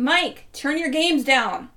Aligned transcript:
Mike, 0.00 0.48
turn 0.54 0.78
your 0.78 0.88
games 0.88 1.24
down. 1.24 1.68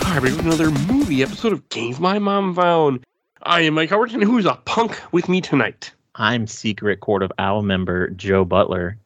Hi, 0.00 0.18
we're 0.18 0.38
another 0.38 0.70
movie 0.70 1.22
episode 1.22 1.54
of 1.54 1.66
Games 1.70 1.98
My 1.98 2.18
Mom 2.18 2.54
Found. 2.54 3.02
I 3.44 3.62
am 3.62 3.72
Mike 3.72 3.88
Howard, 3.88 4.12
and 4.12 4.22
who's 4.22 4.44
a 4.44 4.56
punk 4.66 5.00
with 5.10 5.30
me 5.30 5.40
tonight? 5.40 5.90
I'm 6.16 6.46
Secret 6.46 7.00
Court 7.00 7.22
of 7.22 7.32
Owl 7.38 7.62
member 7.62 8.10
Joe 8.10 8.44
Butler. 8.44 8.98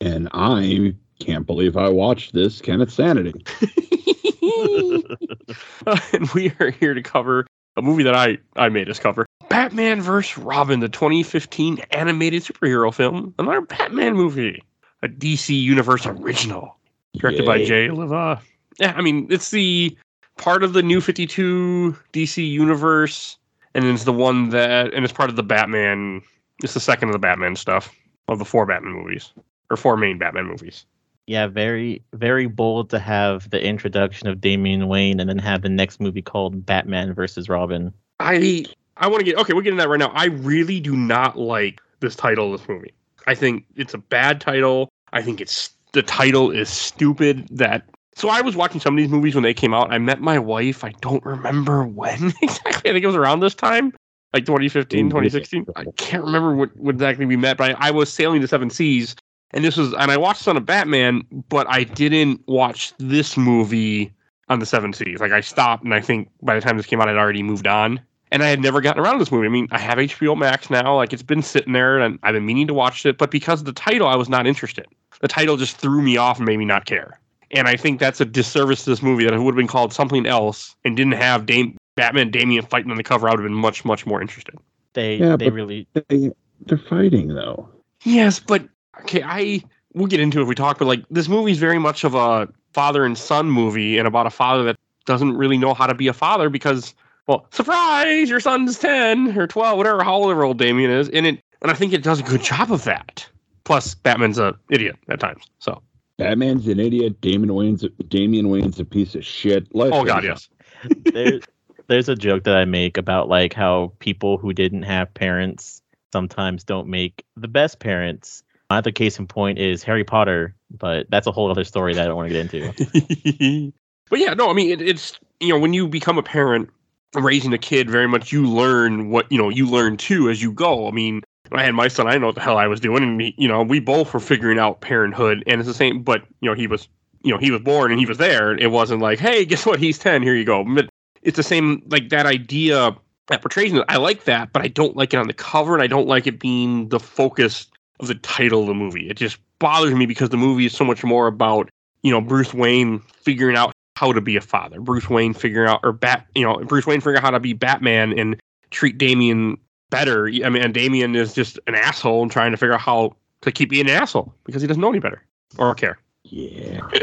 And 0.00 0.30
I 0.32 0.94
can't 1.18 1.46
believe 1.46 1.76
I 1.76 1.90
watched 1.90 2.32
this 2.32 2.62
Kenneth 2.62 2.94
Sanity. 2.94 3.44
and 6.14 6.30
we 6.30 6.50
are 6.60 6.70
here 6.70 6.94
to 6.94 7.02
cover 7.02 7.46
a 7.76 7.82
movie 7.82 8.02
that 8.02 8.14
I, 8.14 8.38
I 8.56 8.68
made 8.68 8.88
us 8.88 8.98
cover 8.98 9.26
Batman 9.48 10.00
vs. 10.00 10.38
Robin, 10.38 10.80
the 10.80 10.88
2015 10.88 11.78
animated 11.90 12.42
superhero 12.42 12.92
film, 12.92 13.34
another 13.38 13.60
Batman 13.60 14.14
movie, 14.14 14.62
a 15.02 15.08
DC 15.08 15.60
Universe 15.60 16.06
original, 16.06 16.76
directed 17.16 17.46
by 17.46 17.64
Jay 17.64 17.88
Oliva. 17.88 18.40
Yeah, 18.80 18.94
I 18.96 19.02
mean, 19.02 19.28
it's 19.30 19.50
the 19.50 19.96
part 20.38 20.64
of 20.64 20.72
the 20.72 20.82
new 20.82 21.00
52 21.00 21.96
DC 22.12 22.50
Universe, 22.50 23.38
and 23.74 23.84
it's 23.84 24.04
the 24.04 24.12
one 24.12 24.48
that, 24.50 24.92
and 24.92 25.04
it's 25.04 25.12
part 25.12 25.30
of 25.30 25.36
the 25.36 25.42
Batman, 25.42 26.22
it's 26.62 26.74
the 26.74 26.80
second 26.80 27.10
of 27.10 27.12
the 27.12 27.18
Batman 27.18 27.54
stuff, 27.54 27.94
of 28.28 28.38
the 28.38 28.44
four 28.44 28.66
Batman 28.66 28.92
movies, 28.92 29.32
or 29.70 29.76
four 29.76 29.96
main 29.96 30.18
Batman 30.18 30.46
movies. 30.46 30.84
Yeah, 31.26 31.46
very 31.46 32.02
very 32.12 32.46
bold 32.46 32.90
to 32.90 32.98
have 32.98 33.48
the 33.50 33.62
introduction 33.62 34.28
of 34.28 34.40
Damian 34.40 34.88
Wayne 34.88 35.20
and 35.20 35.28
then 35.28 35.38
have 35.38 35.62
the 35.62 35.68
next 35.68 36.00
movie 36.00 36.22
called 36.22 36.66
Batman 36.66 37.14
versus 37.14 37.48
Robin. 37.48 37.92
I 38.20 38.66
I 38.96 39.08
want 39.08 39.20
to 39.20 39.24
get 39.24 39.38
okay. 39.38 39.54
We're 39.54 39.62
getting 39.62 39.78
that 39.78 39.88
right 39.88 39.98
now. 39.98 40.12
I 40.14 40.26
really 40.26 40.80
do 40.80 40.96
not 40.96 41.38
like 41.38 41.80
this 42.00 42.14
title 42.14 42.52
of 42.52 42.60
this 42.60 42.68
movie. 42.68 42.92
I 43.26 43.34
think 43.34 43.64
it's 43.76 43.94
a 43.94 43.98
bad 43.98 44.40
title. 44.40 44.90
I 45.12 45.22
think 45.22 45.40
it's 45.40 45.70
the 45.92 46.02
title 46.02 46.50
is 46.50 46.68
stupid. 46.68 47.48
That 47.50 47.84
so 48.14 48.28
I 48.28 48.40
was 48.40 48.54
watching 48.54 48.80
some 48.80 48.94
of 48.94 48.98
these 48.98 49.08
movies 49.10 49.34
when 49.34 49.42
they 49.42 49.54
came 49.54 49.74
out. 49.74 49.92
I 49.92 49.98
met 49.98 50.20
my 50.20 50.38
wife. 50.38 50.84
I 50.84 50.92
don't 51.00 51.24
remember 51.24 51.84
when 51.84 52.32
exactly. 52.42 52.90
I 52.90 52.92
think 52.92 53.02
it 53.02 53.06
was 53.06 53.16
around 53.16 53.40
this 53.40 53.54
time, 53.54 53.92
like 54.32 54.46
2015, 54.46 55.08
2016. 55.08 55.66
I 55.74 55.84
can't 55.96 56.24
remember 56.24 56.54
what, 56.54 56.76
what 56.76 56.94
exactly 56.94 57.26
we 57.26 57.36
met, 57.36 57.56
but 57.56 57.70
I, 57.72 57.88
I 57.88 57.90
was 57.90 58.12
sailing 58.12 58.40
the 58.40 58.48
seven 58.48 58.70
seas, 58.70 59.16
and 59.54 59.64
this 59.64 59.76
was 59.78 59.94
and 59.94 60.10
I 60.10 60.16
watched 60.18 60.42
Son 60.42 60.56
of 60.58 60.66
Batman, 60.66 61.24
but 61.48 61.66
I 61.70 61.84
didn't 61.84 62.42
watch 62.46 62.92
this 62.98 63.36
movie 63.38 64.12
on 64.50 64.58
the 64.58 64.66
seven 64.66 64.92
seas. 64.92 65.20
Like 65.20 65.32
I 65.32 65.40
stopped, 65.40 65.84
and 65.84 65.94
I 65.94 66.00
think 66.02 66.28
by 66.42 66.54
the 66.54 66.60
time 66.60 66.76
this 66.76 66.84
came 66.86 67.00
out, 67.00 67.08
I'd 67.08 67.16
already 67.16 67.42
moved 67.42 67.66
on 67.66 67.98
and 68.30 68.42
I 68.42 68.48
had 68.48 68.60
never 68.60 68.80
gotten 68.80 69.00
around 69.02 69.14
to 69.14 69.18
this 69.20 69.30
movie. 69.30 69.46
I 69.46 69.50
mean, 69.50 69.68
I 69.70 69.78
have 69.78 69.96
HBO 69.98 70.36
Max 70.36 70.68
now, 70.68 70.96
like 70.96 71.12
it's 71.12 71.22
been 71.22 71.40
sitting 71.40 71.72
there, 71.72 72.00
and 72.00 72.18
I've 72.24 72.34
been 72.34 72.44
meaning 72.44 72.66
to 72.66 72.74
watch 72.74 73.06
it, 73.06 73.16
but 73.16 73.30
because 73.30 73.60
of 73.60 73.66
the 73.66 73.72
title, 73.72 74.08
I 74.08 74.16
was 74.16 74.28
not 74.28 74.44
interested. 74.46 74.86
The 75.20 75.28
title 75.28 75.56
just 75.56 75.76
threw 75.76 76.02
me 76.02 76.16
off 76.16 76.38
and 76.38 76.46
made 76.46 76.56
me 76.58 76.64
not 76.64 76.84
care. 76.84 77.20
And 77.52 77.68
I 77.68 77.76
think 77.76 78.00
that's 78.00 78.20
a 78.20 78.24
disservice 78.24 78.82
to 78.84 78.90
this 78.90 79.02
movie 79.02 79.24
that 79.24 79.32
it 79.32 79.38
would 79.38 79.52
have 79.52 79.56
been 79.56 79.68
called 79.68 79.92
something 79.92 80.26
else 80.26 80.74
and 80.84 80.96
didn't 80.96 81.12
have 81.12 81.46
Dame, 81.46 81.76
Batman 81.94 82.22
and 82.24 82.32
Damian 82.32 82.66
fighting 82.66 82.90
on 82.90 82.96
the 82.96 83.04
cover. 83.04 83.28
I 83.28 83.30
would 83.30 83.38
have 83.38 83.46
been 83.48 83.54
much, 83.54 83.84
much 83.84 84.04
more 84.04 84.20
interested. 84.20 84.56
They 84.94 85.16
Yeah, 85.16 85.36
they 85.36 85.44
but- 85.46 85.54
really 85.54 85.86
They, 86.08 86.32
they're 86.66 86.78
fighting 86.78 87.28
though. 87.28 87.68
Yes, 88.02 88.40
but 88.40 88.66
okay, 89.00 89.22
I 89.22 89.62
we'll 89.94 90.06
get 90.06 90.20
into 90.20 90.38
it 90.38 90.42
if 90.42 90.48
we 90.48 90.54
talk, 90.54 90.78
but 90.78 90.86
like 90.86 91.04
this 91.10 91.28
movie 91.28 91.52
is 91.52 91.58
very 91.58 91.78
much 91.78 92.04
of 92.04 92.14
a 92.14 92.48
father 92.72 93.04
and 93.04 93.16
son 93.16 93.50
movie 93.50 93.98
and 93.98 94.08
about 94.08 94.26
a 94.26 94.30
father 94.30 94.64
that 94.64 94.76
doesn't 95.06 95.36
really 95.36 95.58
know 95.58 95.74
how 95.74 95.86
to 95.86 95.94
be 95.94 96.08
a 96.08 96.12
father 96.12 96.48
because 96.48 96.94
well, 97.26 97.46
surprise, 97.50 98.28
your 98.28 98.40
son's 98.40 98.78
ten 98.78 99.36
or 99.38 99.46
twelve, 99.46 99.78
whatever, 99.78 100.02
however 100.02 100.44
old 100.44 100.58
Damien 100.58 100.90
is, 100.90 101.08
and 101.08 101.26
it 101.26 101.40
and 101.62 101.70
I 101.70 101.74
think 101.74 101.92
it 101.92 102.02
does 102.02 102.20
a 102.20 102.22
good 102.22 102.42
job 102.42 102.70
of 102.70 102.84
that. 102.84 103.26
Plus, 103.64 103.94
Batman's 103.94 104.38
a 104.38 104.54
idiot 104.70 104.96
at 105.08 105.20
times. 105.20 105.44
So, 105.58 105.80
Batman's 106.18 106.68
an 106.68 106.78
idiot. 106.78 107.20
Damian 107.22 107.54
Wayne's 107.54 107.84
Damian 108.08 108.50
Wayne's 108.50 108.78
a 108.78 108.84
piece 108.84 109.14
of 109.14 109.24
shit. 109.24 109.66
Let's 109.74 109.94
oh 109.94 110.04
god, 110.04 110.22
face 110.22 110.48
yes. 110.84 110.96
there, 111.14 111.40
there's 111.86 112.08
a 112.10 112.14
joke 112.14 112.44
that 112.44 112.56
I 112.56 112.66
make 112.66 112.98
about 112.98 113.28
like 113.28 113.54
how 113.54 113.92
people 114.00 114.36
who 114.36 114.52
didn't 114.52 114.82
have 114.82 115.12
parents 115.14 115.80
sometimes 116.12 116.62
don't 116.62 116.88
make 116.88 117.24
the 117.36 117.48
best 117.48 117.78
parents. 117.78 118.42
Another 118.74 118.90
case 118.90 119.20
in 119.20 119.28
point 119.28 119.60
is 119.60 119.84
Harry 119.84 120.02
Potter, 120.02 120.52
but 120.68 121.06
that's 121.08 121.28
a 121.28 121.30
whole 121.30 121.48
other 121.48 121.62
story 121.62 121.94
that 121.94 122.02
I 122.02 122.06
don't 122.06 122.16
want 122.16 122.28
to 122.28 122.34
get 122.34 122.52
into. 122.52 123.72
but 124.10 124.18
yeah, 124.18 124.34
no, 124.34 124.50
I 124.50 124.52
mean 124.52 124.72
it, 124.72 124.82
it's 124.82 125.16
you 125.38 125.50
know 125.50 125.60
when 125.60 125.72
you 125.72 125.86
become 125.86 126.18
a 126.18 126.24
parent 126.24 126.68
raising 127.14 127.52
a 127.52 127.58
kid, 127.58 127.88
very 127.88 128.08
much 128.08 128.32
you 128.32 128.48
learn 128.48 129.10
what 129.10 129.30
you 129.30 129.38
know 129.38 129.48
you 129.48 129.68
learn 129.70 129.96
too 129.96 130.28
as 130.28 130.42
you 130.42 130.50
go. 130.50 130.88
I 130.88 130.90
mean, 130.90 131.22
I 131.52 131.62
had 131.62 131.72
my 131.72 131.86
son, 131.86 132.08
I 132.08 132.18
know 132.18 132.26
what 132.26 132.34
the 132.34 132.40
hell 132.40 132.58
I 132.58 132.66
was 132.66 132.80
doing, 132.80 133.04
and 133.04 133.20
he, 133.20 133.32
you 133.38 133.46
know 133.46 133.62
we 133.62 133.78
both 133.78 134.12
were 134.12 134.18
figuring 134.18 134.58
out 134.58 134.80
parenthood, 134.80 135.44
and 135.46 135.60
it's 135.60 135.68
the 135.68 135.72
same. 135.72 136.02
But 136.02 136.24
you 136.40 136.50
know 136.50 136.56
he 136.56 136.66
was 136.66 136.88
you 137.22 137.32
know 137.32 137.38
he 137.38 137.52
was 137.52 137.60
born 137.60 137.92
and 137.92 138.00
he 138.00 138.06
was 138.06 138.18
there. 138.18 138.58
It 138.58 138.72
wasn't 138.72 139.00
like 139.00 139.20
hey, 139.20 139.44
guess 139.44 139.64
what? 139.64 139.78
He's 139.78 140.00
ten. 140.00 140.20
Here 140.20 140.34
you 140.34 140.44
go. 140.44 140.64
But 140.64 140.88
it's 141.22 141.36
the 141.36 141.44
same 141.44 141.80
like 141.90 142.08
that 142.08 142.26
idea 142.26 142.96
that 143.28 143.40
portrays. 143.40 143.72
I 143.88 143.98
like 143.98 144.24
that, 144.24 144.52
but 144.52 144.62
I 144.62 144.66
don't 144.66 144.96
like 144.96 145.14
it 145.14 145.18
on 145.18 145.28
the 145.28 145.32
cover, 145.32 145.74
and 145.74 145.82
I 145.82 145.86
don't 145.86 146.08
like 146.08 146.26
it 146.26 146.40
being 146.40 146.88
the 146.88 146.98
focus 146.98 147.68
of 148.00 148.08
the 148.08 148.14
title 148.16 148.62
of 148.62 148.66
the 148.66 148.74
movie. 148.74 149.08
It 149.08 149.16
just 149.16 149.38
bothers 149.58 149.94
me 149.94 150.06
because 150.06 150.30
the 150.30 150.36
movie 150.36 150.66
is 150.66 150.76
so 150.76 150.84
much 150.84 151.04
more 151.04 151.26
about 151.26 151.70
you 152.02 152.10
know 152.10 152.20
Bruce 152.20 152.52
Wayne 152.52 153.00
figuring 153.00 153.56
out 153.56 153.72
how 153.96 154.12
to 154.12 154.20
be 154.20 154.36
a 154.36 154.40
father. 154.40 154.80
Bruce 154.80 155.08
Wayne 155.08 155.34
figuring 155.34 155.68
out 155.68 155.80
or 155.82 155.92
bat 155.92 156.26
you 156.34 156.44
know 156.44 156.58
Bruce 156.64 156.86
Wayne 156.86 157.00
figuring 157.00 157.18
out 157.18 157.22
how 157.22 157.30
to 157.30 157.40
be 157.40 157.52
Batman 157.52 158.18
and 158.18 158.40
treat 158.70 158.98
Damien 158.98 159.58
better. 159.90 160.26
I 160.26 160.48
mean, 160.48 160.62
and 160.62 160.74
Damien 160.74 161.14
is 161.14 161.34
just 161.34 161.58
an 161.66 161.74
asshole 161.74 162.22
and 162.22 162.30
trying 162.30 162.50
to 162.50 162.56
figure 162.56 162.74
out 162.74 162.80
how 162.80 163.16
to 163.42 163.52
keep 163.52 163.70
being 163.70 163.88
an 163.88 163.94
asshole 163.94 164.34
because 164.44 164.62
he 164.62 164.68
doesn't 164.68 164.80
know 164.80 164.90
any 164.90 164.98
better 164.98 165.22
or 165.58 165.74
care. 165.74 165.98
Yeah. 166.24 166.80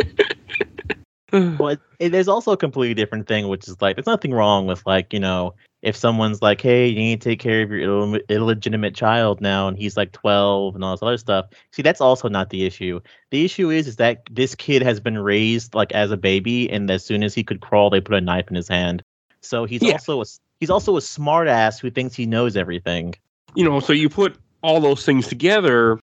But 1.31 1.79
there's 1.99 2.27
also 2.27 2.51
a 2.51 2.57
completely 2.57 2.93
different 2.93 3.25
thing, 3.25 3.47
which 3.47 3.65
is 3.65 3.81
like 3.81 3.95
there's 3.95 4.05
nothing 4.05 4.33
wrong 4.33 4.67
with 4.67 4.85
like 4.85 5.13
you 5.13 5.19
know 5.19 5.53
if 5.81 5.95
someone's 5.95 6.41
like, 6.41 6.61
hey, 6.61 6.87
you 6.87 6.95
need 6.95 7.21
to 7.21 7.29
take 7.29 7.39
care 7.39 7.61
of 7.63 7.71
your 7.71 7.81
Ill- 7.81 8.19
illegitimate 8.29 8.93
child 8.95 9.41
now, 9.41 9.67
and 9.67 9.77
he's 9.77 9.97
like 9.97 10.11
12 10.11 10.75
and 10.75 10.83
all 10.83 10.91
this 10.91 11.01
other 11.03 11.17
stuff. 11.17 11.47
See, 11.71 11.81
that's 11.81 12.01
also 12.01 12.29
not 12.29 12.49
the 12.51 12.65
issue. 12.65 12.99
The 13.31 13.43
issue 13.45 13.69
is 13.71 13.87
is 13.87 13.95
that 13.95 14.21
this 14.31 14.53
kid 14.55 14.81
has 14.83 14.99
been 14.99 15.17
raised 15.17 15.73
like 15.73 15.91
as 15.93 16.11
a 16.11 16.17
baby, 16.17 16.69
and 16.69 16.89
as 16.91 17.03
soon 17.03 17.23
as 17.23 17.33
he 17.33 17.43
could 17.43 17.61
crawl, 17.61 17.89
they 17.89 18.01
put 18.01 18.15
a 18.15 18.21
knife 18.21 18.47
in 18.49 18.55
his 18.55 18.67
hand. 18.67 19.03
So 19.41 19.65
he's 19.65 19.81
Yeah. 19.81 19.93
also 19.93 20.17
a 20.19 20.21
s- 20.21 20.39
he's 20.59 20.69
also 20.69 20.97
a 20.97 21.01
smart 21.01 21.47
ass 21.47 21.79
who 21.79 21.89
thinks 21.89 22.15
he 22.15 22.25
knows 22.25 22.55
everything. 22.55 23.15
you 23.55 23.65
know, 23.65 23.79
so 23.81 23.91
you 23.91 24.07
put 24.07 24.37
all 24.63 24.79
those 24.79 25.03
things 25.05 25.27
together 25.27 25.99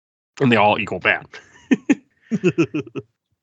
and 0.41 0.53
they 0.53 0.57
all 0.57 0.79
equal 0.79 1.01
bad. 1.01 1.27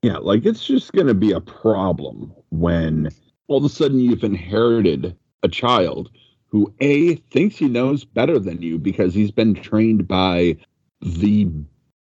Yeah, 0.02 0.16
like 0.18 0.46
it's 0.46 0.66
just 0.66 0.94
going 0.94 1.08
to 1.08 1.14
be 1.14 1.34
a 1.34 1.42
problem 1.42 2.34
when 2.52 3.10
all 3.50 3.58
of 3.58 3.66
a 3.66 3.70
sudden 3.70 4.00
you've 4.00 4.24
inherited 4.24 5.18
a 5.44 5.48
child 5.48 6.10
who 6.48 6.74
A 6.80 7.16
thinks 7.16 7.58
he 7.58 7.68
knows 7.68 8.04
better 8.04 8.40
than 8.40 8.62
you 8.62 8.78
because 8.78 9.14
he's 9.14 9.32
been 9.32 9.54
trained 9.54 10.08
by 10.08 10.58
the 11.02 11.50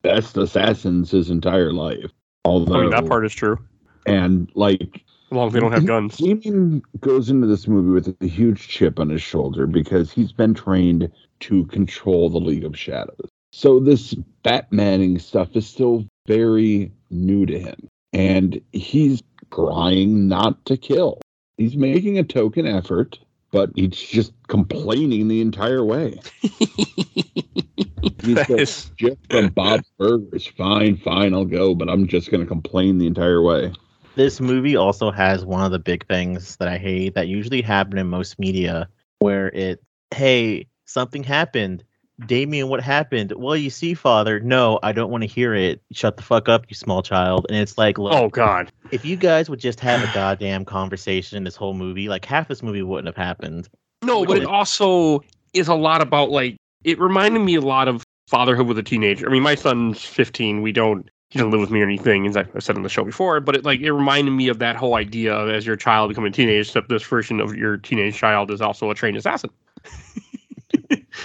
best 0.01 0.37
assassins 0.37 1.11
his 1.11 1.29
entire 1.29 1.71
life. 1.71 2.11
Although, 2.45 2.75
I 2.75 2.81
mean, 2.81 2.89
that 2.91 3.07
part 3.07 3.25
is 3.25 3.33
true. 3.33 3.57
and 4.05 4.49
like 4.55 5.03
As 5.31 5.35
long 5.35 5.47
as 5.47 5.53
they 5.53 5.59
don't 5.59 5.71
have 5.71 5.85
guns. 5.85 6.17
Damien 6.17 6.81
goes 6.99 7.29
into 7.29 7.47
this 7.47 7.67
movie 7.67 7.91
with 7.91 8.15
a 8.21 8.27
huge 8.27 8.67
chip 8.67 8.99
on 8.99 9.09
his 9.09 9.21
shoulder 9.21 9.67
because 9.67 10.11
he's 10.11 10.31
been 10.31 10.53
trained 10.53 11.11
to 11.41 11.65
control 11.65 12.29
the 12.29 12.39
League 12.39 12.65
of 12.65 12.77
Shadows. 12.77 13.29
So 13.51 13.79
this 13.79 14.15
Batmaning 14.43 15.21
stuff 15.21 15.55
is 15.55 15.67
still 15.67 16.05
very 16.27 16.91
new 17.09 17.45
to 17.45 17.59
him. 17.59 17.87
And 18.13 18.59
he's 18.71 19.21
trying 19.53 20.27
not 20.27 20.65
to 20.65 20.77
kill. 20.77 21.19
He's 21.57 21.75
making 21.75 22.17
a 22.17 22.23
token 22.23 22.65
effort, 22.65 23.19
but 23.51 23.69
he's 23.75 23.97
just 23.97 24.33
complaining 24.47 25.27
the 25.27 25.41
entire 25.41 25.83
way. 25.83 26.19
He's 26.41 28.35
That 28.35 28.49
like, 28.49 28.61
is- 28.61 28.91
Jeff 28.97 29.17
from 29.29 29.49
Bob's 29.49 29.89
Burgers. 29.97 30.47
Fine, 30.47 30.97
fine, 30.97 31.33
I'll 31.33 31.45
go, 31.45 31.73
but 31.75 31.89
I'm 31.89 32.07
just 32.07 32.31
going 32.31 32.41
to 32.41 32.47
complain 32.47 32.97
the 32.97 33.07
entire 33.07 33.41
way. 33.41 33.73
This 34.15 34.41
movie 34.41 34.75
also 34.75 35.11
has 35.11 35.45
one 35.45 35.63
of 35.63 35.71
the 35.71 35.79
big 35.79 36.05
things 36.07 36.57
that 36.57 36.67
I 36.67 36.77
hate 36.77 37.15
that 37.15 37.27
usually 37.27 37.61
happen 37.61 37.97
in 37.97 38.07
most 38.07 38.37
media 38.39 38.89
where 39.19 39.47
it, 39.49 39.81
hey, 40.13 40.67
something 40.85 41.23
happened. 41.23 41.83
Damien, 42.25 42.67
what 42.67 42.81
happened? 42.81 43.33
Well, 43.35 43.55
you 43.55 43.69
see, 43.69 43.93
father, 43.93 44.39
no, 44.39 44.79
I 44.83 44.91
don't 44.91 45.09
want 45.09 45.23
to 45.23 45.27
hear 45.27 45.53
it. 45.53 45.81
Shut 45.91 46.17
the 46.17 46.23
fuck 46.23 46.49
up, 46.49 46.65
you 46.69 46.75
small 46.75 47.01
child. 47.01 47.45
And 47.49 47.57
it's 47.57 47.77
like, 47.77 47.97
look, 47.97 48.13
oh 48.13 48.29
God. 48.29 48.71
if 48.91 49.05
you 49.05 49.15
guys 49.15 49.49
would 49.49 49.59
just 49.59 49.79
have 49.79 50.03
a 50.03 50.11
goddamn 50.13 50.65
conversation 50.65 51.37
in 51.37 51.43
this 51.43 51.55
whole 51.55 51.73
movie, 51.73 52.09
like 52.09 52.25
half 52.25 52.47
this 52.47 52.61
movie 52.61 52.81
wouldn't 52.81 53.07
have 53.07 53.15
happened. 53.15 53.69
No, 54.03 54.25
but 54.25 54.37
it 54.37 54.45
also 54.45 55.23
is 55.53 55.67
a 55.67 55.75
lot 55.75 56.01
about 56.01 56.29
like 56.29 56.57
it 56.83 56.99
reminded 56.99 57.39
me 57.39 57.55
a 57.55 57.61
lot 57.61 57.87
of 57.87 58.03
fatherhood 58.27 58.67
with 58.67 58.77
a 58.77 58.83
teenager. 58.83 59.27
I 59.27 59.31
mean, 59.31 59.43
my 59.43 59.55
son's 59.55 60.03
15. 60.03 60.61
We 60.61 60.71
don't 60.71 61.09
he 61.29 61.37
doesn't 61.37 61.51
live 61.51 61.61
with 61.61 61.69
me 61.69 61.81
or 61.81 61.83
anything, 61.83 62.25
as 62.25 62.35
I've 62.35 62.49
said 62.59 62.75
on 62.75 62.81
the 62.81 62.89
show 62.89 63.03
before. 63.03 63.39
But 63.39 63.55
it 63.55 63.63
like 63.63 63.81
it 63.81 63.91
reminded 63.91 64.31
me 64.31 64.47
of 64.47 64.59
that 64.59 64.75
whole 64.75 64.95
idea 64.95 65.33
of 65.33 65.49
as 65.49 65.65
your 65.65 65.75
child 65.75 66.09
becoming 66.09 66.29
a 66.29 66.35
teenager, 66.35 66.61
except 66.61 66.89
this 66.89 67.03
version 67.03 67.39
of 67.39 67.55
your 67.55 67.77
teenage 67.77 68.15
child 68.15 68.49
is 68.51 68.61
also 68.61 68.89
a 68.89 68.95
trained 68.95 69.17
assassin. 69.17 69.51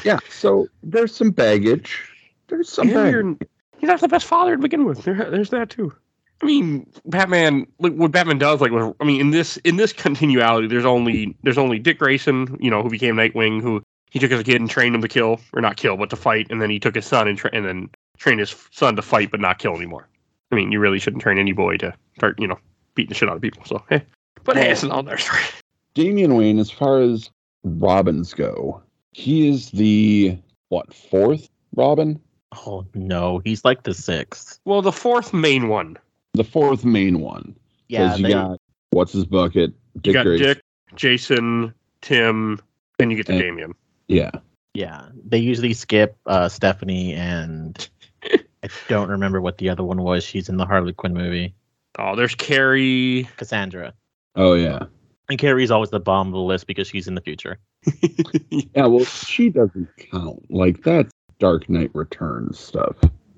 Yeah, 0.05 0.19
so 0.31 0.69
there's 0.82 1.14
some 1.14 1.31
baggage. 1.31 2.11
There's 2.49 2.69
some 2.69 2.88
And 2.88 2.94
baggage. 2.94 3.12
you're, 3.12 3.49
he's 3.79 3.88
not 3.88 4.00
the 4.00 4.08
best 4.08 4.26
father 4.26 4.56
to 4.56 4.62
begin 4.62 4.85
with. 4.85 5.05
There, 5.05 5.31
there's 5.31 5.50
that 5.50 5.70
too. 5.70 5.93
I 6.43 6.46
mean, 6.46 6.91
Batman. 7.06 7.67
Like 7.79 7.94
what 7.94 8.11
Batman 8.11 8.38
does, 8.38 8.61
like 8.61 8.73
with, 8.73 8.94
I 9.00 9.05
mean, 9.05 9.20
in 9.20 9.31
this 9.31 9.56
in 9.58 9.76
this 9.76 9.93
continuality, 9.93 10.67
there's 10.67 10.85
only 10.85 11.37
there's 11.43 11.58
only 11.58 11.79
Dick 11.79 11.99
Grayson, 11.99 12.56
you 12.61 12.70
know, 12.70 12.82
who 12.82 12.91
became 12.91 13.14
Nightwing, 13.14 13.62
who 13.62 13.82
he 14.11 14.19
took 14.19 14.31
as 14.32 14.41
a 14.41 14.44
kid 14.44 14.61
and 14.61 14.69
trained 14.69 14.94
him 14.94 15.00
to 15.02 15.08
kill 15.08 15.41
or 15.55 15.61
not 15.62 15.76
kill, 15.76 15.97
but 15.97 16.11
to 16.11 16.17
fight, 16.17 16.49
and 16.50 16.61
then 16.61 16.70
he 16.70 16.79
took 16.81 16.94
his 16.97 17.06
son 17.06 17.29
and 17.29 17.38
tra- 17.38 17.50
and 17.52 17.64
then 17.64 17.88
trained 18.19 18.40
his 18.40 18.55
son 18.73 18.97
to 18.97 19.02
fight 19.02 19.31
but 19.31 19.40
not 19.40 19.58
kill 19.58 19.75
anymore. 19.75 20.08
I 20.52 20.56
mean, 20.56 20.70
you 20.70 20.81
really 20.81 20.99
shouldn't 20.99 21.23
train 21.23 21.38
any 21.38 21.52
boy 21.52 21.79
to 21.79 21.94
start, 22.17 22.38
you 22.38 22.47
know, 22.47 22.58
beating 22.94 23.08
the 23.08 23.14
shit 23.14 23.29
out 23.29 23.37
of 23.37 23.43
people. 23.43 23.64
So, 23.64 23.82
hey, 23.88 24.05
but 24.44 24.56
hey, 24.56 24.70
it's 24.70 24.82
another 24.82 25.17
story. 25.19 25.40
Damian 25.94 26.35
Wayne, 26.37 26.58
as 26.58 26.70
far 26.70 27.00
as 27.00 27.31
Robins 27.62 28.35
go, 28.35 28.82
he 29.14 29.49
is 29.49 29.70
the 29.70 30.37
what 30.69 30.93
fourth 30.93 31.49
Robin, 31.75 32.20
Oh 32.66 32.84
no, 32.94 33.38
he's 33.38 33.64
like 33.64 33.82
the 33.84 33.94
sixth. 33.94 34.61
Well, 34.64 34.82
the 34.82 34.93
fourth 34.93 35.32
main 35.32 35.69
one. 35.69 35.96
the 36.34 36.44
fourth 36.44 36.84
main 36.84 37.20
one. 37.20 37.56
Yeah, 37.88 38.16
you 38.16 38.22
they, 38.25 38.28
got 38.31 38.61
what's 38.90 39.12
his 39.12 39.25
bucket, 39.25 39.72
You 40.05 40.12
got 40.12 40.25
Grayson. 40.26 40.46
Dick, 40.46 40.62
Jason, 40.94 41.75
Tim, 42.02 42.61
then 42.99 43.11
you 43.11 43.16
get 43.16 43.26
to 43.26 43.32
And- 43.32 43.40
Damien. 43.40 43.75
Yeah, 44.08 44.31
yeah, 44.75 45.06
they 45.26 45.38
usually 45.38 45.72
skip 45.75 46.16
uh, 46.26 46.49
Stephanie 46.49 47.14
and 47.14 47.88
I 48.25 48.69
don't 48.88 49.08
remember 49.08 49.40
what 49.40 49.58
the 49.58 49.69
other 49.70 49.82
one 49.84 50.02
was. 50.02 50.25
She's 50.25 50.49
in 50.49 50.56
the 50.58 50.66
Harley 50.66 50.93
Quinn 50.93 51.14
movie, 51.14 51.55
Oh, 51.99 52.14
there's 52.16 52.34
Carrie. 52.34 53.28
Cassandra. 53.37 53.94
oh 54.37 54.55
yeah, 54.55 54.81
And 55.29 55.38
Carrie's 55.38 55.71
always 55.71 55.91
the 55.91 56.00
bottom 56.00 56.29
of 56.29 56.35
the 56.35 56.41
list 56.41 56.67
because 56.67 56.88
she's 56.88 57.09
in 57.09 57.15
the 57.15 57.21
future. 57.21 57.59
yeah. 58.50 58.87
Well, 58.87 59.05
she 59.05 59.49
doesn't 59.49 59.88
count. 59.97 60.44
Like 60.50 60.82
that's 60.82 61.11
Dark 61.38 61.69
Knight 61.69 61.91
Returns 61.94 62.59
stuff. 62.59 62.97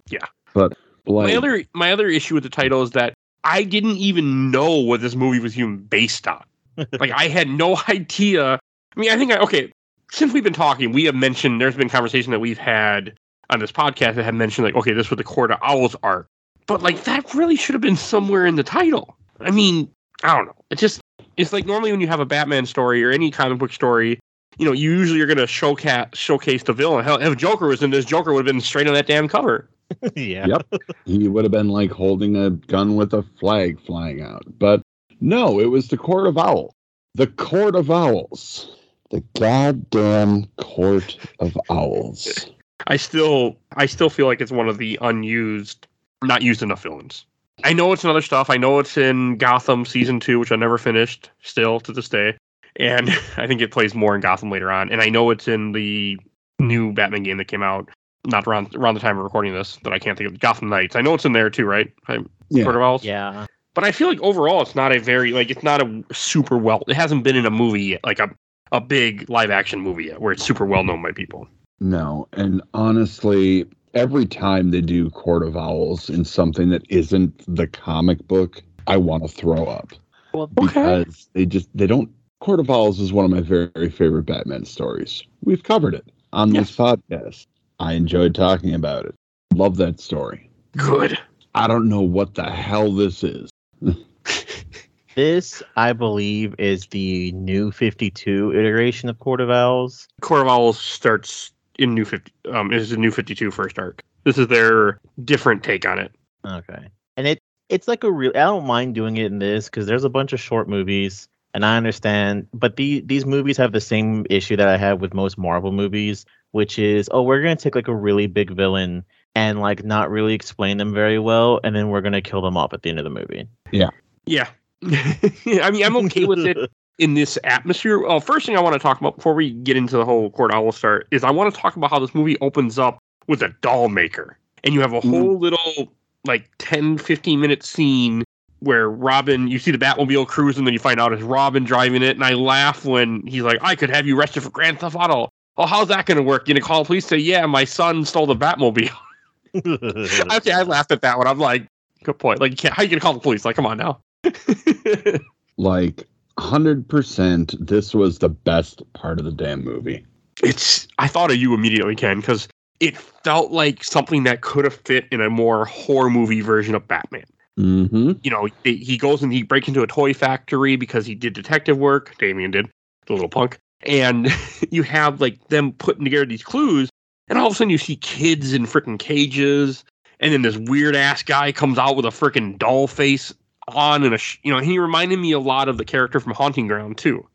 Yeah. 0.09 0.27
but 0.53 0.73
like 1.07 1.29
my 1.29 1.37
other 1.37 1.65
my 1.75 1.93
other 1.93 2.09
issue 2.09 2.35
with 2.35 2.43
the 2.43 2.51
title 2.51 2.83
is 2.83 2.91
that 2.93 3.15
I 3.45 3.63
didn't 3.63 3.99
even 3.99 4.51
know 4.51 4.79
what 4.79 5.01
this 5.01 5.15
movie 5.15 5.39
was 5.39 5.57
even 5.57 5.79
based 5.79 6.27
on. 6.27 6.43
like 6.99 7.13
I 7.13 7.29
had 7.29 7.49
no 7.49 7.81
idea. 7.89 8.55
I 8.55 9.01
mean, 9.01 9.11
I 9.11 9.17
think 9.17 9.33
I 9.33 9.39
okay. 9.39 9.73
Since 10.11 10.33
we've 10.33 10.45
been 10.45 10.53
talking, 10.53 10.93
we 10.93 11.05
have 11.05 11.17
mentioned 11.17 11.61
there's 11.61 11.75
been 11.75 11.89
conversation 11.89 12.31
that 12.31 12.39
we've 12.39 12.59
had 12.59 13.17
on 13.51 13.59
this 13.59 13.73
podcast 13.73 14.15
that 14.15 14.25
have 14.25 14.35
mentioned 14.35 14.65
like, 14.65 14.77
okay, 14.77 14.93
this 14.93 15.11
was 15.11 15.17
the 15.17 15.25
Court 15.25 15.51
of 15.51 15.59
Owls 15.63 15.97
arc, 16.03 16.29
but 16.67 16.83
like 16.83 17.05
that 17.05 17.35
really 17.35 17.57
should 17.57 17.75
have 17.75 17.83
been 17.83 17.97
somewhere 17.97 18.47
in 18.47 18.55
the 18.55 18.63
title. 18.63 19.17
I 19.41 19.51
mean, 19.51 19.91
I 20.23 20.37
don't 20.37 20.47
know. 20.47 20.55
It 20.71 20.79
just 20.79 21.01
it's 21.37 21.53
like 21.53 21.67
normally 21.67 21.91
when 21.93 22.01
you 22.01 22.09
have 22.09 22.21
a 22.21 22.27
Batman 22.27 22.67
story 22.67 23.05
or 23.05 23.11
any 23.11 23.31
comic 23.31 23.59
book 23.59 23.73
story, 23.73 24.19
you 24.59 24.65
know, 24.65 24.73
you 24.73 24.91
usually 24.91 25.21
are 25.21 25.27
going 25.27 25.39
to 25.39 25.47
showcase 25.47 26.07
showcase 26.15 26.63
the 26.63 26.73
villain. 26.73 27.05
Hell, 27.05 27.21
if 27.21 27.37
Joker 27.37 27.67
was 27.69 27.83
in 27.83 27.91
this, 27.91 28.05
Joker 28.05 28.33
would 28.33 28.47
have 28.47 28.53
been 28.55 28.61
straight 28.61 28.87
on 28.87 28.95
that 28.95 29.07
damn 29.07 29.29
cover. 29.29 29.69
yeah. 30.17 30.47
Yep. 30.47 30.83
he 31.05 31.29
would 31.29 31.45
have 31.45 31.53
been 31.53 31.69
like 31.69 31.91
holding 31.91 32.37
a 32.37 32.51
gun 32.51 32.97
with 32.97 33.13
a 33.13 33.23
flag 33.39 33.81
flying 33.81 34.23
out. 34.23 34.45
But 34.59 34.83
no, 35.21 35.61
it 35.61 35.67
was 35.67 35.89
the 35.89 35.97
Court 35.97 36.27
of 36.27 36.39
Owls. 36.39 36.73
The 37.15 37.27
Court 37.27 37.75
of 37.75 37.91
Owls. 37.91 38.71
The 39.11 39.23
goddamn 39.39 40.47
Court 40.57 41.17
of 41.39 41.57
Owls. 41.71 42.51
I 42.89 42.97
still 42.97 43.57
I 43.77 43.87
still 43.87 44.11
feel 44.11 44.27
like 44.27 44.41
it's 44.41 44.53
one 44.53 44.69
of 44.69 44.79
the 44.79 44.99
unused, 45.01 45.87
not 46.23 46.43
used 46.43 46.63
enough 46.63 46.83
villains. 46.83 47.27
I 47.65 47.73
know 47.73 47.93
it's 47.93 48.05
in 48.05 48.11
other 48.11 48.23
stuff. 48.23 48.51
I 48.51 48.57
know 48.57 48.79
it's 48.79 48.97
in 48.97 49.37
Gotham 49.39 49.85
season 49.85 50.21
two, 50.21 50.39
which 50.39 50.53
I 50.53 50.57
never 50.57 50.79
finished, 50.79 51.31
still 51.43 51.81
to 51.81 51.93
this 51.93 52.09
day. 52.09 52.37
And 52.77 53.11
I 53.37 53.47
think 53.47 53.61
it 53.61 53.71
plays 53.71 53.95
more 53.95 54.15
in 54.15 54.21
Gotham 54.21 54.51
later 54.51 54.71
on. 54.71 54.91
And 54.91 55.01
I 55.01 55.09
know 55.09 55.31
it's 55.31 55.49
in 55.49 55.73
the 55.73 56.19
new 56.59 56.93
Batman 56.93 57.23
game 57.23 57.39
that 57.39 57.47
came 57.47 57.63
out, 57.63 57.89
not 58.27 58.47
around 58.47 58.75
around 58.75 58.95
the 58.95 59.01
time 59.01 59.17
of 59.19 59.25
recording 59.25 59.55
this, 59.55 59.77
that 59.85 59.93
I 59.93 59.99
can't 59.99 60.19
think 60.19 60.31
of. 60.31 60.39
Gotham 60.39 60.69
Knights. 60.69 60.97
I 60.97 61.01
know 61.01 61.15
it's 61.15 61.25
in 61.25 61.33
there 61.33 61.51
too, 61.51 61.65
right? 61.65 61.93
I'm, 62.09 62.29
Yeah. 62.51 62.65
Court 62.65 62.77
of 62.77 62.83
Owls. 62.83 63.05
Yeah. 63.05 63.47
But 63.75 63.85
I 63.85 63.93
feel 63.93 64.09
like 64.09 64.21
overall, 64.23 64.63
it's 64.63 64.75
not 64.75 64.93
a 64.93 64.99
very 64.99 65.33
like 65.33 65.51
it's 65.51 65.63
not 65.63 65.83
a 65.83 66.05
super 66.13 66.57
well. 66.57 66.83
It 66.89 66.97
hasn't 66.97 67.25
been 67.25 67.37
in 67.37 67.47
a 67.47 67.51
movie 67.51 67.83
yet, 67.83 68.01
like 68.05 68.19
a 68.19 68.31
a 68.73 68.81
big 68.81 69.29
live 69.29 69.51
action 69.51 69.81
movie 69.81 70.05
yet, 70.05 70.21
where 70.21 70.33
it's 70.33 70.43
super 70.43 70.65
well 70.65 70.83
known 70.83 71.03
by 71.03 71.13
people. 71.13 71.47
No, 71.79 72.27
and 72.33 72.63
honestly, 72.73 73.67
every 73.97 74.27
time 74.27 74.71
they 74.71 74.83
do 74.83 75.11
Court 75.11 75.43
of 75.43 75.57
Owls 75.57 76.09
in 76.11 76.25
something 76.25 76.69
that 76.69 76.85
isn't 76.89 77.43
the 77.49 77.67
comic 77.67 78.27
book, 78.29 78.63
I 78.87 78.99
want 78.99 79.25
to 79.25 79.29
throw 79.29 79.65
up 79.65 79.95
Well, 80.33 80.47
because 80.47 81.29
they 81.33 81.47
just 81.47 81.69
they 81.75 81.87
don't. 81.87 82.11
Court 82.41 82.61
of 82.61 82.71
Owls 82.71 83.01
is 83.01 83.13
one 83.13 83.25
of 83.25 83.31
my 83.31 83.41
very, 83.41 83.71
very 83.75 83.91
favorite 83.91 84.27
Batman 84.27 84.67
stories. 84.67 85.23
We've 85.43 85.63
covered 85.63 85.95
it 85.95 86.13
on 86.33 86.51
this 86.51 86.71
podcast. 86.77 87.47
I 87.81 87.95
enjoyed 87.95 88.35
talking 88.35 88.75
about 88.75 89.07
it. 89.07 89.15
Love 89.55 89.77
that 89.79 89.99
story. 89.99 90.51
Good. 90.77 91.19
I 91.55 91.67
don't 91.67 91.89
know 91.89 92.03
what 92.03 92.35
the 92.35 92.51
hell 92.51 92.93
this 92.93 93.25
is. 93.25 93.51
this 95.15 95.63
I 95.77 95.95
believe 95.95 96.55
is 96.59 96.87
the 96.89 97.33
new 97.33 97.73
52 97.73 98.53
iteration 98.53 99.09
of 99.09 99.19
Court 99.19 99.41
of 99.41 99.51
Owls. 99.51 100.07
Court 100.21 100.43
of 100.43 100.49
Owls 100.49 100.79
starts 100.79 101.53
in 101.79 101.95
New 101.95 102.05
Fifty. 102.05 102.33
Um, 102.51 102.73
is 102.73 102.93
a 102.93 102.97
New 102.97 103.11
Fifty 103.11 103.35
Two 103.35 103.51
first 103.51 103.79
arc. 103.79 104.03
This 104.25 104.39
is 104.39 104.49
their 104.49 105.01
different 105.23 105.63
take 105.63 105.87
on 105.87 105.99
it. 105.99 106.13
Okay. 106.45 106.89
And 107.17 107.27
it 107.27 107.41
it's 107.69 107.89
like 107.89 108.05
a 108.05 108.11
real 108.11 108.33
I 108.35 108.41
don't 108.41 108.67
mind 108.67 108.95
doing 108.95 109.17
it 109.17 109.27
in 109.27 109.39
this 109.39 109.67
because 109.67 109.87
there's 109.87 110.05
a 110.05 110.09
bunch 110.09 110.33
of 110.33 110.41
short 110.41 110.69
movies 110.69 111.29
and 111.55 111.65
I 111.65 111.77
understand 111.77 112.49
but 112.53 112.77
the 112.77 113.01
these 113.01 113.27
movies 113.27 113.57
have 113.57 113.73
the 113.73 113.81
same 113.81 114.27
issue 114.31 114.57
that 114.57 114.69
I 114.69 114.77
have 114.77 115.01
with 115.01 115.15
most 115.15 115.39
Marvel 115.39 115.73
movies, 115.73 116.27
which 116.53 116.79
is 116.79 117.09
oh 117.13 117.23
we're 117.23 117.43
gonna 117.43 117.57
take 117.57 117.75
like 117.75 117.89
a 117.89 117.95
really 117.95 118.27
big 118.27 118.51
villain 118.51 119.05
and 119.35 119.61
like 119.61 119.85
not 119.85 120.11
really 120.11 120.35
explain 120.35 120.77
them 120.77 120.95
very 120.95 121.19
well 121.19 121.61
and 121.63 121.75
then 121.75 121.89
we're 121.89 122.03
gonna 122.03 122.23
kill 122.23 122.43
them 122.43 122.57
off 122.57 122.73
at 122.73 122.83
the 122.83 122.91
end 122.91 122.99
of 122.99 123.05
the 123.05 123.11
movie. 123.11 123.49
Yeah, 123.71 123.91
yeah. 124.27 124.49
I 124.85 125.71
mean, 125.73 125.85
I'm 125.85 125.97
okay 125.97 126.27
with 126.27 126.41
it 126.41 126.71
in 126.99 127.15
this 127.15 127.39
atmosphere. 127.45 128.01
Well, 128.01 128.21
first 128.21 128.47
thing 128.47 128.57
I 128.57 128.61
want 128.61 128.75
to 128.75 128.79
talk 128.79 129.01
about 129.01 129.17
before 129.17 129.35
we 129.35 129.51
get 129.51 129.77
into 129.77 129.97
the 129.97 130.05
whole 130.05 130.31
Court 130.31 130.53
Owl 130.53 130.73
start 130.73 131.07
is 131.11 131.25
I 131.25 131.31
want 131.31 131.55
to 131.55 131.61
talk 131.61 131.77
about 131.77 131.91
how 131.91 131.99
this 131.99 132.15
movie 132.15 132.39
opens 132.41 132.79
up 132.79 132.99
with 133.27 133.43
a 133.43 133.49
doll 133.61 133.89
maker. 133.89 134.39
And 134.65 134.75
you 134.75 134.81
have 134.81 134.93
a 134.93 135.01
mm. 135.01 135.11
whole 135.11 135.39
little, 135.39 135.93
like, 136.25 136.51
10, 136.59 136.99
15 136.99 137.41
minute 137.41 137.63
scene 137.63 138.25
where 138.61 138.89
Robin, 138.89 139.49
you 139.49 139.59
see 139.59 139.71
the 139.71 139.79
Batmobile 139.79 140.27
cruising, 140.27 140.61
and 140.61 140.67
then 140.67 140.73
you 140.73 140.81
find 140.81 140.99
out 140.99 141.13
it's 141.13 141.23
Robin 141.23 141.65
driving 141.65 142.03
it. 142.03 142.17
And 142.17 142.25
I 142.25 142.33
laugh 142.33 142.85
when 142.85 143.27
he's 143.27 143.43
like, 143.43 143.59
I 143.61 143.77
could 143.77 143.91
have 143.91 144.07
you 144.07 144.19
arrested 144.19 144.43
for 144.43 144.51
Grand 144.51 144.81
Theft 144.81 144.97
Auto. 144.97 145.29
Oh, 145.59 145.67
how's 145.67 145.89
that 145.89 146.07
going 146.07 146.17
to 146.17 146.23
work? 146.23 146.49
You 146.49 146.55
gonna 146.55 146.65
call 146.65 146.83
the 146.83 146.87
police? 146.87 147.07
Say, 147.07 147.19
yeah, 147.19 147.47
my 147.47 147.65
son 147.65 148.05
stole 148.05 148.27
the 148.27 148.37
Batmobile. 148.37 148.91
okay, 150.37 150.53
I 150.53 150.63
laughed 150.63 150.93
at 150.93 151.01
that 151.01 151.17
one. 151.17 151.27
I'm 151.27 151.39
like, 151.39 151.67
good 152.05 152.19
point. 152.19 152.41
Like, 152.41 152.51
you 152.51 152.57
can't, 152.57 152.75
how 152.75 152.83
you 152.83 152.91
gonna 152.91 153.01
call 153.01 153.15
the 153.15 153.21
police? 153.21 153.45
Like, 153.45 153.57
come 153.57 153.67
on 153.67 153.79
now. 153.79 154.01
Like, 155.57 156.07
100%, 156.39 157.67
this 157.67 157.95
was 157.95 158.19
the 158.19 158.29
best 158.29 158.83
part 158.93 159.19
of 159.19 159.25
the 159.25 159.33
damn 159.33 159.65
movie. 159.65 160.05
it's 160.43 160.87
I 160.99 161.09
thought 161.09 161.31
of 161.31 161.37
you 161.37 161.55
immediately, 161.55 161.97
Ken, 161.97 162.21
because 162.21 162.49
it 162.81 162.97
felt 162.97 163.53
like 163.53 163.83
something 163.83 164.25
that 164.25 164.43
could 164.43 164.65
have 164.65 164.75
fit 164.75 165.07
in 165.11 165.21
a 165.21 165.31
more 165.31 165.65
horror 165.65 166.11
movie 166.11 166.43
version 166.43 166.75
of 166.75 166.87
Batman. 166.87 167.25
Mm-hmm. 167.59 168.13
You 168.23 168.31
know, 168.31 168.49
he 168.65 168.77
he 168.77 168.99
goes 168.99 169.23
and 169.23 169.33
he 169.33 169.43
breaks 169.43 169.67
into 169.67 169.83
a 169.83 169.87
toy 169.87 170.13
factory 170.13 170.77
because 170.77 171.07
he 171.07 171.15
did 171.15 171.33
detective 171.33 171.79
work. 171.79 172.15
Damien 172.19 172.51
did, 172.51 172.69
the 173.07 173.15
little 173.15 173.31
punk. 173.31 173.59
And 173.83 174.31
you 174.71 174.83
have 174.83 175.21
like 175.21 175.49
them 175.49 175.73
putting 175.73 176.05
together 176.05 176.27
these 176.27 176.43
clues, 176.43 176.91
and 177.29 177.39
all 177.39 177.47
of 177.47 177.53
a 177.55 177.57
sudden 177.57 177.71
you 177.71 177.79
see 177.79 177.97
kids 177.97 178.53
in 178.53 178.67
freaking 178.67 178.99
cages, 178.99 179.85
and 180.21 180.35
then 180.35 180.43
this 180.43 180.59
weird 180.59 180.95
ass 180.95 181.23
guy 181.23 181.51
comes 181.51 181.79
out 181.79 181.97
with 181.97 182.05
a 182.05 182.11
freaking 182.11 182.59
doll 182.59 182.87
face 182.87 183.33
on, 183.69 184.05
and 184.05 184.15
a 184.15 184.19
sh- 184.19 184.39
you 184.43 184.53
know, 184.53 184.61
he 184.61 184.79
reminded 184.79 185.19
me 185.19 185.33
a 185.33 185.39
lot 185.39 185.69
of 185.69 185.79
the 185.79 185.85
character 185.85 186.21
from 186.21 186.33
Haunting 186.33 186.67
Ground 186.67 186.99
too 186.99 187.27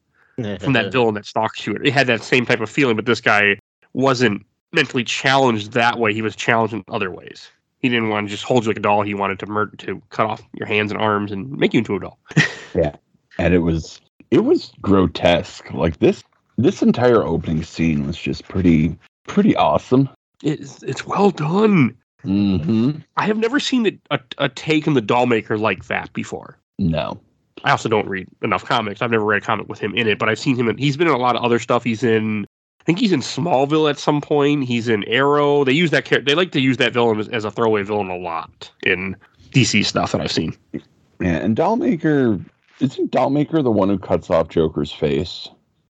from 0.59 0.73
that 0.73 0.91
villain 0.91 1.13
that 1.15 1.25
stalks 1.25 1.65
you. 1.67 1.73
It 1.75 1.91
had 1.91 2.07
that 2.07 2.23
same 2.23 2.45
type 2.45 2.61
of 2.61 2.69
feeling, 2.69 2.95
but 2.95 3.05
this 3.05 3.21
guy 3.21 3.59
wasn't 3.93 4.45
mentally 4.71 5.03
challenged 5.03 5.73
that 5.73 6.00
way. 6.00 6.13
He 6.13 6.21
was 6.21 6.35
challenged 6.35 6.73
in 6.73 6.83
other 6.88 7.11
ways. 7.11 7.50
He 7.79 7.89
didn't 7.89 8.09
want 8.09 8.27
to 8.27 8.31
just 8.31 8.43
hold 8.43 8.63
you 8.63 8.69
like 8.69 8.77
a 8.77 8.81
doll. 8.81 9.01
He 9.01 9.13
wanted 9.13 9.39
to 9.39 9.45
murder, 9.47 9.75
to 9.77 10.01
cut 10.09 10.27
off 10.27 10.41
your 10.53 10.67
hands 10.67 10.91
and 10.91 11.01
arms 11.01 11.31
and 11.31 11.51
make 11.51 11.73
you 11.73 11.79
into 11.79 11.95
a 11.95 12.00
doll. 12.00 12.19
Yeah, 12.73 12.95
and 13.38 13.53
it 13.53 13.59
was 13.59 14.00
it 14.31 14.45
was 14.45 14.71
grotesque 14.81 15.73
like 15.73 16.00
this 16.00 16.23
this 16.57 16.81
entire 16.81 17.21
opening 17.21 17.63
scene 17.63 18.07
was 18.07 18.15
just 18.15 18.47
pretty 18.47 18.97
pretty 19.27 19.57
awesome 19.57 20.09
It's 20.41 20.81
it's 20.83 21.05
well 21.05 21.31
done. 21.31 21.97
Mm-hmm 22.24 22.92
I 23.18 23.25
have 23.25 23.38
never 23.38 23.60
seen 23.60 23.88
a, 23.88 24.00
a, 24.16 24.20
a 24.38 24.50
take 24.50 24.88
in 24.88 24.94
the 24.94 25.01
Dollmaker 25.01 25.60
like 25.60 25.86
that 25.86 26.12
before. 26.13 26.58
no 26.80 27.20
I 27.63 27.72
also 27.72 27.90
don't 27.90 28.08
read 28.08 28.28
enough 28.42 28.66
comics. 28.66 29.01
I've 29.01 29.12
never 29.12 29.24
read 29.24 29.44
a 29.44 29.46
comic 29.46 29.70
with 29.70 29.78
him 29.80 29.94
in 29.96 30.08
it, 30.08 30.18
but 30.18 30.30
I've 30.30 30.40
seen 30.40 30.56
him. 30.56 30.68
In, 30.68 30.78
he's 30.78 30.98
been 30.98 31.08
in 31.08 31.13
a 31.13 31.18
lot 31.18 31.36
of 31.36 31.44
other 31.44 31.60
stuff. 31.60 31.84
He's 31.84 32.01
in, 32.01 32.46
I 32.80 32.84
think 32.86 32.98
he's 32.98 33.12
in 33.12 33.20
Smallville 33.20 33.88
at 33.88 34.00
some 34.00 34.20
point. 34.20 34.63
He's 34.63 34.88
in 34.88 35.04
Arrow. 35.04 35.63
They 35.63 35.74
use 35.74 35.92
that 35.92 36.06
character. 36.06 36.28
They 36.32 36.36
like 36.36 36.51
to 36.54 36.60
use 36.60 36.78
that 36.78 36.92
villain 36.92 37.20
as, 37.20 37.28
as 37.28 37.46
a 37.46 37.51
throwaway 37.51 37.84
villain 37.84 38.10
a 38.10 38.18
lot 38.18 38.72
in 38.84 39.16
DC 39.51 39.86
stuff 39.86 40.12
that 40.13 40.22
I've 40.22 40.32
seen. 40.32 40.56
yeah 40.74 41.38
and 41.38 41.56
dollmaker 41.56 42.44
isn't 42.80 43.12
dollmaker 43.12 43.63
the 43.63 43.70
one 43.70 43.90
who 43.90 44.00
cuts 44.00 44.32
off 44.32 44.48
joker's 44.50 44.92
face 44.92 45.48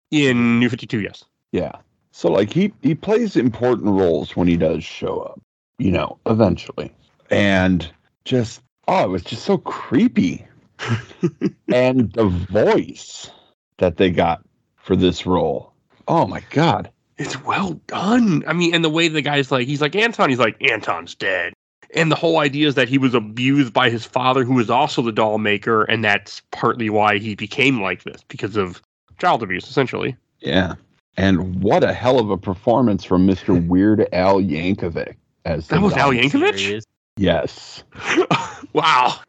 In 0.10 0.60
New 0.60 0.68
Fifty 0.68 0.88
Two, 0.88 1.00
yes. 1.00 1.24
yeah 1.54 1.72
so 2.12 2.30
like 2.30 2.52
he 2.52 2.74
he 2.82 2.96
plays 2.96 3.38
important 3.38 3.88
roles 3.88 4.36
when 4.36 4.48
he 4.50 4.58
does 4.58 4.84
show 4.84 5.20
up 5.20 5.40
you 5.82 5.92
know 5.92 6.18
eventually 6.26 6.92
and 7.32 7.90
just 8.26 8.62
oh, 8.88 9.06
it 9.06 9.10
was 9.10 9.24
just 9.24 9.44
so 9.44 9.58
creepy. 9.58 10.46
and 11.74 12.12
the 12.14 12.26
voice 12.26 13.30
that 13.78 13.98
they 13.98 14.10
got 14.10 14.44
for 14.76 14.96
this 14.96 15.26
role. 15.26 15.74
Oh 16.08 16.28
my 16.28 16.42
god. 16.50 16.92
It's 17.18 17.42
well 17.44 17.74
done. 17.88 18.44
I 18.48 18.54
mean, 18.54 18.74
and 18.74 18.84
the 18.84 18.90
way 18.90 19.08
the 19.08 19.22
guy's 19.22 19.52
like, 19.52 19.68
he's 19.68 19.82
like, 19.82 19.96
Anton, 19.96 20.30
he's 20.30 20.40
like, 20.40 20.58
Anton's 20.62 21.14
dead. 21.14 21.54
And 21.94 22.12
the 22.12 22.16
whole 22.16 22.40
idea 22.40 22.68
is 22.68 22.76
that 22.76 22.90
he 22.90 22.98
was 22.98 23.14
abused 23.14 23.74
by 23.74 23.90
his 23.90 24.06
father, 24.06 24.44
who 24.44 24.54
was 24.54 24.70
also 24.70 25.02
the 25.02 25.12
doll 25.12 25.38
maker, 25.38 25.84
and 25.84 26.04
that's 26.04 26.42
partly 26.52 26.90
why 26.90 27.20
he 27.20 27.36
became 27.36 27.82
like 27.82 28.04
this, 28.04 28.24
because 28.28 28.56
of 28.56 28.82
child 29.20 29.44
abuse, 29.44 29.68
essentially. 29.68 30.16
Yeah. 30.40 30.76
And 31.18 31.62
what 31.62 31.84
a 31.84 31.94
hell 31.94 32.18
of 32.18 32.32
a 32.32 32.38
performance 32.38 33.04
from 33.04 33.28
Mr. 33.28 33.68
Weird 33.68 34.08
Al 34.14 34.42
Yankovic 34.42 35.16
as 35.45 35.67
That 35.67 35.81
was 35.81 35.93
Al 35.93 36.12
doll. 36.12 36.21
Yankovic? 36.21 36.57
Serious. 36.57 36.86
Yes. 37.17 37.83
wow. 38.74 39.19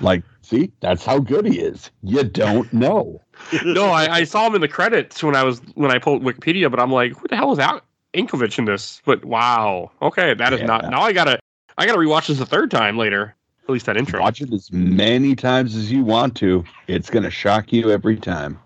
Like, 0.00 0.22
see, 0.42 0.70
that's 0.80 1.04
how 1.04 1.18
good 1.18 1.46
he 1.46 1.60
is. 1.60 1.90
You 2.02 2.24
don't 2.24 2.72
know. 2.72 3.22
No, 3.64 3.86
I, 3.86 4.12
I 4.12 4.24
saw 4.24 4.48
him 4.48 4.56
in 4.56 4.60
the 4.60 4.68
credits 4.68 5.22
when 5.22 5.36
I 5.36 5.44
was 5.44 5.60
when 5.74 5.92
I 5.92 5.98
pulled 5.98 6.22
Wikipedia, 6.24 6.68
but 6.68 6.80
I'm 6.80 6.90
like, 6.90 7.12
who 7.16 7.28
the 7.28 7.36
hell 7.36 7.52
is 7.52 7.60
Al 7.60 7.80
Yankovic 8.12 8.58
in 8.58 8.64
this? 8.64 9.00
But 9.04 9.24
wow, 9.24 9.92
okay, 10.02 10.34
that 10.34 10.52
is 10.52 10.62
not. 10.62 10.90
Now 10.90 11.02
I 11.02 11.12
gotta 11.12 11.38
I 11.78 11.86
gotta 11.86 11.98
rewatch 11.98 12.26
this 12.26 12.40
a 12.40 12.46
third 12.46 12.70
time 12.72 12.98
later. 12.98 13.36
At 13.68 13.72
least 13.72 13.86
that 13.86 13.96
intro. 13.96 14.20
Watch 14.20 14.40
it 14.40 14.52
as 14.52 14.72
many 14.72 15.36
times 15.36 15.76
as 15.76 15.92
you 15.92 16.02
want 16.02 16.34
to. 16.38 16.64
It's 16.86 17.10
going 17.10 17.22
to 17.22 17.30
shock 17.30 17.70
you 17.70 17.90
every 17.90 18.16
time. 18.16 18.58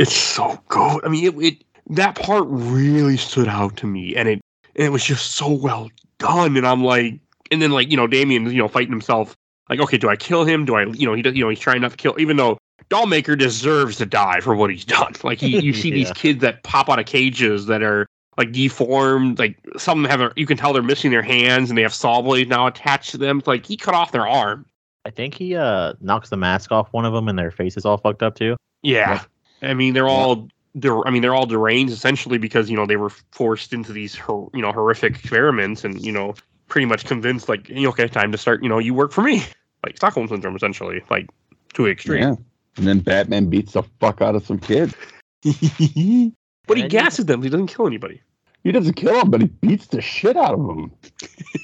It's 0.00 0.14
so 0.14 0.60
good. 0.66 1.04
I 1.04 1.08
mean, 1.08 1.24
it, 1.24 1.42
it 1.42 1.64
that 1.90 2.16
part 2.16 2.44
really 2.48 3.16
stood 3.16 3.46
out 3.46 3.76
to 3.76 3.86
me, 3.86 4.16
and 4.16 4.28
it 4.28 4.40
and 4.74 4.84
it 4.84 4.90
was 4.90 5.04
just 5.04 5.32
so 5.36 5.50
well 5.50 5.88
done. 6.18 6.56
And 6.56 6.66
I'm 6.66 6.84
like, 6.84 7.20
and 7.50 7.62
then 7.62 7.70
like 7.70 7.90
you 7.90 7.96
know, 7.96 8.06
Damien, 8.06 8.46
you 8.46 8.58
know, 8.58 8.68
fighting 8.68 8.92
himself. 8.92 9.36
Like, 9.68 9.80
okay, 9.80 9.98
do 9.98 10.08
I 10.08 10.16
kill 10.16 10.44
him? 10.44 10.64
Do 10.64 10.76
I, 10.76 10.84
you 10.84 11.06
know, 11.06 11.12
he 11.12 11.22
you 11.22 11.44
know, 11.44 11.50
he's 11.50 11.60
trying 11.60 11.82
not 11.82 11.90
to 11.90 11.96
kill, 11.96 12.14
even 12.18 12.38
though 12.38 12.58
Dollmaker 12.90 13.38
deserves 13.38 13.96
to 13.96 14.06
die 14.06 14.40
for 14.40 14.54
what 14.54 14.70
he's 14.70 14.84
done. 14.84 15.12
Like, 15.22 15.40
he, 15.40 15.58
you 15.58 15.72
see 15.72 15.90
these 15.92 16.10
kids 16.12 16.40
that 16.40 16.62
pop 16.62 16.88
out 16.88 16.98
of 16.98 17.06
cages 17.06 17.66
that 17.66 17.82
are 17.82 18.06
like 18.36 18.52
deformed. 18.52 19.38
Like, 19.38 19.58
some 19.76 19.98
of 19.98 20.10
them 20.10 20.20
have, 20.20 20.30
a, 20.30 20.32
you 20.36 20.46
can 20.46 20.56
tell 20.56 20.72
they're 20.72 20.82
missing 20.82 21.10
their 21.10 21.22
hands 21.22 21.70
and 21.70 21.76
they 21.76 21.82
have 21.82 21.92
saw 21.92 22.22
blades 22.22 22.48
now 22.48 22.66
attached 22.66 23.10
to 23.10 23.18
them. 23.18 23.40
It's 23.40 23.46
like 23.46 23.66
he 23.66 23.76
cut 23.76 23.94
off 23.94 24.12
their 24.12 24.26
arm. 24.26 24.64
I 25.04 25.10
think 25.10 25.34
he 25.34 25.54
uh 25.54 25.94
knocks 26.00 26.28
the 26.28 26.36
mask 26.36 26.70
off 26.70 26.92
one 26.92 27.04
of 27.04 27.12
them, 27.12 27.28
and 27.28 27.38
their 27.38 27.50
face 27.50 27.76
is 27.76 27.84
all 27.84 27.96
fucked 27.96 28.22
up 28.22 28.34
too. 28.34 28.56
Yeah. 28.82 29.22
I 29.62 29.74
mean, 29.74 29.94
they're 29.94 30.08
all. 30.08 30.48
Der- 30.78 31.06
I 31.06 31.10
mean, 31.10 31.22
they're 31.22 31.34
all 31.34 31.46
deranged 31.46 31.92
essentially 31.92 32.38
because 32.38 32.68
you 32.70 32.76
know 32.76 32.86
they 32.86 32.96
were 32.96 33.10
forced 33.32 33.72
into 33.72 33.92
these 33.92 34.14
hor- 34.14 34.50
you 34.54 34.60
know 34.62 34.72
horrific 34.72 35.16
experiments 35.16 35.84
and 35.84 36.00
you 36.04 36.12
know 36.12 36.34
pretty 36.68 36.84
much 36.86 37.04
convinced 37.06 37.48
like 37.48 37.68
"Yeah, 37.68 37.88
okay 37.88 38.08
time 38.08 38.32
to 38.32 38.38
start 38.38 38.62
you 38.62 38.68
know 38.68 38.78
you 38.78 38.92
work 38.94 39.12
for 39.12 39.22
me 39.22 39.42
like 39.84 39.96
Stockholm 39.96 40.28
syndrome 40.28 40.56
essentially 40.56 41.02
like 41.10 41.28
to 41.74 41.84
an 41.84 41.88
Yeah. 41.88 41.92
extreme. 41.92 42.44
And 42.76 42.86
then 42.86 43.00
Batman 43.00 43.46
beats 43.46 43.72
the 43.72 43.82
fuck 44.00 44.20
out 44.22 44.36
of 44.36 44.46
some 44.46 44.58
kid. 44.58 44.94
but 45.42 46.76
he 46.76 46.86
gasses 46.88 47.26
them. 47.26 47.42
He 47.42 47.48
doesn't 47.48 47.66
kill 47.68 47.86
anybody. 47.86 48.20
He 48.62 48.70
doesn't 48.72 48.94
kill 48.94 49.20
him, 49.20 49.30
but 49.30 49.40
he 49.40 49.46
beats 49.48 49.86
the 49.88 50.00
shit 50.00 50.36
out 50.36 50.54
of 50.54 50.60
him. 50.60 50.92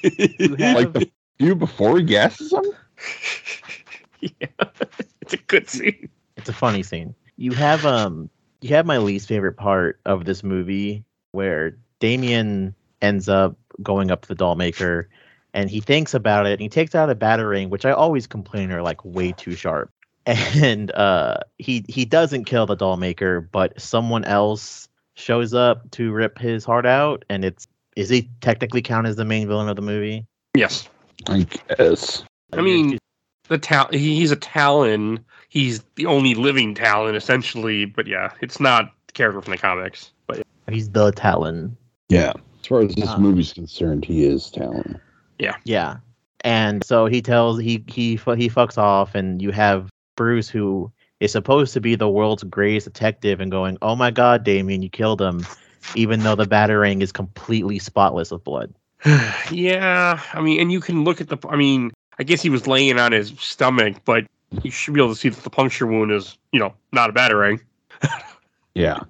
Like 0.59 0.93
the 0.93 1.09
few 1.39 1.55
before 1.55 1.99
he 1.99 2.05
gasses 2.05 2.53
him? 2.53 2.65
yeah, 4.21 4.47
it's 5.21 5.35
a 5.35 5.37
good 5.37 5.69
scene. 5.69 6.09
it's 6.37 6.49
a 6.49 6.53
funny 6.53 6.83
scene. 6.83 7.15
You 7.37 7.53
have 7.53 7.85
um 7.85 8.31
you 8.65 8.75
have 8.75 8.87
my 8.87 8.97
least 8.97 9.29
favorite 9.29 9.59
part 9.59 10.01
of 10.07 10.25
this 10.25 10.43
movie 10.43 11.05
where 11.33 11.77
Damien 12.01 12.75
ends 13.03 13.29
up 13.29 13.59
going 13.83 14.11
up 14.11 14.23
to 14.23 14.29
the 14.29 14.35
doll 14.35 14.55
maker 14.55 15.11
and 15.53 15.69
he 15.69 15.81
thinks 15.81 16.15
about 16.15 16.47
it 16.47 16.53
and 16.53 16.63
he 16.63 16.71
takes 16.71 16.95
out 16.95 17.11
a 17.11 17.15
batarang, 17.15 17.69
which 17.69 17.85
I 17.85 17.91
always 17.91 18.27
complain 18.27 18.73
are 18.73 18.81
like 18.81 19.05
way 19.05 19.33
too 19.33 19.55
sharp. 19.55 19.91
And 20.27 20.91
uh 20.93 21.41
he 21.59 21.85
he 21.91 22.07
doesn't 22.07 22.47
kill 22.47 22.65
the 22.65 22.75
doll 22.75 22.97
maker, 22.97 23.43
but 23.43 23.79
someone 23.79 24.25
else 24.25 24.89
shows 25.13 25.53
up 25.53 25.91
to 25.91 26.11
rip 26.13 26.39
his 26.39 26.65
heart 26.65 26.87
out 26.87 27.27
and 27.29 27.45
it's 27.45 27.69
is 27.97 28.09
he 28.09 28.31
technically 28.41 28.81
count 28.81 29.07
as 29.07 29.17
the 29.17 29.27
main 29.27 29.47
villain 29.47 29.69
of 29.69 29.77
the 29.77 29.83
movie? 29.83 30.25
Yes, 30.57 30.89
I 31.29 31.47
guess. 31.77 32.25
I 32.55 32.63
mean 32.63 32.97
the 33.49 33.59
tal- 33.59 33.91
he's 33.93 34.31
a 34.31 34.37
Talon. 34.37 35.23
He's 35.55 35.85
the 35.95 36.07
only 36.07 36.35
living 36.35 36.75
Talon 36.75 37.15
essentially. 37.15 37.85
But 37.85 38.09
yeah, 38.09 38.33
it's 38.41 38.59
not 38.59 38.93
the 39.07 39.13
character 39.13 39.41
from 39.41 39.53
the 39.53 39.59
comics. 39.59 40.11
But 40.27 40.43
he's 40.69 40.91
the 40.91 41.13
Talon. 41.13 41.77
Yeah. 42.09 42.33
As 42.61 42.67
far 42.67 42.81
as 42.81 42.95
this 42.97 43.09
Ah. 43.09 43.19
movie's 43.19 43.53
concerned, 43.53 44.05
he 44.05 44.25
is 44.25 44.51
Talon. 44.51 45.01
Yeah. 45.39 45.55
Yeah. 45.65 45.99
And 46.41 46.85
so 46.85 47.07
he 47.07 47.23
tells 47.23 47.61
he 47.61 47.85
he 47.87 48.17
he 48.17 48.49
fucks 48.51 48.77
off 48.77 49.15
and 49.15 49.41
you 49.41 49.53
have 49.53 49.91
Bruce 50.17 50.49
who 50.49 50.91
is 51.21 51.31
supposed 51.31 51.73
to 51.75 51.81
be 51.81 51.95
the 51.95 52.09
world's 52.11 52.43
greatest 52.43 52.87
detective 52.87 53.41
and 53.41 53.51
going, 53.51 53.79
"Oh 53.81 53.95
my 53.95 54.11
god, 54.11 54.43
Damien, 54.45 54.83
you 54.83 54.91
killed 54.91 55.23
him." 55.23 55.47
Even 55.95 56.21
though 56.21 56.35
the 56.35 56.47
batarang 56.47 57.01
is 57.01 57.13
completely 57.13 57.79
spotless 57.79 58.33
of 58.33 58.43
blood. 58.43 58.75
yeah, 59.53 60.21
I 60.33 60.41
mean, 60.41 60.61
and 60.61 60.73
you 60.73 60.81
can 60.81 61.05
look 61.05 61.21
at 61.21 61.29
the. 61.29 61.39
I 61.49 61.57
mean, 61.57 61.93
I 62.19 62.25
guess 62.25 62.43
he 62.43 62.51
was 62.51 62.67
laying 62.67 62.99
on 62.99 63.13
his 63.13 63.33
stomach, 63.39 63.97
but 64.05 64.25
you 64.63 64.71
should 64.71 64.95
be 64.95 65.01
able 65.01 65.13
to 65.15 65.19
see 65.19 65.29
that 65.29 65.43
the 65.43 65.51
puncture 65.51 65.87
wound 65.87 66.13
is, 66.13 66.37
you 66.53 66.61
know, 66.61 66.75
not 66.93 67.11
a 67.11 67.13
batarang. 67.13 67.61
Yeah. 68.75 69.01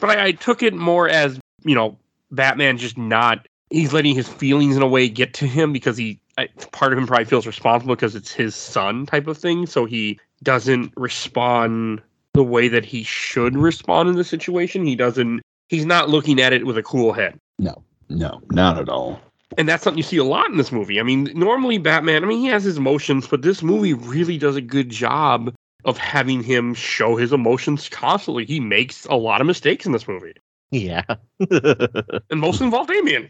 But 0.00 0.10
I, 0.10 0.26
I 0.26 0.32
took 0.32 0.62
it 0.62 0.74
more 0.74 1.08
as, 1.08 1.40
you 1.64 1.74
know, 1.74 1.98
Batman 2.30 2.78
just 2.78 2.98
not. 2.98 3.46
He's 3.70 3.92
letting 3.92 4.14
his 4.14 4.28
feelings 4.28 4.76
in 4.76 4.82
a 4.82 4.86
way 4.86 5.08
get 5.08 5.34
to 5.34 5.46
him 5.46 5.72
because 5.72 5.96
he. 5.96 6.20
I, 6.38 6.48
part 6.72 6.92
of 6.92 6.98
him 6.98 7.06
probably 7.06 7.26
feels 7.26 7.46
responsible 7.46 7.94
because 7.94 8.14
it's 8.14 8.32
his 8.32 8.54
son 8.54 9.06
type 9.06 9.26
of 9.26 9.36
thing. 9.36 9.66
So 9.66 9.84
he 9.84 10.18
doesn't 10.42 10.92
respond 10.96 12.02
the 12.32 12.42
way 12.42 12.68
that 12.68 12.84
he 12.84 13.02
should 13.02 13.56
respond 13.56 14.08
in 14.08 14.16
the 14.16 14.24
situation. 14.24 14.84
He 14.84 14.96
doesn't. 14.96 15.42
He's 15.68 15.86
not 15.86 16.08
looking 16.08 16.40
at 16.40 16.52
it 16.52 16.66
with 16.66 16.76
a 16.76 16.82
cool 16.82 17.12
head. 17.12 17.38
No, 17.58 17.82
no, 18.08 18.42
not 18.50 18.78
at 18.78 18.88
all. 18.88 19.20
And 19.58 19.68
that's 19.68 19.84
something 19.84 19.98
you 19.98 20.02
see 20.02 20.16
a 20.16 20.24
lot 20.24 20.50
in 20.50 20.56
this 20.56 20.72
movie. 20.72 21.00
I 21.00 21.02
mean, 21.02 21.30
normally 21.34 21.78
Batman, 21.78 22.24
I 22.24 22.26
mean, 22.26 22.38
he 22.40 22.46
has 22.46 22.64
his 22.64 22.76
emotions, 22.76 23.26
but 23.26 23.42
this 23.42 23.62
movie 23.62 23.94
really 23.94 24.38
does 24.38 24.56
a 24.56 24.60
good 24.60 24.90
job 24.90 25.54
of 25.84 25.98
having 25.98 26.42
him 26.42 26.74
show 26.74 27.16
his 27.16 27.32
emotions 27.32 27.88
constantly. 27.88 28.44
He 28.44 28.60
makes 28.60 29.04
a 29.06 29.14
lot 29.16 29.40
of 29.40 29.46
mistakes 29.46 29.86
in 29.86 29.92
this 29.92 30.06
movie, 30.06 30.34
Yeah. 30.70 31.02
and 31.50 32.40
most 32.40 32.60
involve 32.60 32.86
Damien. 32.86 33.28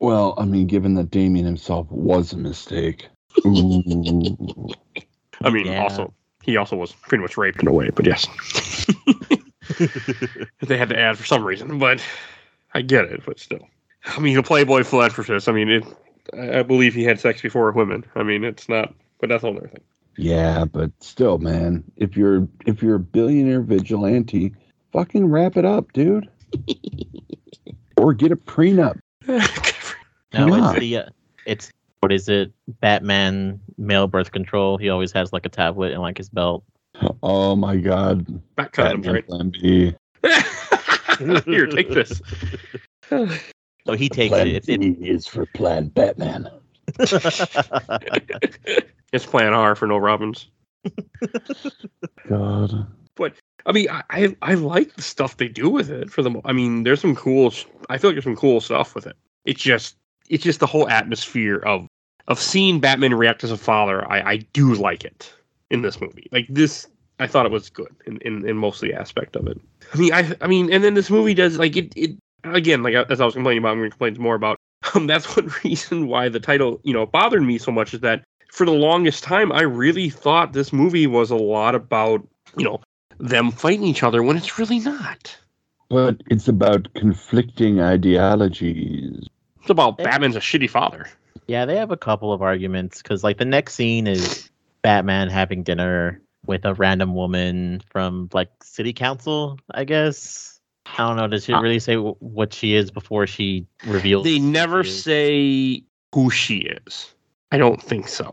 Well, 0.00 0.34
I 0.38 0.44
mean, 0.44 0.68
given 0.68 0.94
that 0.94 1.10
Damien 1.10 1.44
himself 1.44 1.90
was 1.90 2.32
a 2.32 2.36
mistake. 2.36 3.08
I 3.44 3.48
mean, 5.50 5.66
Yeah. 5.66 5.82
also 5.82 6.12
he 6.42 6.56
also 6.56 6.76
was 6.76 6.92
pretty 6.92 7.22
much 7.22 7.36
raped 7.36 7.60
in 7.62 7.68
a 7.68 7.72
way, 7.72 7.90
but 7.90 8.06
yes, 8.06 8.26
they 10.66 10.78
had 10.78 10.88
to 10.88 10.98
add 10.98 11.18
for 11.18 11.26
some 11.26 11.44
reason. 11.44 11.78
But 11.78 12.02
I 12.74 12.80
get 12.82 13.04
it, 13.06 13.22
but 13.26 13.38
still, 13.38 13.68
I 14.04 14.20
mean, 14.20 14.36
a 14.36 14.42
Playboy 14.42 14.84
philanthropist. 14.84 15.48
I 15.48 15.52
mean, 15.52 15.68
it, 15.68 15.84
I 16.32 16.60
I 16.60 16.62
believe 16.62 16.94
he 16.94 17.04
had 17.04 17.20
sex 17.20 17.40
before 17.42 17.70
women. 17.72 18.04
I 18.14 18.22
mean, 18.22 18.44
it's 18.44 18.68
not, 18.68 18.94
but 19.20 19.28
that's 19.28 19.42
a 19.42 19.46
whole 19.46 19.56
other 19.56 19.68
thing. 19.68 19.82
yeah, 20.16 20.64
but 20.64 20.90
still, 21.00 21.38
man, 21.38 21.84
if 21.96 22.16
you're 22.16 22.48
if 22.66 22.82
you're 22.82 22.96
a 22.96 23.00
billionaire 23.00 23.62
vigilante, 23.62 24.54
fucking 24.92 25.26
wrap 25.26 25.56
it 25.56 25.64
up, 25.64 25.92
dude. 25.92 26.28
or 27.96 28.14
get 28.14 28.32
a 28.32 28.36
prenup. 28.36 28.98
no, 29.26 30.46
not? 30.46 30.76
it's 30.76 30.80
the 30.80 30.96
uh, 30.96 31.08
it's 31.46 31.72
what 32.00 32.12
is 32.12 32.28
it? 32.28 32.52
Batman 32.80 33.60
male 33.76 34.06
birth 34.06 34.32
control. 34.32 34.78
He 34.78 34.88
always 34.88 35.12
has 35.12 35.32
like 35.32 35.46
a 35.46 35.50
tablet 35.50 35.92
in 35.92 36.00
like 36.00 36.18
his 36.18 36.28
belt. 36.28 36.64
Oh 37.22 37.56
my 37.56 37.76
god. 37.76 38.26
Back 38.56 38.72
condoms, 38.72 39.04
Batman 39.04 39.12
right? 39.12 39.26
Plan 39.26 39.50
B. 39.50 39.94
Here, 41.46 41.66
take 41.66 41.90
this. 41.90 42.20
So 43.88 43.94
he 43.94 44.08
takes 44.10 44.28
Plan 44.28 44.48
it. 44.48 44.56
It's, 44.56 44.68
it 44.68 44.80
B 44.80 44.94
is 45.00 45.26
for 45.26 45.46
Plan 45.46 45.88
Batman. 45.88 46.50
it's 46.98 47.40
Plan 49.24 49.54
R 49.54 49.74
for 49.74 49.86
no 49.86 49.96
Robins. 49.96 50.46
God. 52.28 52.86
But 53.14 53.32
I 53.64 53.72
mean, 53.72 53.88
I, 53.88 54.02
I 54.10 54.36
I 54.42 54.54
like 54.56 54.96
the 54.96 55.00
stuff 55.00 55.38
they 55.38 55.48
do 55.48 55.70
with 55.70 55.88
it. 55.88 56.10
For 56.10 56.22
the, 56.22 56.38
I 56.44 56.52
mean, 56.52 56.82
there's 56.82 57.00
some 57.00 57.16
cool. 57.16 57.54
I 57.88 57.96
feel 57.96 58.10
like 58.10 58.16
there's 58.16 58.24
some 58.24 58.36
cool 58.36 58.60
stuff 58.60 58.94
with 58.94 59.06
it. 59.06 59.16
It's 59.46 59.62
just, 59.62 59.96
it's 60.28 60.44
just 60.44 60.60
the 60.60 60.66
whole 60.66 60.86
atmosphere 60.90 61.56
of 61.56 61.86
of 62.26 62.38
seeing 62.38 62.80
Batman 62.80 63.14
react 63.14 63.42
as 63.42 63.50
a 63.50 63.56
father. 63.56 64.06
I 64.12 64.32
I 64.32 64.36
do 64.52 64.74
like 64.74 65.02
it 65.02 65.32
in 65.70 65.80
this 65.80 65.98
movie. 65.98 66.28
Like 66.30 66.44
this, 66.50 66.86
I 67.20 67.26
thought 67.26 67.46
it 67.46 67.52
was 67.52 67.70
good 67.70 67.96
in 68.04 68.18
in, 68.18 68.46
in 68.46 68.58
most 68.58 68.82
of 68.82 68.90
the 68.90 68.94
aspect 68.94 69.34
of 69.34 69.46
it. 69.46 69.58
I 69.94 69.96
mean, 69.96 70.12
I 70.12 70.36
I 70.42 70.46
mean, 70.46 70.70
and 70.70 70.84
then 70.84 70.92
this 70.92 71.08
movie 71.08 71.32
does 71.32 71.56
like 71.56 71.74
it 71.74 71.90
it 71.96 72.18
again 72.44 72.82
like 72.82 72.94
as 72.94 73.20
I 73.20 73.24
was 73.24 73.34
complaining 73.34 73.62
about, 73.62 73.72
I'm 73.72 73.78
going 73.78 73.90
to 73.90 73.96
complain 73.96 74.22
more 74.22 74.34
about. 74.34 74.58
Um, 74.94 75.08
that's 75.08 75.36
one 75.36 75.52
reason 75.64 76.06
why 76.06 76.28
the 76.28 76.38
title 76.38 76.80
you 76.84 76.92
know 76.92 77.04
bothered 77.04 77.42
me 77.42 77.58
so 77.58 77.72
much 77.72 77.94
is 77.94 78.00
that 78.00 78.22
for 78.52 78.64
the 78.64 78.72
longest 78.72 79.24
time 79.24 79.50
I 79.50 79.62
really 79.62 80.08
thought 80.08 80.52
this 80.52 80.72
movie 80.72 81.08
was 81.08 81.32
a 81.32 81.36
lot 81.36 81.74
about 81.74 82.26
you 82.56 82.64
know 82.64 82.80
them 83.18 83.50
fighting 83.50 83.84
each 83.84 84.04
other 84.04 84.22
when 84.22 84.36
it's 84.36 84.56
really 84.56 84.78
not. 84.78 85.36
But 85.90 86.22
it's 86.28 86.48
about 86.48 86.92
conflicting 86.94 87.80
ideologies. 87.80 89.26
It's 89.60 89.70
about. 89.70 89.98
Batman's 89.98 90.36
a 90.36 90.40
shitty 90.40 90.70
father. 90.70 91.08
Yeah, 91.46 91.64
they 91.64 91.76
have 91.76 91.90
a 91.90 91.96
couple 91.96 92.32
of 92.32 92.42
arguments 92.42 93.02
because, 93.02 93.24
like, 93.24 93.38
the 93.38 93.44
next 93.46 93.74
scene 93.74 94.06
is 94.06 94.50
Batman 94.82 95.28
having 95.28 95.62
dinner 95.62 96.20
with 96.46 96.64
a 96.64 96.74
random 96.74 97.14
woman 97.14 97.80
from 97.90 98.28
like 98.32 98.50
city 98.62 98.92
council. 98.92 99.58
I 99.72 99.84
guess 99.84 100.57
I 100.98 101.06
don't 101.06 101.16
know. 101.16 101.28
Does 101.28 101.44
she 101.44 101.52
Uh, 101.52 101.60
really 101.60 101.78
say 101.78 101.94
w- 101.94 102.16
what 102.18 102.52
she 102.52 102.74
is 102.74 102.90
before 102.90 103.26
she 103.26 103.66
reveals? 103.86 104.24
They 104.24 104.38
never 104.38 104.82
she 104.84 104.90
say 104.90 105.82
who 106.14 106.28
she 106.30 106.58
is. 106.86 107.14
I 107.52 107.58
don't 107.58 107.80
think 107.82 108.08
so. 108.08 108.32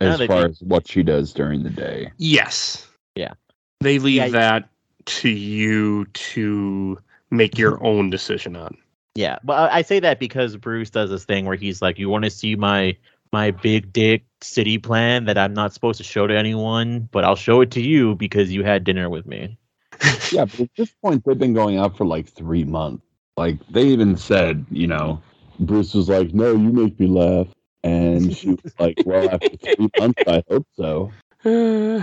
No, 0.00 0.08
as 0.08 0.18
they 0.18 0.26
far 0.26 0.42
do. 0.42 0.50
as 0.50 0.60
what 0.62 0.88
she 0.88 1.02
does 1.02 1.32
during 1.32 1.62
the 1.62 1.70
day. 1.70 2.10
Yes. 2.18 2.86
Yeah. 3.14 3.34
They 3.80 3.98
leave 3.98 4.16
Yeah, 4.16 4.28
that 4.28 4.68
to 5.06 5.28
you 5.28 6.04
to 6.06 6.98
make 7.30 7.56
your 7.56 7.82
own 7.86 8.10
decision 8.10 8.56
on. 8.56 8.76
Yeah, 9.14 9.38
but 9.44 9.54
I, 9.70 9.78
I 9.78 9.82
say 9.82 10.00
that 10.00 10.18
because 10.18 10.56
Bruce 10.56 10.90
does 10.90 11.10
this 11.10 11.24
thing 11.24 11.44
where 11.44 11.56
he's 11.56 11.82
like, 11.82 11.98
"You 11.98 12.08
want 12.08 12.24
to 12.24 12.30
see 12.30 12.56
my 12.56 12.96
my 13.32 13.50
big 13.50 13.92
dick 13.92 14.24
city 14.40 14.78
plan 14.78 15.24
that 15.26 15.36
I'm 15.38 15.52
not 15.54 15.72
supposed 15.72 15.98
to 15.98 16.04
show 16.04 16.26
to 16.26 16.36
anyone, 16.36 17.08
but 17.12 17.24
I'll 17.24 17.36
show 17.36 17.60
it 17.60 17.70
to 17.72 17.80
you 17.80 18.14
because 18.16 18.52
you 18.52 18.62
had 18.64 18.84
dinner 18.84 19.08
with 19.10 19.26
me." 19.26 19.58
Yeah, 20.32 20.44
but 20.44 20.60
at 20.60 20.70
this 20.76 20.90
point, 21.02 21.24
they've 21.24 21.38
been 21.38 21.54
going 21.54 21.76
out 21.78 21.96
for 21.96 22.04
like 22.06 22.28
three 22.28 22.64
months. 22.64 23.02
Like 23.36 23.56
they 23.68 23.84
even 23.88 24.16
said, 24.16 24.64
you 24.70 24.86
know, 24.86 25.20
Bruce 25.58 25.92
was 25.94 26.08
like, 26.08 26.32
"No, 26.32 26.52
you 26.52 26.72
make 26.72 26.98
me 27.00 27.06
laugh," 27.08 27.48
and 27.82 28.34
she 28.36 28.50
was 28.50 28.72
like, 28.78 28.98
"Well, 29.04 29.28
after 29.30 29.48
three 29.56 29.90
months, 29.98 30.22
I 30.26 30.42
hope 30.48 30.66
so." 30.76 31.10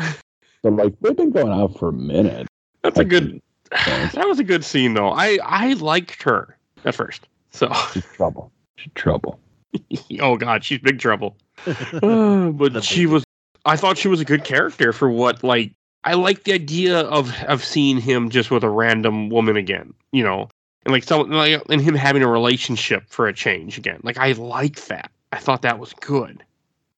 So 0.64 0.70
like 0.70 1.00
they've 1.02 1.16
been 1.16 1.30
going 1.30 1.52
out 1.54 1.78
for 1.78 1.90
a 1.90 1.94
minute. 1.94 2.48
That's 2.82 2.98
a 2.98 3.06
good 3.06 3.40
that 3.72 4.26
was 4.26 4.40
a 4.40 4.44
good 4.44 4.66
scene 4.66 4.96
though. 4.96 5.10
I 5.10 5.38
I 5.44 5.74
liked 5.74 6.24
her 6.24 6.58
at 6.84 6.96
first. 6.96 7.28
So 7.52 7.72
She's 7.94 8.04
trouble. 8.06 8.52
She's 8.78 8.92
trouble. 8.96 9.40
oh 10.20 10.36
god, 10.36 10.64
she's 10.64 10.80
big 10.80 10.98
trouble. 11.00 11.38
Uh, 11.68 12.50
but 12.50 12.74
The 12.74 12.82
she 12.82 13.06
big- 13.06 13.14
was 13.14 13.24
I 13.66 13.78
thought 13.78 14.00
she 14.00 14.08
was 14.08 14.20
a 14.20 14.26
good 14.26 14.44
character 14.44 14.92
for 14.94 15.10
what 15.10 15.44
like 15.44 15.74
I 16.08 16.14
like 16.14 16.46
the 16.46 16.54
idea 16.54 17.02
of 17.02 17.34
of 17.44 17.66
seeing 17.66 18.00
him 18.00 18.30
just 18.30 18.50
with 18.50 18.64
a 18.64 18.70
random 18.70 19.30
woman 19.30 19.58
again, 19.58 19.94
you 20.14 20.24
know. 20.24 20.50
And 20.86 20.94
like 20.94 21.04
some 21.04 21.30
like 21.30 21.62
and 21.70 21.82
him 21.82 21.96
having 21.96 22.24
a 22.24 22.30
relationship 22.30 23.04
for 23.10 23.28
a 23.28 23.34
change 23.34 23.78
again. 23.78 24.00
Like 24.04 24.18
I 24.18 24.32
like 24.32 24.86
that. 24.86 25.12
I 25.34 25.40
thought 25.40 25.64
that 25.64 25.80
was 25.80 25.92
good. 26.00 26.42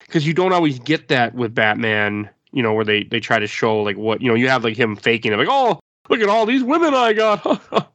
Cuz 0.10 0.28
you 0.28 0.34
don't 0.36 0.54
always 0.54 0.78
get 0.78 1.08
that 1.08 1.34
with 1.34 1.56
Batman, 1.56 2.30
you 2.52 2.62
know, 2.62 2.72
where 2.74 2.86
they 2.86 3.04
they 3.04 3.20
try 3.20 3.40
to 3.40 3.48
show 3.48 3.82
like 3.82 3.98
what, 3.98 4.22
you 4.22 4.28
know, 4.28 4.36
you 4.36 4.48
have 4.48 4.64
like 4.64 4.78
him 4.78 4.96
faking 4.96 5.34
it 5.34 5.38
like, 5.38 5.48
"Oh, 5.50 5.80
look 6.08 6.20
at 6.20 6.30
all 6.30 6.46
these 6.46 6.64
women 6.64 6.94
I 6.94 7.14
got." 7.14 7.42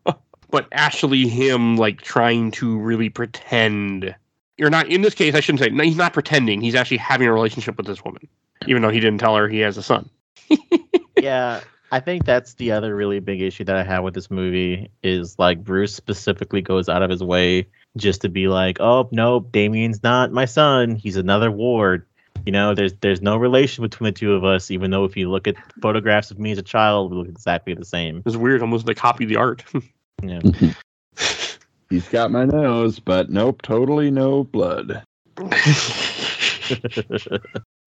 but 0.50 0.66
actually 0.72 1.28
him 1.28 1.76
like 1.76 2.00
trying 2.00 2.50
to 2.52 2.76
really 2.78 3.08
pretend 3.08 4.14
you're 4.56 4.70
not 4.70 4.86
in 4.86 5.02
this 5.02 5.12
case 5.14 5.34
i 5.34 5.40
shouldn't 5.40 5.58
say 5.58 5.68
no, 5.68 5.82
he's 5.82 5.96
not 5.96 6.12
pretending 6.12 6.60
he's 6.60 6.76
actually 6.76 6.96
having 6.96 7.26
a 7.26 7.32
relationship 7.32 7.76
with 7.76 7.86
this 7.86 8.04
woman 8.04 8.28
even 8.68 8.80
though 8.80 8.88
he 8.88 9.00
didn't 9.00 9.18
tell 9.18 9.34
her 9.34 9.48
he 9.48 9.58
has 9.58 9.76
a 9.76 9.82
son 9.82 10.08
yeah, 11.18 11.60
I 11.90 12.00
think 12.00 12.24
that's 12.24 12.54
the 12.54 12.72
other 12.72 12.94
really 12.94 13.20
big 13.20 13.40
issue 13.40 13.64
that 13.64 13.76
I 13.76 13.84
have 13.84 14.04
with 14.04 14.14
this 14.14 14.30
movie 14.30 14.90
is 15.02 15.38
like 15.38 15.62
Bruce 15.62 15.94
specifically 15.94 16.62
goes 16.62 16.88
out 16.88 17.02
of 17.02 17.10
his 17.10 17.22
way 17.22 17.68
just 17.96 18.22
to 18.22 18.28
be 18.28 18.48
like, 18.48 18.80
"Oh, 18.80 19.08
nope, 19.12 19.52
Damien's 19.52 20.02
not 20.02 20.32
my 20.32 20.44
son. 20.44 20.96
He's 20.96 21.16
another 21.16 21.50
ward." 21.50 22.06
You 22.46 22.52
know, 22.52 22.74
there's 22.74 22.94
there's 23.00 23.22
no 23.22 23.36
relation 23.36 23.82
between 23.82 24.06
the 24.06 24.12
two 24.12 24.34
of 24.34 24.44
us, 24.44 24.70
even 24.70 24.90
though 24.90 25.04
if 25.04 25.16
you 25.16 25.30
look 25.30 25.46
at 25.46 25.56
photographs 25.80 26.30
of 26.30 26.38
me 26.38 26.52
as 26.52 26.58
a 26.58 26.62
child, 26.62 27.10
we 27.10 27.16
look 27.16 27.28
exactly 27.28 27.74
the 27.74 27.84
same. 27.84 28.22
it's 28.26 28.36
weird 28.36 28.60
almost 28.60 28.86
they 28.86 28.94
copy 28.94 29.24
the 29.24 29.36
art 29.36 29.64
Yeah. 30.22 30.40
He's 31.90 32.08
got 32.08 32.30
my 32.30 32.44
nose, 32.44 32.98
but 32.98 33.30
nope, 33.30 33.62
totally 33.62 34.10
no 34.10 34.44
blood. 34.44 35.04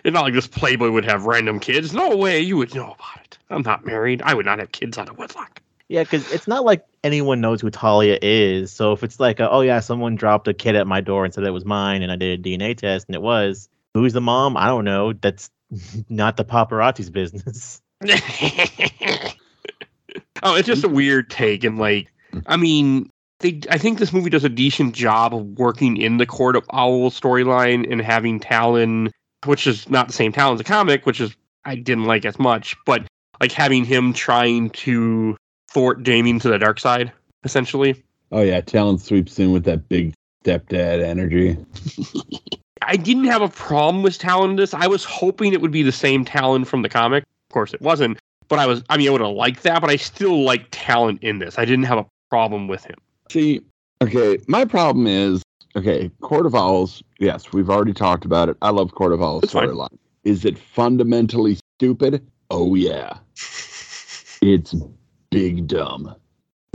it's 0.07 0.13
not 0.13 0.23
like 0.23 0.33
this 0.33 0.47
playboy 0.47 0.89
would 0.89 1.05
have 1.05 1.25
random 1.25 1.59
kids 1.59 1.93
no 1.93 2.15
way 2.15 2.39
you 2.39 2.57
would 2.57 2.73
know 2.73 2.85
about 2.85 3.23
it 3.23 3.37
i'm 3.49 3.61
not 3.61 3.85
married 3.85 4.21
i 4.23 4.33
would 4.33 4.45
not 4.45 4.57
have 4.57 4.71
kids 4.71 4.97
out 4.97 5.09
of 5.09 5.17
wedlock 5.17 5.61
Yeah, 5.89 6.03
because 6.03 6.31
it's 6.31 6.47
not 6.47 6.65
like 6.65 6.83
anyone 7.03 7.39
knows 7.39 7.61
who 7.61 7.69
Talia 7.69 8.19
is. 8.21 8.71
So 8.73 8.91
if 8.91 9.03
it's 9.03 9.19
like, 9.21 9.39
a, 9.39 9.49
oh 9.49 9.61
yeah, 9.61 9.79
someone 9.79 10.15
dropped 10.15 10.49
a 10.49 10.53
kid 10.53 10.75
at 10.75 10.85
my 10.85 10.99
door 10.99 11.23
and 11.23 11.33
said 11.33 11.45
it 11.45 11.51
was 11.51 11.63
mine, 11.63 12.01
and 12.01 12.11
I 12.11 12.17
did 12.17 12.39
a 12.39 12.43
DNA 12.43 12.75
test 12.75 13.07
and 13.07 13.15
it 13.15 13.21
was, 13.21 13.69
who's 13.93 14.13
the 14.13 14.19
mom? 14.21 14.57
I 14.57 14.67
don't 14.67 14.83
know. 14.83 15.13
That's 15.13 15.49
not 16.09 16.35
the 16.37 16.45
paparazzi's 16.45 17.09
business. 17.09 17.81
oh, 20.43 20.55
it's 20.55 20.67
just 20.67 20.83
a 20.83 20.89
weird 20.89 21.29
take, 21.29 21.63
and 21.63 21.77
like, 21.79 22.11
I 22.45 22.57
mean, 22.57 23.09
they. 23.39 23.61
I 23.71 23.77
think 23.77 23.97
this 23.97 24.13
movie 24.13 24.29
does 24.29 24.43
a 24.43 24.49
decent 24.49 24.93
job 24.93 25.33
of 25.33 25.57
working 25.57 25.97
in 25.97 26.17
the 26.17 26.25
Court 26.27 26.55
of 26.55 26.65
Owl 26.71 27.09
storyline 27.09 27.91
and 27.91 28.01
having 28.01 28.39
Talon, 28.39 29.09
which 29.45 29.67
is 29.67 29.89
not 29.89 30.07
the 30.07 30.13
same 30.13 30.31
Talon 30.31 30.55
as 30.55 30.61
a 30.61 30.63
comic, 30.63 31.05
which 31.05 31.21
is 31.21 31.35
I 31.65 31.75
didn't 31.75 32.05
like 32.05 32.25
as 32.25 32.39
much, 32.39 32.75
but 32.85 33.03
like 33.39 33.51
having 33.51 33.85
him 33.85 34.13
trying 34.13 34.69
to 34.71 35.37
thwart 35.71 36.03
Damien 36.03 36.39
to 36.39 36.49
the 36.49 36.57
dark 36.57 36.79
side, 36.79 37.11
essentially. 37.43 38.03
Oh 38.31 38.41
yeah, 38.41 38.61
Talon 38.61 38.97
sweeps 38.97 39.39
in 39.39 39.51
with 39.51 39.63
that 39.65 39.87
big 39.89 40.13
stepdad 40.43 41.03
energy. 41.03 41.57
I 42.81 42.95
didn't 42.95 43.25
have 43.25 43.41
a 43.41 43.49
problem 43.49 44.03
with 44.03 44.17
Talon 44.17 44.51
in 44.51 44.55
this. 44.55 44.73
I 44.73 44.87
was 44.87 45.03
hoping 45.03 45.53
it 45.53 45.61
would 45.61 45.71
be 45.71 45.83
the 45.83 45.91
same 45.91 46.23
Talon 46.23 46.65
from 46.65 46.81
the 46.81 46.89
comic. 46.89 47.23
Of 47.49 47.53
course, 47.53 47.73
it 47.73 47.81
wasn't. 47.81 48.17
But 48.47 48.59
I 48.59 48.65
was, 48.65 48.81
I 48.89 48.97
mean, 48.97 49.09
I 49.09 49.11
would 49.11 49.21
have 49.21 49.31
liked 49.31 49.63
that, 49.63 49.81
but 49.81 49.89
I 49.89 49.97
still 49.97 50.43
like 50.43 50.67
Talon 50.71 51.19
in 51.21 51.39
this. 51.39 51.59
I 51.59 51.65
didn't 51.65 51.85
have 51.85 51.97
a 51.97 52.05
problem 52.29 52.67
with 52.67 52.85
him. 52.85 52.95
See, 53.29 53.61
okay, 54.01 54.39
my 54.47 54.63
problem 54.63 55.05
is 55.05 55.43
okay, 55.77 56.09
Court 56.21 56.45
of 56.45 56.55
Owls, 56.55 57.03
yes, 57.19 57.53
we've 57.53 57.69
already 57.69 57.93
talked 57.93 58.25
about 58.25 58.49
it. 58.49 58.57
I 58.61 58.71
love 58.71 58.93
Court 58.93 59.13
of 59.13 59.21
Owls 59.21 59.43
storyline. 59.43 59.97
Is 60.23 60.43
it 60.43 60.57
fundamentally 60.57 61.57
stupid? 61.77 62.25
Oh 62.49 62.75
yeah. 62.75 63.17
It's 64.39 64.75
big 65.31 65.67
dumb. 65.67 66.15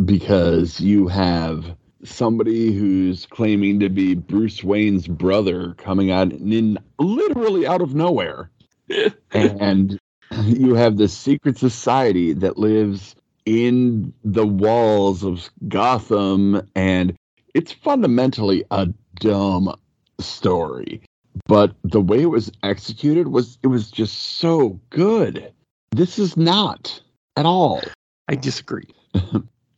Because 0.05 0.81
you 0.81 1.07
have 1.07 1.77
somebody 2.03 2.73
who's 2.73 3.25
claiming 3.27 3.79
to 3.79 3.89
be 3.89 4.17
Bruce 4.17 4.65
Wayne's 4.65 5.07
brother 5.07 5.75
coming 5.75 6.11
out 6.11 6.33
in 6.33 6.77
literally 6.99 7.65
out 7.65 7.81
of 7.81 7.95
nowhere. 7.95 8.51
and 9.33 9.97
you 10.43 10.75
have 10.75 10.97
this 10.97 11.17
secret 11.17 11.57
society 11.57 12.33
that 12.33 12.59
lives 12.59 13.15
in 13.47 14.13
the 14.25 14.47
walls 14.47 15.23
of 15.23 15.49
Gotham, 15.69 16.69
and 16.75 17.17
it's 17.55 17.73
fundamentally 17.73 18.65
a 18.71 18.89
dumb 19.17 19.75
story. 20.21 21.03
But 21.47 21.75
the 21.85 22.01
way 22.01 22.23
it 22.23 22.27
was 22.27 22.53
executed 22.63 23.29
was 23.29 23.59
it 23.63 23.69
was 23.69 23.91
just 23.91 24.39
so 24.39 24.81
good. 24.91 25.53
This 25.91 26.19
is 26.19 26.37
not 26.37 27.01
at 27.37 27.47
all. 27.47 27.83
I 28.29 28.35
disagree. 28.35 28.89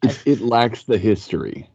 It, 0.05 0.23
it 0.27 0.41
lacks 0.43 0.83
the 0.83 0.99
history. 0.99 1.67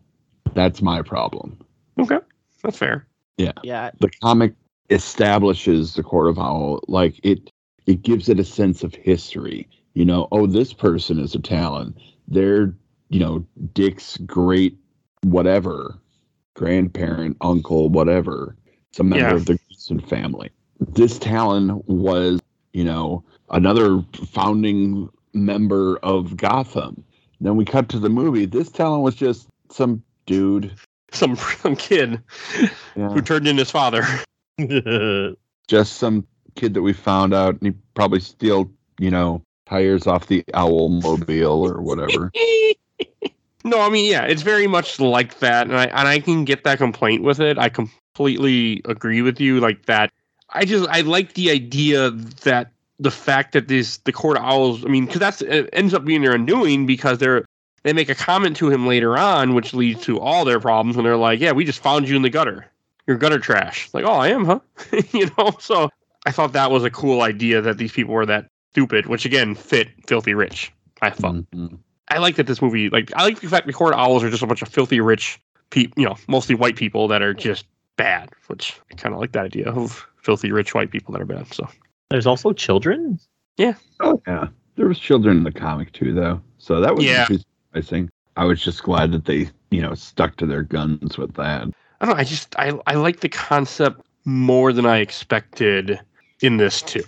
That's 0.53 0.83
my 0.83 1.01
problem. 1.01 1.57
Okay, 1.97 2.19
that's 2.62 2.77
fair. 2.77 3.07
Yeah, 3.38 3.53
Yeah. 3.63 3.89
The 3.99 4.12
comic 4.21 4.53
establishes 4.91 5.95
the 5.95 6.03
Court 6.03 6.27
of 6.27 6.38
Owl 6.38 6.81
like 6.88 7.19
it. 7.23 7.49
It 7.88 8.03
gives 8.03 8.29
it 8.29 8.39
a 8.39 8.43
sense 8.43 8.83
of 8.83 8.93
history. 8.93 9.67
You 9.95 10.05
know, 10.05 10.27
oh, 10.31 10.45
this 10.45 10.73
person 10.73 11.17
is 11.17 11.33
a 11.33 11.39
Talon. 11.39 11.95
They're, 12.27 12.71
you 13.09 13.19
know, 13.19 13.43
Dick's 13.73 14.17
great 14.17 14.77
whatever 15.23 15.95
grandparent, 16.55 17.38
uncle, 17.41 17.89
whatever. 17.89 18.55
It's 18.89 18.99
a 18.99 19.03
member 19.03 19.29
Yeah. 19.29 19.36
of 19.36 19.45
the 19.45 19.58
Gleason 19.67 19.99
family. 19.99 20.49
This 20.79 21.17
Talon 21.17 21.82
was, 21.86 22.41
you 22.73 22.84
know, 22.84 23.23
another 23.49 24.03
founding 24.32 25.10
member 25.34 25.97
of 26.03 26.36
Gotham. 26.36 27.03
Then 27.39 27.55
we 27.55 27.63
cut 27.65 27.88
to 27.89 27.99
the 27.99 28.10
movie. 28.10 28.45
This 28.45 28.69
Talon 28.69 29.01
was 29.01 29.15
just 29.15 29.47
some 29.71 30.03
dude. 30.25 30.73
Some 31.12 31.36
some 31.36 31.75
kid 31.75 32.21
Yeah. 32.95 33.10
who 33.10 33.21
turned 33.21 33.47
in 33.47 33.58
his 33.58 33.71
father. 33.71 34.03
just 35.67 35.93
some 35.97 36.25
kid 36.55 36.73
that 36.73 36.82
we 36.82 36.91
found 36.93 37.34
out 37.34 37.53
and 37.62 37.73
he 37.73 37.79
probably 37.93 38.19
steal 38.19 38.69
you 38.99 39.10
know 39.10 39.41
tires 39.65 40.08
off 40.08 40.27
the 40.27 40.43
owl 40.53 40.89
mobile 40.89 41.65
or 41.65 41.82
whatever 41.82 42.32
no, 43.63 43.81
I 43.81 43.89
mean, 43.89 44.09
yeah, 44.09 44.23
it's 44.23 44.41
very 44.41 44.67
much 44.67 44.99
like 44.99 45.39
that, 45.39 45.67
and 45.67 45.75
I 45.75 45.85
and 45.85 46.07
I 46.07 46.19
can 46.19 46.45
get 46.45 46.63
that 46.63 46.77
complaint 46.77 47.23
with 47.23 47.39
it. 47.39 47.57
I 47.57 47.69
completely 47.69 48.81
agree 48.85 49.21
with 49.21 49.39
you, 49.39 49.59
like 49.59 49.85
that. 49.87 50.11
I 50.49 50.65
just 50.65 50.87
I 50.89 51.01
like 51.01 51.33
the 51.33 51.51
idea 51.51 52.11
that 52.11 52.71
the 52.99 53.11
fact 53.11 53.53
that 53.53 53.67
this 53.67 53.97
the 53.97 54.11
court 54.11 54.37
owls. 54.37 54.85
I 54.85 54.87
mean, 54.87 55.05
because 55.05 55.19
that's 55.19 55.41
it 55.41 55.69
ends 55.73 55.93
up 55.93 56.05
being 56.05 56.21
their 56.21 56.35
undoing 56.35 56.85
because 56.85 57.17
they're 57.17 57.45
they 57.83 57.93
make 57.93 58.09
a 58.09 58.15
comment 58.15 58.57
to 58.57 58.69
him 58.69 58.87
later 58.87 59.17
on, 59.17 59.53
which 59.53 59.73
leads 59.73 60.01
to 60.03 60.19
all 60.19 60.45
their 60.45 60.59
problems. 60.59 60.97
And 60.97 61.05
they're 61.05 61.17
like, 61.17 61.39
"Yeah, 61.39 61.51
we 61.51 61.65
just 61.65 61.81
found 61.81 62.07
you 62.09 62.15
in 62.15 62.21
the 62.21 62.29
gutter. 62.29 62.65
You're 63.07 63.17
gutter 63.17 63.39
trash." 63.39 63.89
Like, 63.93 64.05
"Oh, 64.05 64.13
I 64.13 64.29
am, 64.29 64.45
huh?" 64.45 64.59
you 65.11 65.29
know. 65.37 65.51
So 65.59 65.89
I 66.25 66.31
thought 66.31 66.53
that 66.53 66.71
was 66.71 66.83
a 66.83 66.91
cool 66.91 67.21
idea 67.21 67.61
that 67.61 67.77
these 67.77 67.91
people 67.91 68.13
were 68.13 68.25
that 68.25 68.47
stupid, 68.71 69.05
which 69.07 69.25
again 69.25 69.55
fit 69.55 69.89
filthy 70.07 70.33
rich. 70.33 70.71
I 71.01 71.09
thought. 71.09 71.35
Mhm. 71.35 71.79
I 72.09 72.17
like 72.17 72.35
that 72.35 72.47
this 72.47 72.61
movie, 72.61 72.89
like, 72.89 73.11
I 73.15 73.23
like 73.23 73.39
the 73.39 73.47
fact 73.47 73.67
the 73.67 73.73
court 73.73 73.93
owls 73.95 74.23
are 74.23 74.29
just 74.29 74.43
a 74.43 74.47
bunch 74.47 74.61
of 74.61 74.69
filthy 74.69 74.99
rich 74.99 75.39
people, 75.69 76.01
you 76.01 76.07
know, 76.07 76.15
mostly 76.27 76.55
white 76.55 76.75
people 76.75 77.07
that 77.07 77.21
are 77.21 77.33
just 77.33 77.65
bad, 77.97 78.29
which 78.47 78.79
I 78.91 78.95
kind 78.95 79.13
of 79.13 79.21
like 79.21 79.33
that 79.33 79.45
idea 79.45 79.69
of 79.69 80.07
filthy 80.21 80.51
rich 80.51 80.73
white 80.73 80.91
people 80.91 81.13
that 81.13 81.21
are 81.21 81.25
bad. 81.25 81.53
So 81.53 81.67
There's 82.09 82.25
also 82.25 82.53
children. 82.53 83.19
Yeah. 83.57 83.73
Oh 83.99 84.21
yeah, 84.25 84.47
there 84.75 84.87
was 84.87 84.99
children 84.99 85.37
in 85.37 85.43
the 85.43 85.51
comic 85.51 85.91
too, 85.91 86.13
though. 86.13 86.41
So 86.57 86.81
that 86.81 86.95
was 86.95 87.05
Yeah. 87.05 87.27
I 87.73 87.81
think 87.81 88.09
I 88.37 88.45
was 88.45 88.63
just 88.63 88.83
glad 88.83 89.11
that 89.11 89.25
they, 89.25 89.49
you 89.69 89.81
know, 89.81 89.93
stuck 89.93 90.37
to 90.37 90.45
their 90.45 90.63
guns 90.63 91.17
with 91.17 91.33
that. 91.35 91.67
I 92.01 92.05
don't 92.05 92.15
know. 92.15 92.19
I 92.19 92.23
just 92.23 92.55
I 92.57 92.79
I 92.87 92.95
like 92.95 93.19
the 93.19 93.29
concept 93.29 94.01
more 94.25 94.73
than 94.73 94.85
I 94.85 94.99
expected 94.99 95.99
in 96.41 96.57
this 96.57 96.81
too. 96.81 97.03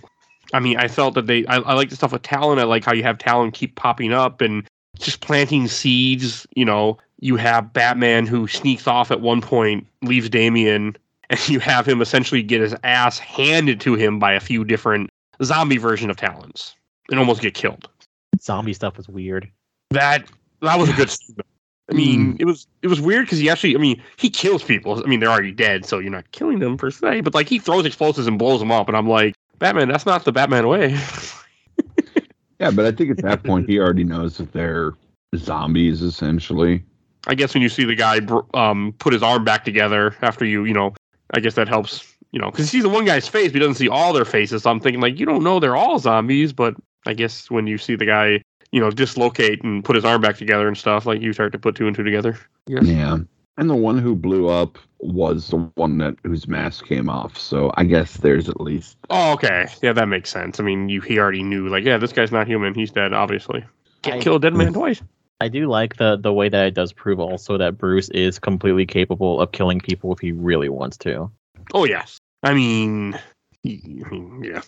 I 0.52 0.60
mean, 0.60 0.76
I 0.76 0.88
felt 0.88 1.14
that 1.14 1.26
they 1.26 1.46
I, 1.46 1.56
I 1.56 1.74
like 1.74 1.88
the 1.88 1.96
stuff 1.96 2.12
with 2.12 2.22
Talon. 2.22 2.58
I 2.58 2.64
like 2.64 2.84
how 2.84 2.92
you 2.92 3.02
have 3.02 3.18
Talon 3.18 3.50
keep 3.50 3.74
popping 3.74 4.12
up 4.12 4.40
and 4.40 4.68
just 4.98 5.20
planting 5.20 5.68
seeds. 5.68 6.46
You 6.54 6.64
know, 6.64 6.98
you 7.20 7.36
have 7.36 7.72
Batman 7.72 8.26
who 8.26 8.46
sneaks 8.46 8.86
off 8.86 9.10
at 9.10 9.20
one 9.20 9.40
point, 9.40 9.86
leaves 10.02 10.28
Damian, 10.28 10.96
and 11.30 11.40
you 11.48 11.60
have 11.60 11.86
him 11.86 12.00
essentially 12.02 12.42
get 12.42 12.60
his 12.60 12.74
ass 12.84 13.18
handed 13.18 13.80
to 13.82 13.94
him 13.94 14.18
by 14.18 14.32
a 14.32 14.40
few 14.40 14.64
different 14.64 15.10
zombie 15.42 15.78
version 15.78 16.10
of 16.10 16.16
Talons 16.16 16.74
and 17.10 17.18
almost 17.18 17.42
get 17.42 17.54
killed. 17.54 17.88
Zombie 18.40 18.72
stuff 18.72 18.96
was 18.96 19.08
weird. 19.08 19.50
That 19.90 20.24
that 20.60 20.78
was 20.78 20.88
a 20.88 20.92
good. 20.94 21.10
I 21.90 21.94
mean, 21.94 22.34
mm. 22.34 22.40
it 22.40 22.44
was 22.44 22.66
it 22.80 22.88
was 22.88 23.00
weird 23.00 23.26
because 23.26 23.38
he 23.38 23.50
actually, 23.50 23.74
I 23.74 23.78
mean, 23.78 24.00
he 24.16 24.30
kills 24.30 24.62
people. 24.62 25.02
I 25.02 25.06
mean, 25.06 25.20
they're 25.20 25.28
already 25.28 25.52
dead, 25.52 25.84
so 25.84 25.98
you're 25.98 26.12
not 26.12 26.30
killing 26.32 26.60
them 26.60 26.76
per 26.76 26.90
se. 26.90 27.20
But 27.20 27.34
like, 27.34 27.48
he 27.48 27.58
throws 27.58 27.84
explosives 27.84 28.26
and 28.26 28.38
blows 28.38 28.60
them 28.60 28.70
up, 28.70 28.88
and 28.88 28.96
I'm 28.96 29.08
like, 29.08 29.34
Batman, 29.58 29.88
that's 29.88 30.06
not 30.06 30.24
the 30.24 30.32
Batman 30.32 30.68
way. 30.68 30.96
Yeah, 32.62 32.70
but 32.70 32.86
I 32.86 32.92
think 32.92 33.10
at 33.10 33.16
that 33.24 33.42
point 33.42 33.68
he 33.68 33.80
already 33.80 34.04
knows 34.04 34.36
that 34.36 34.52
they're 34.52 34.92
zombies 35.34 36.00
essentially. 36.00 36.84
I 37.26 37.34
guess 37.34 37.54
when 37.54 37.62
you 37.62 37.68
see 37.68 37.84
the 37.84 37.96
guy 37.96 38.20
um 38.54 38.94
put 39.00 39.12
his 39.12 39.22
arm 39.22 39.44
back 39.44 39.64
together 39.64 40.14
after 40.22 40.44
you, 40.44 40.64
you 40.64 40.72
know, 40.72 40.94
I 41.34 41.40
guess 41.40 41.54
that 41.54 41.66
helps, 41.66 42.14
you 42.30 42.38
know, 42.38 42.52
because 42.52 42.66
he 42.66 42.78
sees 42.78 42.84
the 42.84 42.88
one 42.88 43.04
guy's 43.04 43.26
face, 43.26 43.48
but 43.48 43.54
he 43.54 43.58
doesn't 43.58 43.74
see 43.74 43.88
all 43.88 44.12
their 44.12 44.24
faces. 44.24 44.62
So 44.62 44.70
I'm 44.70 44.78
thinking 44.78 45.00
like, 45.00 45.18
you 45.18 45.26
don't 45.26 45.42
know 45.42 45.58
they're 45.58 45.74
all 45.74 45.98
zombies, 45.98 46.52
but 46.52 46.74
I 47.04 47.14
guess 47.14 47.50
when 47.50 47.66
you 47.66 47.78
see 47.78 47.96
the 47.96 48.06
guy, 48.06 48.40
you 48.70 48.80
know, 48.80 48.90
dislocate 48.90 49.64
and 49.64 49.84
put 49.84 49.96
his 49.96 50.04
arm 50.04 50.20
back 50.20 50.36
together 50.36 50.68
and 50.68 50.78
stuff, 50.78 51.04
like 51.04 51.20
you 51.20 51.32
start 51.32 51.50
to 51.52 51.58
put 51.58 51.74
two 51.74 51.88
and 51.88 51.96
two 51.96 52.04
together. 52.04 52.38
Yes. 52.68 52.86
Yeah. 52.86 53.18
And 53.58 53.68
the 53.68 53.74
one 53.74 53.98
who 53.98 54.14
blew 54.14 54.48
up 54.48 54.78
was 55.02 55.48
the 55.48 55.56
one 55.74 55.98
that 55.98 56.14
whose 56.24 56.46
mask 56.46 56.86
came 56.86 57.08
off. 57.08 57.36
So 57.36 57.72
I 57.76 57.84
guess 57.84 58.18
there's 58.18 58.48
at 58.48 58.60
least 58.60 58.96
Oh, 59.10 59.32
okay. 59.32 59.66
Yeah, 59.82 59.92
that 59.92 60.08
makes 60.08 60.30
sense. 60.30 60.60
I 60.60 60.62
mean, 60.62 60.88
you 60.88 61.00
he 61.00 61.18
already 61.18 61.42
knew, 61.42 61.68
like, 61.68 61.84
yeah, 61.84 61.98
this 61.98 62.12
guy's 62.12 62.32
not 62.32 62.46
human. 62.46 62.74
He's 62.74 62.90
dead, 62.90 63.12
obviously. 63.12 63.64
Can't 64.02 64.20
I- 64.20 64.22
kill 64.22 64.36
a 64.36 64.40
dead 64.40 64.54
man 64.54 64.72
twice. 64.72 65.02
I 65.40 65.48
do 65.48 65.66
like 65.66 65.96
the 65.96 66.16
the 66.16 66.32
way 66.32 66.48
that 66.48 66.66
it 66.66 66.74
does 66.74 66.92
prove 66.92 67.18
also 67.18 67.58
that 67.58 67.76
Bruce 67.76 68.08
is 68.10 68.38
completely 68.38 68.86
capable 68.86 69.40
of 69.40 69.50
killing 69.50 69.80
people 69.80 70.12
if 70.12 70.20
he 70.20 70.30
really 70.30 70.68
wants 70.68 70.96
to. 70.98 71.32
Oh, 71.74 71.84
yes. 71.84 72.18
I 72.44 72.54
mean, 72.54 73.18
he, 73.64 74.02
I 74.06 74.08
mean, 74.08 74.44
yeah. 74.44 74.62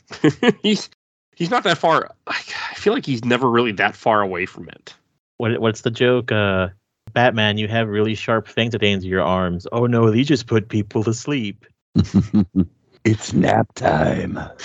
he's 0.62 0.90
he's 1.36 1.50
not 1.50 1.62
that 1.62 1.78
far. 1.78 2.10
I 2.26 2.42
I 2.70 2.74
feel 2.74 2.92
like 2.92 3.06
he's 3.06 3.24
never 3.24 3.48
really 3.48 3.70
that 3.72 3.94
far 3.94 4.20
away 4.20 4.46
from 4.46 4.68
it. 4.68 4.94
What 5.36 5.60
what's 5.60 5.82
the 5.82 5.92
joke? 5.92 6.32
Uh, 6.32 6.68
Batman, 7.14 7.56
you 7.58 7.68
have 7.68 7.88
really 7.88 8.14
sharp 8.14 8.46
things 8.48 8.74
at 8.74 8.80
the 8.80 8.88
ends 8.88 9.04
of 9.04 9.10
your 9.10 9.22
arms. 9.22 9.66
Oh 9.72 9.86
no, 9.86 10.10
these 10.10 10.28
just 10.28 10.46
put 10.46 10.68
people 10.68 11.02
to 11.04 11.14
sleep. 11.14 11.64
it's 13.04 13.32
nap 13.32 13.72
time. 13.74 14.38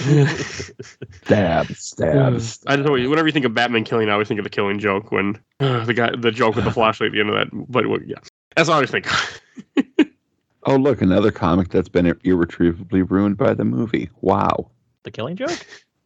Stab, 1.23 1.67
stab. 1.75 2.41
stab. 2.41 2.63
I 2.67 2.75
don't 2.75 2.85
know. 2.85 3.09
Whenever 3.09 3.27
you 3.27 3.31
think 3.31 3.45
of 3.45 3.53
Batman 3.53 3.83
killing, 3.83 4.09
I 4.09 4.13
always 4.13 4.27
think 4.27 4.39
of 4.39 4.43
the 4.43 4.49
Killing 4.49 4.79
Joke 4.79 5.11
when 5.11 5.39
uh, 5.59 5.85
the 5.85 5.93
guy, 5.93 6.15
the 6.15 6.31
joke 6.31 6.55
with 6.55 6.65
the 6.65 6.71
flashlight 6.79 7.07
at 7.09 7.13
the 7.13 7.19
end 7.19 7.29
of 7.29 7.35
that. 7.35 7.47
But 7.71 7.87
what- 7.87 8.07
yeah, 8.07 8.15
that's 8.55 8.67
what 8.67 8.73
I 8.73 8.77
always 8.77 8.91
think. 8.91 9.07
Oh, 10.63 10.75
look, 10.75 11.01
another 11.01 11.31
comic 11.31 11.69
that's 11.69 11.87
been 11.89 12.13
irretrievably 12.23 13.03
ruined 13.03 13.37
by 13.37 13.53
the 13.53 13.63
movie. 13.63 14.09
Wow. 14.21 14.69
The 15.03 15.11
Killing 15.11 15.35
Joke? 15.37 15.65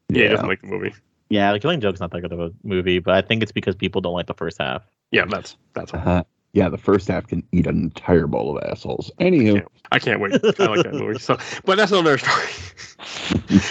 yeah, 0.10 0.24
he 0.24 0.28
doesn't 0.30 0.48
like 0.48 0.62
the 0.62 0.68
movie. 0.68 0.94
Yeah, 1.30 1.52
the 1.54 1.60
Killing 1.60 1.82
Joke's 1.82 2.00
not 2.00 2.12
that 2.12 2.22
good 2.22 2.32
of 2.32 2.40
a 2.40 2.52
movie, 2.64 3.00
but 3.00 3.16
I 3.16 3.22
think 3.22 3.42
it's 3.42 3.52
because 3.52 3.76
people 3.76 4.00
don't 4.02 4.14
like 4.14 4.28
the 4.28 4.36
first 4.36 4.58
half. 4.60 4.84
Yeah, 5.12 5.26
that's 5.26 5.58
that's. 5.74 5.92
What, 5.94 6.06
Uh, 6.08 6.24
yeah, 6.54 6.70
the 6.70 6.78
first 6.78 7.08
half 7.08 7.26
can 7.28 7.44
eat 7.52 7.66
an 7.66 7.78
entire 7.78 8.28
bowl 8.28 8.56
of 8.56 8.64
assholes. 8.64 9.12
Anywho, 9.20 9.66
I 9.92 9.98
can't 9.98 10.20
wait. 10.20 10.34
I 10.34 10.66
like 10.66 10.84
that 10.84 10.94
movie. 10.94 11.18
So, 11.20 11.38
but 11.66 11.78
that's 11.78 11.92
another 11.92 12.20
story. 12.20 12.48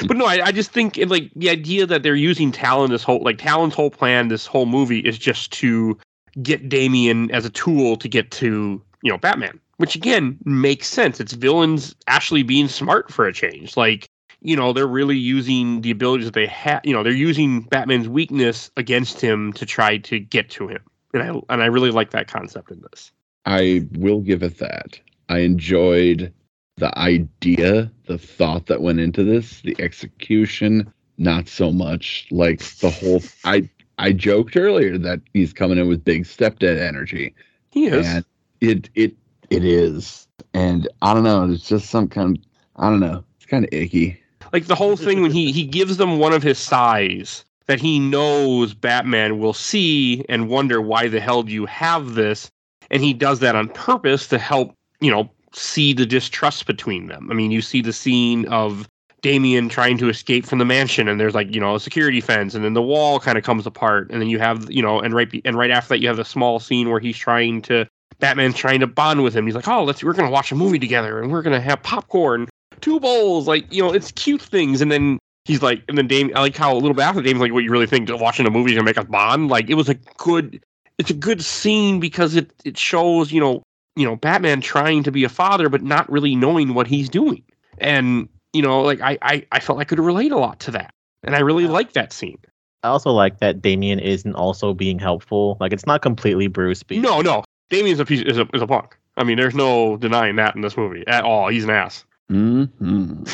but 0.06 0.16
no, 0.16 0.26
I, 0.26 0.46
I 0.46 0.52
just 0.52 0.72
think 0.72 0.98
it, 0.98 1.08
like 1.08 1.30
the 1.36 1.48
idea 1.48 1.86
that 1.86 2.02
they're 2.02 2.16
using 2.16 2.50
Talon 2.50 2.90
this 2.90 3.04
whole 3.04 3.22
like 3.22 3.38
Talon's 3.38 3.74
whole 3.74 3.90
plan 3.90 4.28
this 4.28 4.46
whole 4.46 4.66
movie 4.66 4.98
is 4.98 5.16
just 5.16 5.52
to 5.52 5.96
get 6.42 6.68
Damien 6.68 7.30
as 7.30 7.44
a 7.44 7.50
tool 7.50 7.96
to 7.96 8.08
get 8.08 8.32
to 8.32 8.82
you 9.02 9.10
know 9.10 9.18
Batman, 9.18 9.60
which 9.76 9.94
again 9.94 10.36
makes 10.44 10.88
sense. 10.88 11.20
It's 11.20 11.34
villains 11.34 11.94
actually 12.08 12.42
being 12.42 12.66
smart 12.66 13.12
for 13.12 13.26
a 13.26 13.32
change. 13.32 13.76
Like 13.76 14.08
you 14.40 14.56
know 14.56 14.72
they're 14.72 14.88
really 14.88 15.16
using 15.16 15.82
the 15.82 15.92
abilities 15.92 16.26
that 16.26 16.34
they 16.34 16.46
have. 16.46 16.80
You 16.82 16.94
know 16.94 17.04
they're 17.04 17.12
using 17.12 17.60
Batman's 17.62 18.08
weakness 18.08 18.72
against 18.76 19.20
him 19.20 19.52
to 19.52 19.64
try 19.64 19.98
to 19.98 20.18
get 20.18 20.50
to 20.50 20.66
him, 20.66 20.82
and 21.12 21.22
I 21.22 21.40
and 21.52 21.62
I 21.62 21.66
really 21.66 21.90
like 21.90 22.10
that 22.10 22.28
concept 22.28 22.70
in 22.70 22.82
this. 22.90 23.12
I 23.44 23.86
will 23.92 24.20
give 24.20 24.42
it 24.42 24.58
that. 24.58 25.00
I 25.28 25.38
enjoyed 25.38 26.32
the 26.76 26.96
idea, 26.98 27.90
the 28.06 28.18
thought 28.18 28.66
that 28.66 28.82
went 28.82 29.00
into 29.00 29.24
this, 29.24 29.60
the 29.62 29.76
execution, 29.78 30.92
not 31.18 31.48
so 31.48 31.72
much. 31.72 32.26
Like 32.30 32.60
the 32.78 32.90
whole 32.90 33.22
I 33.44 33.68
I 33.98 34.12
joked 34.12 34.56
earlier 34.56 34.98
that 34.98 35.20
he's 35.32 35.52
coming 35.52 35.78
in 35.78 35.88
with 35.88 36.04
big 36.04 36.24
stepdad 36.24 36.78
energy. 36.80 37.34
He 37.70 37.86
is. 37.86 38.06
And 38.06 38.24
it 38.60 38.90
it 38.94 39.14
it 39.50 39.64
is. 39.64 40.28
And 40.54 40.88
I 41.02 41.14
don't 41.14 41.24
know, 41.24 41.50
it's 41.50 41.68
just 41.68 41.90
some 41.90 42.08
kind 42.08 42.38
of 42.38 42.44
I 42.76 42.88
don't 42.88 43.00
know. 43.00 43.24
It's 43.36 43.46
kind 43.46 43.64
of 43.64 43.70
icky. 43.72 44.20
like 44.52 44.66
the 44.66 44.74
whole 44.74 44.96
thing 44.96 45.22
when 45.22 45.30
he 45.30 45.52
he 45.52 45.64
gives 45.64 45.96
them 45.96 46.18
one 46.18 46.32
of 46.32 46.42
his 46.42 46.58
size 46.58 47.44
that 47.66 47.80
he 47.80 47.98
knows 47.98 48.74
Batman 48.74 49.38
will 49.38 49.52
see 49.52 50.24
and 50.28 50.48
wonder 50.48 50.80
why 50.80 51.08
the 51.08 51.20
hell 51.20 51.42
do 51.42 51.52
you 51.52 51.66
have 51.66 52.14
this? 52.14 52.50
And 52.90 53.02
he 53.02 53.12
does 53.12 53.40
that 53.40 53.56
on 53.56 53.68
purpose 53.68 54.26
to 54.28 54.38
help 54.38 54.74
you 55.00 55.10
know 55.10 55.30
see 55.54 55.92
the 55.92 56.06
distrust 56.06 56.66
between 56.66 57.06
them. 57.06 57.28
I 57.30 57.34
mean 57.34 57.50
you 57.50 57.62
see 57.62 57.82
the 57.82 57.92
scene 57.92 58.46
of 58.46 58.88
Damien 59.20 59.68
trying 59.68 59.98
to 59.98 60.08
escape 60.08 60.44
from 60.46 60.58
the 60.58 60.64
mansion 60.64 61.08
and 61.08 61.20
there's 61.20 61.34
like 61.34 61.54
you 61.54 61.60
know 61.60 61.76
a 61.76 61.80
security 61.80 62.20
fence 62.20 62.54
and 62.54 62.64
then 62.64 62.74
the 62.74 62.82
wall 62.82 63.20
kind 63.20 63.38
of 63.38 63.44
comes 63.44 63.66
apart. 63.66 64.10
And 64.10 64.20
then 64.20 64.28
you 64.28 64.38
have 64.38 64.70
you 64.70 64.82
know 64.82 65.00
and 65.00 65.14
right 65.14 65.30
be- 65.30 65.42
and 65.44 65.56
right 65.56 65.70
after 65.70 65.90
that 65.90 66.00
you 66.00 66.08
have 66.08 66.16
the 66.16 66.24
small 66.24 66.60
scene 66.60 66.90
where 66.90 67.00
he's 67.00 67.16
trying 67.16 67.62
to 67.62 67.86
Batman's 68.18 68.56
trying 68.56 68.80
to 68.80 68.86
bond 68.86 69.22
with 69.22 69.34
him. 69.34 69.46
He's 69.46 69.54
like 69.54 69.68
oh 69.68 69.84
let's 69.84 70.02
we're 70.02 70.12
going 70.12 70.28
to 70.28 70.32
watch 70.32 70.52
a 70.52 70.56
movie 70.56 70.78
together 70.78 71.20
and 71.20 71.30
we're 71.30 71.42
going 71.42 71.54
to 71.54 71.60
have 71.60 71.82
popcorn 71.82 72.48
two 72.82 73.00
bowls, 73.00 73.48
like 73.48 73.72
you 73.72 73.82
know, 73.82 73.92
it's 73.92 74.12
cute 74.12 74.42
things. 74.42 74.82
And 74.82 74.92
then 74.92 75.18
he's 75.44 75.62
like, 75.62 75.82
and 75.88 75.96
then 75.98 76.06
Dame, 76.06 76.30
I 76.34 76.40
like 76.40 76.56
how 76.56 76.72
a 76.72 76.78
little 76.78 76.94
bit 76.94 77.02
after 77.02 77.22
Dame's 77.22 77.40
like, 77.40 77.52
what 77.52 77.64
you 77.64 77.70
really 77.70 77.86
think 77.86 78.08
watching 78.12 78.46
a 78.46 78.50
movie 78.50 78.72
is 78.72 78.76
gonna 78.76 78.84
make 78.84 78.98
us 78.98 79.06
bond? 79.06 79.48
Like 79.48 79.68
it 79.70 79.74
was 79.74 79.88
a 79.88 79.94
good, 79.94 80.62
it's 80.98 81.10
a 81.10 81.14
good 81.14 81.42
scene 81.42 82.00
because 82.00 82.36
it 82.36 82.52
it 82.64 82.78
shows 82.78 83.32
you 83.32 83.40
know 83.40 83.62
you 83.96 84.06
know 84.06 84.16
Batman 84.16 84.60
trying 84.60 85.02
to 85.02 85.10
be 85.10 85.24
a 85.24 85.28
father 85.28 85.68
but 85.68 85.82
not 85.82 86.10
really 86.10 86.36
knowing 86.36 86.74
what 86.74 86.86
he's 86.86 87.08
doing, 87.08 87.42
and 87.78 88.28
you 88.52 88.62
know 88.62 88.82
like 88.82 89.00
I 89.00 89.18
I, 89.22 89.46
I 89.52 89.60
felt 89.60 89.78
I 89.78 89.84
could 89.84 89.98
relate 89.98 90.32
a 90.32 90.38
lot 90.38 90.60
to 90.60 90.70
that, 90.72 90.90
and 91.24 91.34
I 91.34 91.40
really 91.40 91.66
like 91.66 91.92
that 91.94 92.12
scene. 92.12 92.38
I 92.84 92.88
also 92.88 93.10
like 93.10 93.38
that 93.38 93.62
Damien 93.62 94.00
isn't 94.00 94.34
also 94.34 94.74
being 94.74 94.98
helpful. 94.98 95.56
Like 95.60 95.72
it's 95.72 95.86
not 95.86 96.02
completely 96.02 96.48
Bruce 96.48 96.82
being 96.82 97.02
No, 97.02 97.20
no, 97.20 97.44
Damien's 97.70 98.00
a 98.00 98.04
piece 98.04 98.22
is 98.22 98.38
a 98.38 98.48
is 98.54 98.62
a 98.62 98.66
punk. 98.66 98.96
I 99.16 99.24
mean, 99.24 99.36
there's 99.36 99.54
no 99.54 99.96
denying 99.96 100.36
that 100.36 100.56
in 100.56 100.62
this 100.62 100.76
movie 100.76 101.04
at 101.06 101.24
all. 101.24 101.48
He's 101.48 101.64
an 101.64 101.70
ass. 101.70 102.04
hmm 102.28 102.64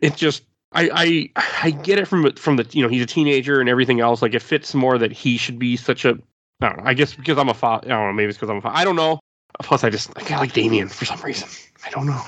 it 0.00 0.16
just 0.16 0.44
I 0.72 1.30
I 1.34 1.42
I 1.62 1.70
get 1.70 1.98
it 1.98 2.06
from 2.06 2.30
from 2.34 2.56
the 2.56 2.66
you 2.72 2.82
know 2.82 2.88
he's 2.88 3.02
a 3.02 3.06
teenager 3.06 3.60
and 3.60 3.68
everything 3.68 4.00
else. 4.00 4.22
Like 4.22 4.34
it 4.34 4.42
fits 4.42 4.74
more 4.74 4.98
that 4.98 5.12
he 5.12 5.36
should 5.36 5.58
be 5.58 5.76
such 5.76 6.04
a 6.04 6.18
I 6.60 6.68
don't 6.68 6.78
know. 6.78 6.84
I 6.84 6.94
guess 6.94 7.14
because 7.14 7.38
I'm 7.38 7.48
a 7.48 7.54
father. 7.54 7.86
I 7.86 7.90
don't 7.90 8.08
know. 8.08 8.12
Maybe 8.12 8.28
it's 8.28 8.38
because 8.38 8.50
I'm 8.50 8.58
a 8.58 8.60
father. 8.60 8.76
I 8.76 8.84
don't 8.84 8.96
know. 8.96 9.20
Plus, 9.62 9.82
I 9.82 9.90
just 9.90 10.10
I 10.30 10.38
like 10.38 10.52
Damien 10.52 10.88
for 10.88 11.04
some 11.04 11.20
reason. 11.20 11.48
I 11.84 11.90
don't 11.90 12.06
know. 12.06 12.22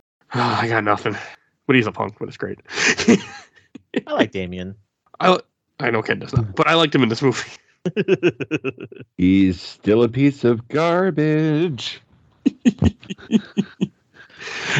Ah, 0.34 0.60
I 0.60 0.68
got 0.68 0.84
nothing. 0.84 1.16
But 1.66 1.76
he's 1.76 1.86
a 1.86 1.92
punk. 1.92 2.16
But 2.18 2.28
it's 2.28 2.36
great. 2.36 2.58
I 4.06 4.12
like 4.12 4.30
Damien. 4.30 4.74
I 5.20 5.38
I 5.80 5.90
know 5.90 6.02
Ken 6.02 6.18
does 6.18 6.34
not, 6.34 6.54
but 6.54 6.66
I 6.66 6.74
liked 6.74 6.94
him 6.94 7.02
in 7.02 7.08
this 7.08 7.22
movie. 7.22 7.48
He's 9.16 9.58
still 9.58 10.02
a 10.02 10.08
piece 10.08 10.44
of 10.44 10.68
garbage. 10.68 12.02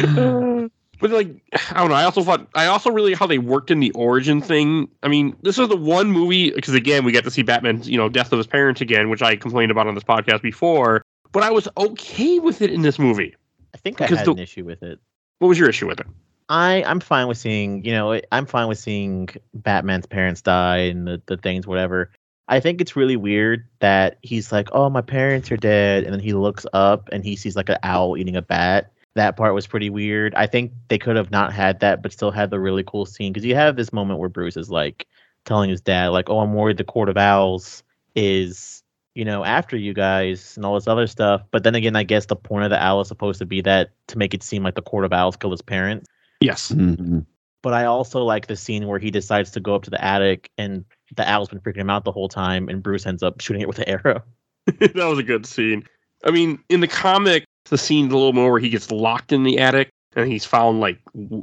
but 0.99 1.11
like 1.11 1.27
I 1.71 1.79
don't 1.79 1.89
know. 1.89 1.95
I 1.95 2.03
also 2.03 2.23
thought 2.23 2.47
I 2.55 2.67
also 2.67 2.91
really 2.91 3.13
how 3.13 3.27
they 3.27 3.37
worked 3.37 3.71
in 3.71 3.79
the 3.79 3.91
origin 3.91 4.41
thing. 4.41 4.87
I 5.03 5.07
mean, 5.07 5.35
this 5.41 5.57
is 5.57 5.67
the 5.67 5.75
one 5.77 6.11
movie 6.11 6.51
because 6.51 6.73
again 6.73 7.05
we 7.05 7.11
got 7.11 7.23
to 7.23 7.31
see 7.31 7.41
Batman's 7.41 7.89
you 7.89 7.97
know 7.97 8.09
death 8.09 8.31
of 8.31 8.37
his 8.37 8.47
parents 8.47 8.81
again, 8.81 9.09
which 9.09 9.21
I 9.21 9.35
complained 9.35 9.71
about 9.71 9.87
on 9.87 9.95
this 9.95 10.03
podcast 10.03 10.41
before. 10.41 11.01
But 11.31 11.43
I 11.43 11.51
was 11.51 11.67
okay 11.77 12.39
with 12.39 12.61
it 12.61 12.71
in 12.71 12.81
this 12.81 12.97
movie. 12.97 13.35
I 13.73 13.77
think 13.77 14.01
I 14.01 14.05
Because 14.05 14.17
had 14.19 14.27
the- 14.27 14.31
an 14.31 14.39
issue 14.39 14.65
with 14.65 14.81
it. 14.83 14.99
What 15.39 15.47
was 15.47 15.59
your 15.59 15.69
issue 15.69 15.87
with 15.87 15.99
it? 15.99 16.07
I 16.49 16.83
I'm 16.83 16.99
fine 16.99 17.27
with 17.27 17.37
seeing 17.37 17.85
you 17.85 17.91
know 17.91 18.19
I'm 18.31 18.45
fine 18.47 18.67
with 18.67 18.79
seeing 18.79 19.29
Batman's 19.53 20.07
parents 20.07 20.41
die 20.41 20.77
and 20.79 21.07
the, 21.07 21.21
the 21.27 21.37
things 21.37 21.67
whatever. 21.67 22.11
I 22.47 22.59
think 22.59 22.81
it's 22.81 22.95
really 22.95 23.15
weird 23.15 23.67
that 23.77 24.17
he's 24.23 24.51
like, 24.51 24.69
oh 24.71 24.89
my 24.89 25.01
parents 25.01 25.51
are 25.51 25.57
dead, 25.57 26.03
and 26.03 26.11
then 26.11 26.19
he 26.19 26.33
looks 26.33 26.65
up 26.73 27.07
and 27.11 27.23
he 27.23 27.35
sees 27.35 27.55
like 27.55 27.69
an 27.69 27.77
owl 27.83 28.17
eating 28.17 28.35
a 28.35 28.41
bat, 28.41 28.91
that 29.15 29.37
part 29.37 29.53
was 29.53 29.67
pretty 29.67 29.89
weird. 29.89 30.33
I 30.35 30.47
think 30.47 30.71
they 30.87 30.97
could 30.97 31.15
have 31.15 31.31
not 31.31 31.53
had 31.53 31.79
that, 31.79 32.01
but 32.01 32.11
still 32.11 32.31
had 32.31 32.49
the 32.49 32.59
really 32.59 32.83
cool 32.83 33.05
scene 33.05 33.33
because 33.33 33.45
you 33.45 33.55
have 33.55 33.75
this 33.75 33.91
moment 33.91 34.19
where 34.19 34.29
Bruce 34.29 34.57
is 34.57 34.69
like 34.69 35.07
telling 35.45 35.69
his 35.69 35.81
dad, 35.81 36.09
like, 36.09 36.29
"Oh, 36.29 36.39
I'm 36.39 36.53
worried 36.53 36.77
the 36.77 36.83
Court 36.83 37.09
of 37.09 37.17
Owls 37.17 37.83
is, 38.15 38.83
you 39.15 39.25
know, 39.25 39.43
after 39.43 39.75
you 39.77 39.93
guys 39.93 40.55
and 40.55 40.65
all 40.65 40.75
this 40.75 40.87
other 40.87 41.07
stuff." 41.07 41.41
But 41.51 41.63
then 41.63 41.75
again, 41.75 41.95
I 41.95 42.03
guess 42.03 42.27
the 42.27 42.35
point 42.35 42.65
of 42.65 42.69
the 42.69 42.81
owl 42.81 43.01
is 43.01 43.07
supposed 43.07 43.39
to 43.39 43.45
be 43.45 43.61
that 43.61 43.91
to 44.07 44.17
make 44.17 44.33
it 44.33 44.43
seem 44.43 44.63
like 44.63 44.75
the 44.75 44.81
Court 44.81 45.05
of 45.05 45.13
Owls 45.13 45.35
killed 45.37 45.53
his 45.53 45.61
parents. 45.61 46.07
Yes. 46.41 46.71
Mhm. 46.71 47.25
But 47.61 47.73
I 47.73 47.85
also 47.85 48.23
like 48.23 48.47
the 48.47 48.55
scene 48.55 48.87
where 48.87 48.99
he 48.99 49.11
decides 49.11 49.51
to 49.51 49.59
go 49.59 49.75
up 49.75 49.83
to 49.83 49.89
the 49.89 50.03
attic 50.03 50.49
and 50.57 50.85
the 51.15 51.29
owl's 51.29 51.49
been 51.49 51.59
freaking 51.59 51.77
him 51.77 51.89
out 51.89 52.05
the 52.05 52.11
whole 52.11 52.29
time, 52.29 52.69
and 52.69 52.81
Bruce 52.81 53.05
ends 53.05 53.23
up 53.23 53.41
shooting 53.41 53.61
it 53.61 53.67
with 53.67 53.79
an 53.79 53.89
arrow. 53.89 54.23
that 54.79 54.95
was 54.95 55.19
a 55.19 55.23
good 55.23 55.45
scene. 55.45 55.83
I 56.23 56.31
mean, 56.31 56.59
in 56.69 56.79
the 56.79 56.87
comic, 56.87 57.45
the 57.69 57.77
scene's 57.77 58.11
a 58.13 58.17
little 58.17 58.33
more 58.33 58.51
where 58.51 58.59
he 58.59 58.69
gets 58.69 58.91
locked 58.91 59.31
in 59.31 59.43
the 59.43 59.59
attic 59.59 59.89
and 60.15 60.31
he's 60.31 60.45
found 60.45 60.79
like 60.79 60.99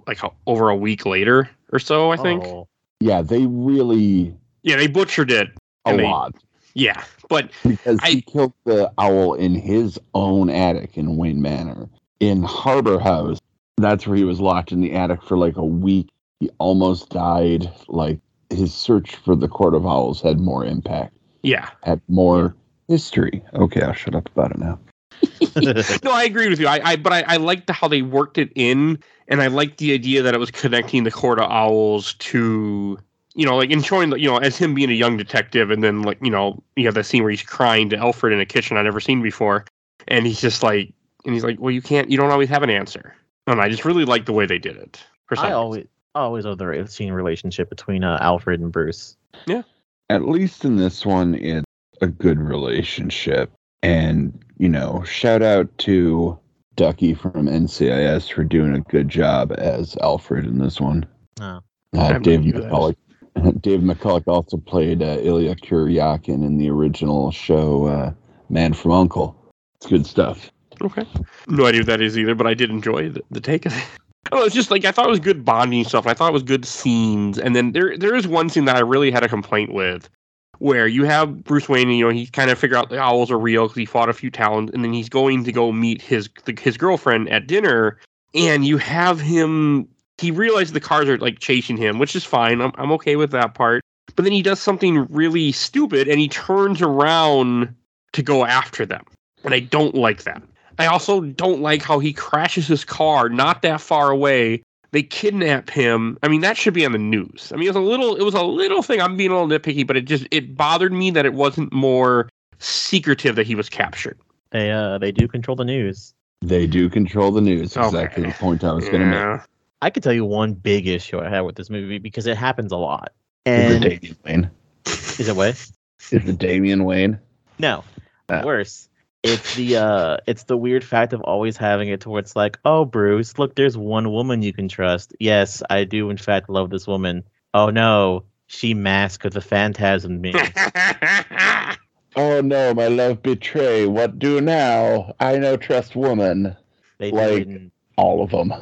like 0.07 0.21
over 0.47 0.69
a 0.69 0.77
week 0.77 1.07
later 1.07 1.49
or 1.73 1.79
so. 1.79 2.11
I 2.11 2.17
think. 2.17 2.45
Oh. 2.45 2.69
Yeah, 3.01 3.23
they 3.23 3.47
really 3.47 4.35
Yeah, 4.63 4.77
they 4.77 4.87
butchered 4.87 5.31
it. 5.31 5.51
a 5.85 5.97
they- 5.97 6.03
lot 6.03 6.35
Yeah, 6.75 7.03
but 7.29 7.51
because 7.67 7.99
I- 8.03 8.11
he 8.11 8.21
killed 8.23 8.53
the 8.65 8.91
owl 8.99 9.35
in 9.35 9.55
his 9.55 9.99
own 10.15 10.51
attic 10.51 10.97
in 10.99 11.17
Wayne 11.17 11.41
Manor. 11.43 11.89
In 12.21 12.43
Harbor 12.43 12.99
House, 12.99 13.39
that's 13.77 14.07
where 14.07 14.17
he 14.17 14.25
was 14.25 14.41
locked 14.41 14.73
in 14.73 14.81
the 14.81 14.93
attic 14.95 15.23
for 15.23 15.37
like 15.37 15.57
a 15.57 15.65
week. 15.65 16.09
He 16.41 16.51
almost 16.59 17.11
died. 17.11 17.71
Like 17.89 18.19
his 18.51 18.73
search 18.75 19.17
for 19.17 19.37
the 19.37 19.49
Court 19.49 19.75
of 19.75 19.87
Owls 19.87 20.21
had 20.23 20.39
more 20.41 20.65
impact, 20.65 21.15
yeah. 21.43 21.69
had 21.83 22.01
more 22.09 22.55
history. 22.89 23.43
Okay, 23.55 23.83
I'll 23.83 23.93
shut 23.93 24.15
up 24.15 24.29
about 24.35 24.53
it 24.53 24.59
now. 24.59 24.79
No, 26.03 26.13
I 26.13 26.25
agree 26.25 26.49
with 26.49 26.61
you. 26.61 26.67
I, 26.67 26.81
I 26.85 26.97
but 26.97 27.13
I, 27.13 27.25
I 27.27 27.37
liked 27.37 27.71
how 27.71 27.89
they 27.89 28.03
worked 28.03 28.39
it 28.39 28.51
in, 28.55 28.99
and 29.29 29.41
I 29.43 29.47
liked 29.47 29.79
the 29.79 29.93
idea 29.93 30.23
that 30.23 30.35
it 30.35 30.39
was 30.39 30.51
connecting 30.51 31.05
the 31.05 31.11
Court 31.11 31.39
of 31.39 31.51
Owls 31.51 32.15
to 32.15 32.99
you 33.35 33.45
know, 33.45 33.57
like 33.57 33.71
and 33.71 33.85
showing 33.85 34.11
that 34.11 34.21
you 34.21 34.29
know 34.29 34.39
as 34.39 34.57
him 34.57 34.75
being 34.75 34.91
a 34.91 34.95
young 34.95 35.17
detective, 35.17 35.71
and 35.71 35.85
then 35.85 36.03
like 36.03 36.19
you 36.23 36.31
know 36.31 36.63
you 36.75 36.87
have 36.87 36.95
that 36.95 37.05
scene 37.05 37.23
where 37.23 37.31
he's 37.31 37.43
crying 37.43 37.91
to 37.91 37.97
Alfred 37.97 38.33
in 38.33 38.41
a 38.41 38.47
kitchen 38.47 38.77
I've 38.77 38.85
never 38.85 39.01
seen 39.01 39.23
before, 39.23 39.67
and 40.09 40.27
he's 40.27 40.41
just 40.41 40.63
like, 40.63 40.93
and 41.25 41.35
he's 41.35 41.45
like, 41.45 41.61
well, 41.61 41.71
you 41.71 41.83
can't, 41.83 42.11
you 42.11 42.17
don't 42.17 42.31
always 42.31 42.49
have 42.49 42.63
an 42.63 42.71
answer, 42.71 43.15
and 43.47 43.61
I 43.61 43.69
just 43.69 43.85
really 43.85 44.07
like 44.07 44.25
the 44.25 44.33
way 44.33 44.47
they 44.47 44.59
did 44.59 44.77
it. 44.77 45.05
For 45.27 45.37
some 45.37 45.45
I 45.45 45.49
reason. 45.49 45.59
always 45.59 45.87
always 46.15 46.45
love 46.45 46.59
the 46.59 46.87
scene 46.89 47.13
relationship 47.13 47.69
between 47.69 48.05
uh, 48.05 48.19
Alfred 48.21 48.61
and 48.61 48.73
Bruce. 48.73 49.17
Yeah. 49.47 49.63
At 50.09 50.27
least 50.27 50.65
in 50.65 50.77
this 50.77 51.05
one, 51.05 51.35
it's 51.35 51.67
a 52.01 52.07
good 52.07 52.41
relationship. 52.41 53.53
And, 53.83 54.43
you 54.59 54.69
know, 54.69 55.03
shout 55.05 55.43
out 55.43 55.69
to 55.79 56.39
Ducky 56.77 57.15
from 57.15 57.47
NCIS 57.47 58.33
for 58.33 58.45
doing 58.45 58.75
a 58.75 58.81
good 58.81 59.09
job 59.09 59.53
as 59.57 59.97
Alfred 60.03 60.45
in 60.45 60.59
this 60.59 60.81
one. 60.81 61.07
Oh. 61.41 61.61
Uh, 61.97 62.19
Dave 62.19 62.41
knew. 62.41 62.53
McCallum. 62.53 62.97
Dave 63.61 63.81
McCallum 63.81 64.27
also 64.27 64.57
played 64.57 65.03
uh, 65.03 65.19
Illya 65.19 65.59
Kuryakin 65.59 66.45
in 66.45 66.59
the 66.59 66.71
original 66.71 67.31
show 67.31 67.87
uh, 67.87 68.13
Man 68.49 68.73
from 68.73 68.93
Uncle. 68.93 69.37
It's 69.77 69.87
good 69.87 70.07
stuff. 70.07 70.51
Okay. 70.83 71.07
No 71.49 71.67
idea 71.67 71.81
what 71.81 71.87
that 71.87 72.01
is 72.01 72.19
either, 72.19 72.35
but 72.35 72.47
I 72.47 72.55
did 72.55 72.71
enjoy 72.71 73.11
the, 73.11 73.23
the 73.31 73.41
take 73.41 73.67
of 73.67 73.77
it. 73.77 73.85
Oh, 74.33 74.45
it's 74.45 74.57
just 74.57 74.73
like 74.73 74.85
I 74.85 74.91
thought 74.91 75.07
it 75.07 75.11
was 75.11 75.21
good 75.21 75.45
bonding 75.45 75.85
stuff. 75.85 76.09
I 76.09 76.13
thought 76.13 76.31
it 76.31 76.33
was 76.33 76.43
good 76.43 76.65
scenes, 76.65 77.39
and 77.39 77.55
then 77.55 77.71
there 77.71 77.97
there 77.97 78.13
is 78.13 78.27
one 78.27 78.49
scene 78.49 78.65
that 78.65 78.75
I 78.75 78.81
really 78.81 79.13
had 79.13 79.23
a 79.23 79.29
complaint 79.29 79.73
with, 79.73 80.11
where 80.59 80.87
you 80.87 81.05
have 81.05 81.45
Bruce 81.45 81.69
Wayne, 81.69 81.89
and 81.89 81.99
you 81.99 82.05
know 82.05 82.11
he 82.11 82.27
kind 82.27 82.51
of 82.51 82.59
figure 82.59 82.77
out 82.77 82.91
the 82.91 82.99
owls 82.99 83.31
are 83.31 83.39
real 83.39 83.65
because 83.65 83.77
he 83.77 83.85
fought 83.85 84.09
a 84.09 84.15
few 84.15 84.31
talons, 84.31 84.71
and 84.73 84.85
then 84.85 84.93
he's 84.93 85.09
going 85.09 85.45
to 85.45 85.53
go 85.53 85.73
meet 85.73 86.03
his 86.03 86.29
his 86.59 86.77
girlfriend 86.77 87.29
at 87.29 87.47
dinner, 87.47 87.99
and 88.35 88.65
you 88.67 88.79
have 88.79 89.21
him. 89.21 89.89
He 90.19 90.31
realizes 90.31 90.73
the 90.73 90.81
cars 90.81 91.09
are 91.09 91.19
like 91.19 91.39
chasing 91.41 91.77
him, 91.77 91.99
which 91.99 92.17
is 92.17 92.25
fine. 92.25 92.61
I'm 92.61 92.73
I'm 92.77 92.93
okay 92.93 93.17
with 93.17 93.31
that 93.33 93.55
part. 93.55 93.83
But 94.15 94.25
then 94.25 94.33
he 94.33 94.43
does 94.43 94.61
something 94.61 95.07
really 95.11 95.53
stupid, 95.53 96.09
and 96.09 96.19
he 96.19 96.29
turns 96.29 96.81
around 96.81 97.75
to 98.13 98.23
go 98.23 98.45
after 98.45 98.87
them, 98.87 99.05
and 99.45 99.53
I 99.53 99.61
don't 99.61 99.95
like 99.95 100.23
that. 100.23 100.43
I 100.79 100.87
also 100.87 101.21
don't 101.23 101.61
like 101.61 101.83
how 101.83 101.99
he 101.99 102.13
crashes 102.13 102.67
his 102.67 102.85
car 102.85 103.29
not 103.29 103.63
that 103.63 103.81
far 103.81 104.11
away. 104.11 104.63
They 104.97 105.03
kidnap 105.03 105.69
him. 105.69 106.17
I 106.23 106.29
mean, 106.29 106.41
that 106.41 106.57
should 106.57 106.73
be 106.73 106.87
on 106.87 106.93
the 106.93 106.99
news. 106.99 107.53
I 107.53 107.57
mean, 107.57 107.67
it 107.67 107.69
was 107.69 107.77
a 107.77 107.81
little, 107.81 108.17
it 108.17 108.23
was 108.23 108.33
a 108.33 108.43
little 108.43 108.83
thing. 108.83 108.99
I'm 108.99 109.15
being 109.15 109.31
a 109.31 109.39
little 109.39 109.47
nitpicky, 109.59 109.87
but 109.87 109.95
it 109.95 110.07
just 110.07 110.27
it 110.31 110.57
bothered 110.57 110.91
me 110.91 111.11
that 111.11 111.27
it 111.27 111.35
wasn't 111.35 111.71
more 111.71 112.31
secretive 112.61 113.37
that 113.37 113.47
he 113.47 113.55
was 113.55 113.69
captured. 113.69 114.19
They 114.53 114.71
uh 114.71 114.97
they 114.97 115.13
do 115.13 115.29
control 115.29 115.55
the 115.55 115.67
news. 115.67 116.15
They 116.41 116.67
do 116.67 116.89
control 116.89 117.31
the 117.31 117.43
news. 117.43 117.77
Exactly 117.77 118.23
Okay. 118.23 118.33
the 118.33 118.39
point 118.39 118.65
I 118.65 118.73
was 118.73 118.89
going 118.89 119.01
to 119.01 119.05
make. 119.05 119.41
I 119.83 119.91
could 119.91 120.03
tell 120.03 120.15
you 120.15 120.25
one 120.25 120.55
big 120.55 120.87
issue 120.87 121.21
I 121.21 121.29
had 121.29 121.43
with 121.43 121.57
this 121.57 121.69
movie 121.69 121.99
because 121.99 122.27
it 122.27 122.39
happens 122.39 122.73
a 122.73 122.79
lot. 122.79 123.13
Is 123.45 123.75
it 123.75 123.81
Damian 123.81 124.17
Wayne? 124.25 124.51
is 124.87 125.29
it 125.29 125.37
what? 125.37 125.49
Is 125.51 125.73
it 126.11 126.39
Damian 126.39 126.85
Wayne? 126.85 127.19
No. 127.59 127.85
Ah. 128.31 128.41
Worse. 128.47 128.89
It's 129.29 129.55
the 129.57 129.77
uh 129.77 130.17
it's 130.27 130.45
the 130.45 130.57
weird 130.57 130.85
fact 130.85 131.13
of 131.13 131.21
always 131.23 131.57
having 131.57 131.89
it 131.89 132.01
to 132.03 132.11
where 132.11 132.21
it's 132.21 132.37
like, 132.37 132.59
oh 132.65 132.85
Bruce, 132.85 133.39
look, 133.39 133.55
there's 133.57 133.77
one 133.77 134.11
woman 134.13 134.43
you 134.43 134.53
can 134.53 134.69
trust. 134.69 135.15
Yes, 135.19 135.63
I 135.69 135.85
do 135.85 136.11
in 136.11 136.17
fact 136.17 136.49
love 136.49 136.71
this 136.71 136.87
woman. 136.87 137.25
Oh 137.53 137.71
no, 137.71 138.25
she 138.47 138.73
masked 138.75 139.31
the 139.31 139.41
phantasm 139.41 140.21
me. 140.21 140.33
Oh 142.19 142.41
no, 142.41 142.73
my 142.73 142.87
love 142.89 143.23
betray. 143.23 143.87
What 143.87 144.19
do 144.19 144.41
now? 144.41 145.15
I 145.21 145.37
know 145.37 145.59
trust 145.59 145.95
woman. 145.95 146.57
They 146.99 147.11
Like- 147.11 147.43
it 147.43 147.49
in- 147.49 147.71
All 147.99 148.23
of 148.23 148.31
them. 148.31 148.55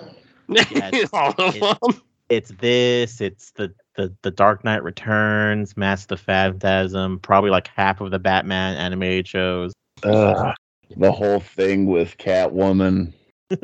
it's- 0.48 1.10
All 1.12 1.32
of 1.38 1.54
it- 1.54 1.60
them. 1.60 2.02
it's 2.28 2.50
this, 2.58 3.20
it's 3.20 3.52
the 3.52 3.72
the 3.96 4.12
the 4.22 4.32
Dark 4.32 4.64
Knight 4.64 4.82
Returns, 4.82 5.76
Mask 5.76 6.08
the 6.08 6.16
Phantasm, 6.16 7.20
probably 7.20 7.50
like 7.50 7.68
half 7.68 8.00
of 8.00 8.10
the 8.10 8.18
Batman 8.18 8.76
animated 8.76 9.28
shows. 9.28 9.72
Ugh, 10.04 10.54
the 10.96 11.12
whole 11.12 11.40
thing 11.40 11.86
with 11.86 12.16
Catwoman. 12.18 13.12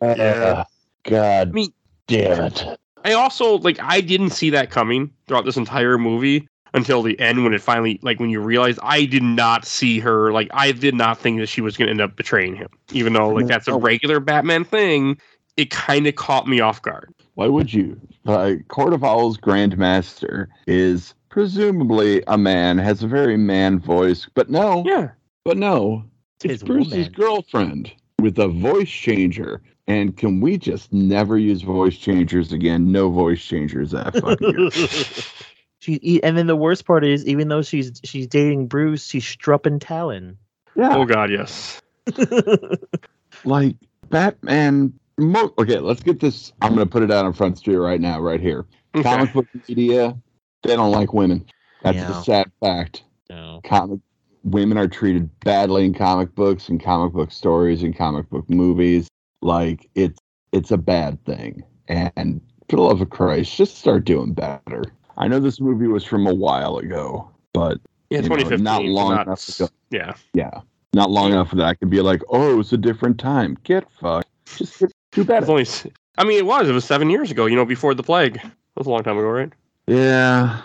Uh, 0.00 0.14
Yeah. 0.16 0.64
God 1.04 1.48
I 1.48 1.52
mean- 1.52 1.72
damn 2.06 2.44
it. 2.44 2.64
I 3.04 3.12
also 3.12 3.58
like 3.58 3.78
I 3.82 4.00
didn't 4.00 4.30
see 4.30 4.50
that 4.50 4.70
coming 4.70 5.10
throughout 5.26 5.44
this 5.44 5.58
entire 5.58 5.98
movie 5.98 6.48
until 6.72 7.02
the 7.02 7.18
end 7.20 7.44
when 7.44 7.52
it 7.52 7.60
finally 7.60 8.00
like 8.02 8.18
when 8.18 8.30
you 8.30 8.40
realize 8.40 8.78
I 8.82 9.04
did 9.04 9.22
not 9.22 9.66
see 9.66 9.98
her 10.00 10.32
like 10.32 10.48
I 10.52 10.72
did 10.72 10.94
not 10.94 11.18
think 11.18 11.38
that 11.40 11.48
she 11.48 11.60
was 11.60 11.76
going 11.76 11.86
to 11.86 11.90
end 11.90 12.00
up 12.00 12.16
betraying 12.16 12.56
him 12.56 12.68
even 12.92 13.12
though 13.12 13.28
like 13.28 13.46
that's 13.46 13.68
a 13.68 13.76
regular 13.76 14.20
Batman 14.20 14.64
thing 14.64 15.18
it 15.56 15.70
kind 15.70 16.06
of 16.06 16.16
caught 16.16 16.48
me 16.48 16.60
off 16.60 16.82
guard. 16.82 17.14
Why 17.34 17.46
would 17.46 17.72
you? 17.72 18.00
Uh, 18.26 18.54
Court 18.68 18.92
of 18.92 19.04
Owls 19.04 19.36
Grand 19.36 19.76
Master 19.78 20.48
is 20.66 21.14
presumably 21.34 22.22
a 22.28 22.38
man, 22.38 22.78
has 22.78 23.02
a 23.02 23.08
very 23.08 23.36
man 23.36 23.76
voice, 23.80 24.28
but 24.34 24.48
no, 24.48 24.84
Yeah. 24.86 25.10
but 25.44 25.56
no, 25.58 26.04
It's 26.44 26.54
it's 26.54 26.62
Bruce's 26.62 26.92
woman. 26.92 27.12
girlfriend 27.12 27.92
with 28.20 28.38
a 28.38 28.46
voice 28.46 28.88
changer. 28.88 29.60
And 29.88 30.16
can 30.16 30.40
we 30.40 30.56
just 30.56 30.92
never 30.92 31.36
use 31.36 31.62
voice 31.62 31.96
changers 31.96 32.52
again? 32.52 32.92
No 32.92 33.10
voice 33.10 33.44
changers 33.44 33.90
that 33.90 34.14
fucking 34.14 34.48
year. 34.48 34.70
she 35.80 35.98
e- 36.02 36.20
and 36.22 36.38
then 36.38 36.46
the 36.46 36.54
worst 36.56 36.86
part 36.86 37.04
is 37.04 37.26
even 37.26 37.48
though 37.48 37.62
she's 37.62 38.00
she's 38.04 38.28
dating 38.28 38.68
Bruce, 38.68 39.04
she's 39.04 39.26
strupping 39.26 39.80
Talon. 39.80 40.38
Yeah, 40.76 40.96
Oh 40.96 41.04
god, 41.04 41.32
yes. 41.32 41.82
like 43.44 43.74
Batman. 44.08 44.92
Mo- 45.18 45.52
okay, 45.58 45.80
let's 45.80 46.02
get 46.02 46.20
this. 46.20 46.52
I'm 46.62 46.74
going 46.76 46.86
to 46.86 46.90
put 46.90 47.02
it 47.02 47.10
out 47.10 47.24
on 47.24 47.32
Front 47.32 47.58
Street 47.58 47.76
right 47.76 48.00
now, 48.00 48.20
right 48.20 48.40
here. 48.40 48.66
Okay. 48.94 49.02
Comic 49.02 49.32
book 49.32 49.46
media, 49.68 50.16
they 50.64 50.76
don't 50.76 50.92
like 50.92 51.12
women. 51.12 51.44
That's 51.82 51.96
Yeah. 51.98 52.20
a 52.20 52.22
sad 52.24 52.50
fact. 52.60 53.04
no. 53.30 53.60
Comic 53.64 54.00
women 54.44 54.76
are 54.76 54.86
treated 54.88 55.28
badly 55.40 55.86
in 55.86 55.94
comic 55.94 56.34
books 56.34 56.68
and 56.68 56.82
comic 56.82 57.12
book 57.14 57.32
stories 57.32 57.82
and 57.82 57.96
comic 57.96 58.28
book 58.30 58.48
movies. 58.50 59.08
Like 59.42 59.88
it's 59.94 60.18
it's 60.52 60.70
a 60.70 60.76
bad 60.76 61.22
thing. 61.24 61.62
And 61.88 62.40
for 62.68 62.76
the 62.76 62.82
love 62.82 63.00
of 63.00 63.10
Christ, 63.10 63.56
just 63.56 63.78
start 63.78 64.04
doing 64.04 64.32
better. 64.34 64.84
I 65.16 65.28
know 65.28 65.40
this 65.40 65.60
movie 65.60 65.86
was 65.86 66.04
from 66.04 66.26
a 66.26 66.34
while 66.34 66.76
ago, 66.78 67.28
but 67.52 67.78
Yeah, 68.10 68.18
you 68.20 68.28
know, 68.28 68.36
2015. 68.36 68.62
not 68.64 68.84
long 68.84 69.14
not- 69.14 69.26
enough 69.26 69.48
ago. 69.48 69.68
Yeah. 69.90 70.12
yeah, 70.34 70.60
not 70.94 71.10
long 71.10 71.32
enough 71.32 71.48
for 71.50 71.56
that 71.56 71.66
I 71.66 71.74
could 71.74 71.90
be 71.90 72.00
like, 72.00 72.20
oh, 72.28 72.52
it 72.52 72.56
was 72.56 72.72
a 72.72 72.76
different 72.78 73.18
time. 73.18 73.56
Get 73.64 73.90
fucked. 74.00 74.28
Just 74.56 74.78
get, 74.80 74.92
do 75.12 75.20
It's 75.22 75.28
better. 75.28 75.50
only 75.50 75.62
s- 75.62 75.86
I 76.18 76.24
mean 76.24 76.38
it 76.38 76.46
was. 76.46 76.68
It 76.68 76.72
was 76.72 76.84
7 76.84 77.10
years 77.10 77.30
ago, 77.30 77.46
you 77.46 77.56
know, 77.56 77.64
before 77.64 77.94
the 77.94 78.02
plague. 78.02 78.34
That 78.34 78.52
was 78.76 78.86
a 78.86 78.90
long 78.90 79.02
time 79.02 79.16
ago, 79.18 79.28
right? 79.28 79.52
Yeah, 79.86 80.62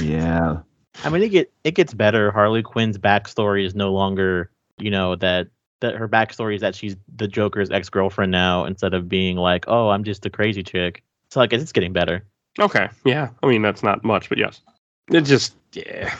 yeah. 0.00 0.58
I 1.04 1.10
mean, 1.10 1.22
it 1.22 1.28
get 1.30 1.52
it 1.64 1.74
gets 1.74 1.94
better. 1.94 2.30
Harley 2.30 2.62
Quinn's 2.62 2.98
backstory 2.98 3.64
is 3.64 3.74
no 3.74 3.92
longer, 3.92 4.50
you 4.78 4.90
know, 4.90 5.16
that 5.16 5.48
that 5.80 5.96
her 5.96 6.08
backstory 6.08 6.54
is 6.54 6.60
that 6.60 6.74
she's 6.74 6.96
the 7.16 7.28
Joker's 7.28 7.70
ex 7.70 7.88
girlfriend 7.88 8.32
now, 8.32 8.64
instead 8.64 8.94
of 8.94 9.08
being 9.08 9.36
like, 9.36 9.64
oh, 9.68 9.90
I'm 9.90 10.04
just 10.04 10.24
a 10.26 10.30
crazy 10.30 10.62
chick. 10.62 11.02
So 11.30 11.40
I 11.40 11.46
guess 11.46 11.62
it's 11.62 11.72
getting 11.72 11.92
better. 11.92 12.24
Okay. 12.60 12.88
Yeah. 13.04 13.30
I 13.42 13.46
mean 13.46 13.62
that's 13.62 13.82
not 13.82 14.04
much, 14.04 14.28
but 14.28 14.38
yes. 14.38 14.60
It 15.10 15.22
just 15.22 15.54
yeah. 15.72 16.14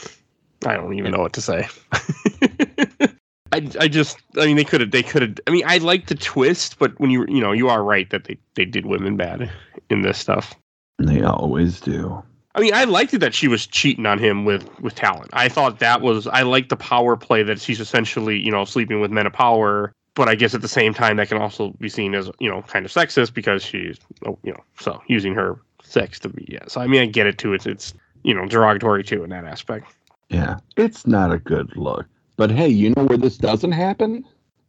I 0.66 0.74
don't 0.74 0.94
even 0.94 1.12
know 1.12 1.20
what 1.20 1.32
to 1.34 1.40
say. 1.40 1.68
I 1.92 3.08
I, 3.52 3.68
I 3.80 3.88
just, 3.88 4.18
I 4.38 4.46
mean, 4.46 4.56
they 4.56 4.64
could 4.64 4.80
have, 4.80 4.92
they 4.92 5.02
could 5.02 5.22
have. 5.22 5.38
I 5.46 5.50
mean, 5.50 5.64
I 5.66 5.76
like 5.78 6.06
the 6.06 6.14
twist, 6.14 6.78
but 6.78 6.98
when 6.98 7.10
you, 7.10 7.26
you 7.28 7.40
know, 7.40 7.52
you 7.52 7.68
are 7.68 7.84
right 7.84 8.08
that 8.08 8.24
they, 8.24 8.38
they 8.54 8.64
did 8.64 8.86
women 8.86 9.18
bad 9.18 9.50
in 9.90 10.00
this 10.00 10.16
stuff. 10.16 10.54
They 10.98 11.22
always 11.22 11.78
do. 11.78 12.22
I 12.54 12.60
mean, 12.60 12.74
I 12.74 12.84
liked 12.84 13.14
it 13.14 13.18
that 13.18 13.34
she 13.34 13.48
was 13.48 13.66
cheating 13.66 14.04
on 14.04 14.18
him 14.18 14.44
with 14.44 14.68
with 14.80 14.94
Talon. 14.94 15.28
I 15.32 15.48
thought 15.48 15.78
that 15.78 16.02
was, 16.02 16.26
I 16.26 16.42
like 16.42 16.68
the 16.68 16.76
power 16.76 17.16
play 17.16 17.42
that 17.42 17.60
she's 17.60 17.80
essentially, 17.80 18.38
you 18.38 18.50
know, 18.50 18.64
sleeping 18.64 19.00
with 19.00 19.10
men 19.10 19.26
of 19.26 19.32
power. 19.32 19.92
But 20.14 20.28
I 20.28 20.34
guess 20.34 20.54
at 20.54 20.60
the 20.60 20.68
same 20.68 20.92
time, 20.92 21.16
that 21.16 21.28
can 21.28 21.38
also 21.38 21.70
be 21.80 21.88
seen 21.88 22.14
as, 22.14 22.30
you 22.38 22.50
know, 22.50 22.60
kind 22.62 22.84
of 22.84 22.92
sexist 22.92 23.32
because 23.32 23.64
she's, 23.64 23.98
oh, 24.26 24.38
you 24.42 24.52
know, 24.52 24.62
so 24.78 25.00
using 25.06 25.34
her 25.34 25.58
sex 25.82 26.18
to 26.20 26.28
be, 26.28 26.46
yeah. 26.46 26.64
So 26.68 26.82
I 26.82 26.86
mean, 26.86 27.00
I 27.00 27.06
get 27.06 27.26
it 27.26 27.38
too. 27.38 27.54
It's, 27.54 27.64
it's, 27.64 27.94
you 28.22 28.34
know, 28.34 28.46
derogatory 28.46 29.04
too 29.04 29.24
in 29.24 29.30
that 29.30 29.46
aspect. 29.46 29.86
Yeah, 30.28 30.58
it's 30.76 31.06
not 31.06 31.32
a 31.32 31.38
good 31.38 31.74
look. 31.76 32.04
But 32.36 32.50
hey, 32.50 32.68
you 32.68 32.90
know 32.90 33.04
where 33.04 33.16
this 33.16 33.38
doesn't 33.38 33.72
happen? 33.72 34.24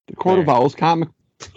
The 0.07 0.15
Court 0.15 0.39
of 0.39 0.47
Where? 0.47 0.55
Owls 0.55 0.75
comic. 0.75 1.09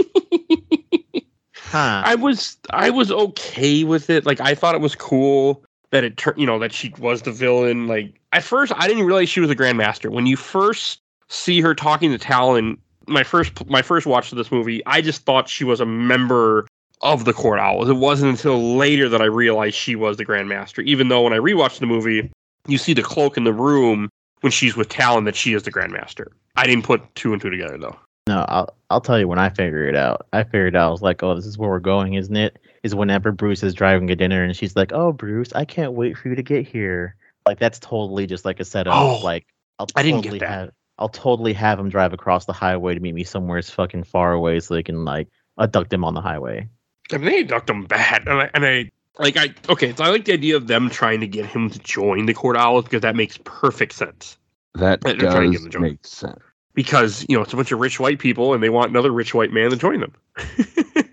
Huh. 1.68 2.02
I 2.06 2.14
was 2.14 2.56
I 2.70 2.90
was 2.90 3.10
okay 3.10 3.82
with 3.82 4.08
it. 4.08 4.24
Like 4.24 4.40
I 4.40 4.54
thought 4.54 4.76
it 4.76 4.80
was 4.80 4.94
cool 4.94 5.65
that 5.96 6.04
it 6.04 6.18
turned, 6.18 6.38
you 6.38 6.44
know, 6.44 6.58
that 6.58 6.74
she 6.74 6.92
was 6.98 7.22
the 7.22 7.32
villain. 7.32 7.86
Like 7.86 8.20
at 8.32 8.44
first, 8.44 8.70
I 8.76 8.86
didn't 8.86 9.04
realize 9.04 9.30
she 9.30 9.40
was 9.40 9.50
a 9.50 9.56
grandmaster. 9.56 10.10
When 10.10 10.26
you 10.26 10.36
first 10.36 11.00
see 11.28 11.62
her 11.62 11.74
talking 11.74 12.10
to 12.10 12.18
Talon, 12.18 12.76
my 13.06 13.22
first 13.22 13.66
my 13.66 13.80
first 13.80 14.06
watch 14.06 14.30
of 14.30 14.36
this 14.36 14.52
movie, 14.52 14.84
I 14.84 15.00
just 15.00 15.22
thought 15.22 15.48
she 15.48 15.64
was 15.64 15.80
a 15.80 15.86
member 15.86 16.66
of 17.00 17.24
the 17.24 17.32
Court 17.32 17.58
Owls. 17.58 17.88
It 17.88 17.94
wasn't 17.94 18.32
until 18.32 18.76
later 18.76 19.08
that 19.08 19.22
I 19.22 19.24
realized 19.24 19.74
she 19.74 19.96
was 19.96 20.18
the 20.18 20.26
grandmaster. 20.26 20.84
Even 20.84 21.08
though 21.08 21.22
when 21.22 21.32
I 21.32 21.38
rewatched 21.38 21.78
the 21.78 21.86
movie, 21.86 22.30
you 22.66 22.76
see 22.76 22.92
the 22.92 23.02
cloak 23.02 23.38
in 23.38 23.44
the 23.44 23.54
room 23.54 24.10
when 24.42 24.50
she's 24.50 24.76
with 24.76 24.90
Talon 24.90 25.24
that 25.24 25.34
she 25.34 25.54
is 25.54 25.62
the 25.62 25.72
grandmaster. 25.72 26.26
I 26.56 26.66
didn't 26.66 26.84
put 26.84 27.14
two 27.14 27.32
and 27.32 27.40
two 27.40 27.48
together 27.48 27.78
though. 27.78 27.96
No, 28.26 28.44
I'll 28.48 28.74
I'll 28.90 29.00
tell 29.00 29.18
you 29.18 29.28
when 29.28 29.38
I 29.38 29.48
figured 29.48 29.88
it 29.88 29.96
out. 29.96 30.26
I 30.34 30.44
figured 30.44 30.76
out 30.76 30.88
I 30.88 30.90
was 30.90 31.00
like, 31.00 31.22
oh, 31.22 31.34
this 31.34 31.46
is 31.46 31.56
where 31.56 31.70
we're 31.70 31.80
going, 31.80 32.14
isn't 32.14 32.36
it? 32.36 32.58
Is 32.86 32.94
whenever 32.94 33.32
Bruce 33.32 33.62
is 33.62 33.74
driving 33.74 34.10
a 34.10 34.16
dinner 34.16 34.44
and 34.44 34.56
she's 34.56 34.76
like, 34.76 34.92
oh, 34.92 35.12
Bruce, 35.12 35.52
I 35.52 35.64
can't 35.64 35.92
wait 35.92 36.16
for 36.16 36.28
you 36.28 36.36
to 36.36 36.42
get 36.42 36.66
here. 36.66 37.16
Like 37.44 37.58
that's 37.58 37.78
totally 37.78 38.26
just 38.26 38.44
like 38.44 38.60
a 38.60 38.64
setup. 38.64 38.94
Oh, 38.94 39.20
like 39.22 39.46
I'll 39.78 39.86
I 39.94 40.02
didn't 40.02 40.22
get 40.22 40.38
that. 40.40 40.48
have 40.48 40.70
I'll 40.98 41.08
totally 41.08 41.52
have 41.52 41.78
him 41.78 41.88
drive 41.88 42.12
across 42.12 42.46
the 42.46 42.52
highway 42.52 42.94
to 42.94 43.00
meet 43.00 43.14
me 43.14 43.24
somewhere 43.24 43.58
as 43.58 43.70
fucking 43.70 44.04
far 44.04 44.32
away 44.32 44.60
so 44.60 44.74
they 44.74 44.82
can 44.82 45.04
like 45.04 45.28
abduct 45.58 45.92
him 45.92 46.04
on 46.04 46.14
the 46.14 46.20
highway. 46.20 46.68
I 47.12 47.18
mean, 47.18 47.26
they 47.26 47.42
ducked 47.44 47.68
him 47.70 47.84
bad, 47.84 48.26
and 48.26 48.40
I, 48.42 48.50
and 48.54 48.64
I 48.64 48.90
like 49.18 49.36
I 49.36 49.54
okay. 49.68 49.94
So 49.94 50.04
I 50.04 50.08
like 50.08 50.24
the 50.24 50.32
idea 50.32 50.56
of 50.56 50.66
them 50.66 50.90
trying 50.90 51.20
to 51.20 51.26
get 51.26 51.46
him 51.46 51.70
to 51.70 51.78
join 51.78 52.26
the 52.26 52.34
Court 52.34 52.56
Owls 52.56 52.84
because 52.84 53.02
that 53.02 53.14
makes 53.14 53.38
perfect 53.44 53.92
sense. 53.92 54.38
That 54.74 55.00
They're 55.02 55.16
trying 55.16 55.52
to 55.52 55.58
give 55.58 55.60
does 55.60 55.62
him 55.62 55.66
a 55.66 55.70
job. 55.70 55.82
make 55.82 56.06
sense. 56.06 56.40
Because 56.74 57.24
you 57.28 57.36
know 57.36 57.42
it's 57.42 57.52
a 57.52 57.56
bunch 57.56 57.72
of 57.72 57.78
rich 57.78 58.00
white 58.00 58.18
people, 58.18 58.54
and 58.54 58.62
they 58.62 58.70
want 58.70 58.90
another 58.90 59.10
rich 59.10 59.34
white 59.34 59.52
man 59.52 59.70
to 59.70 59.76
join 59.76 60.00
them. 60.00 60.14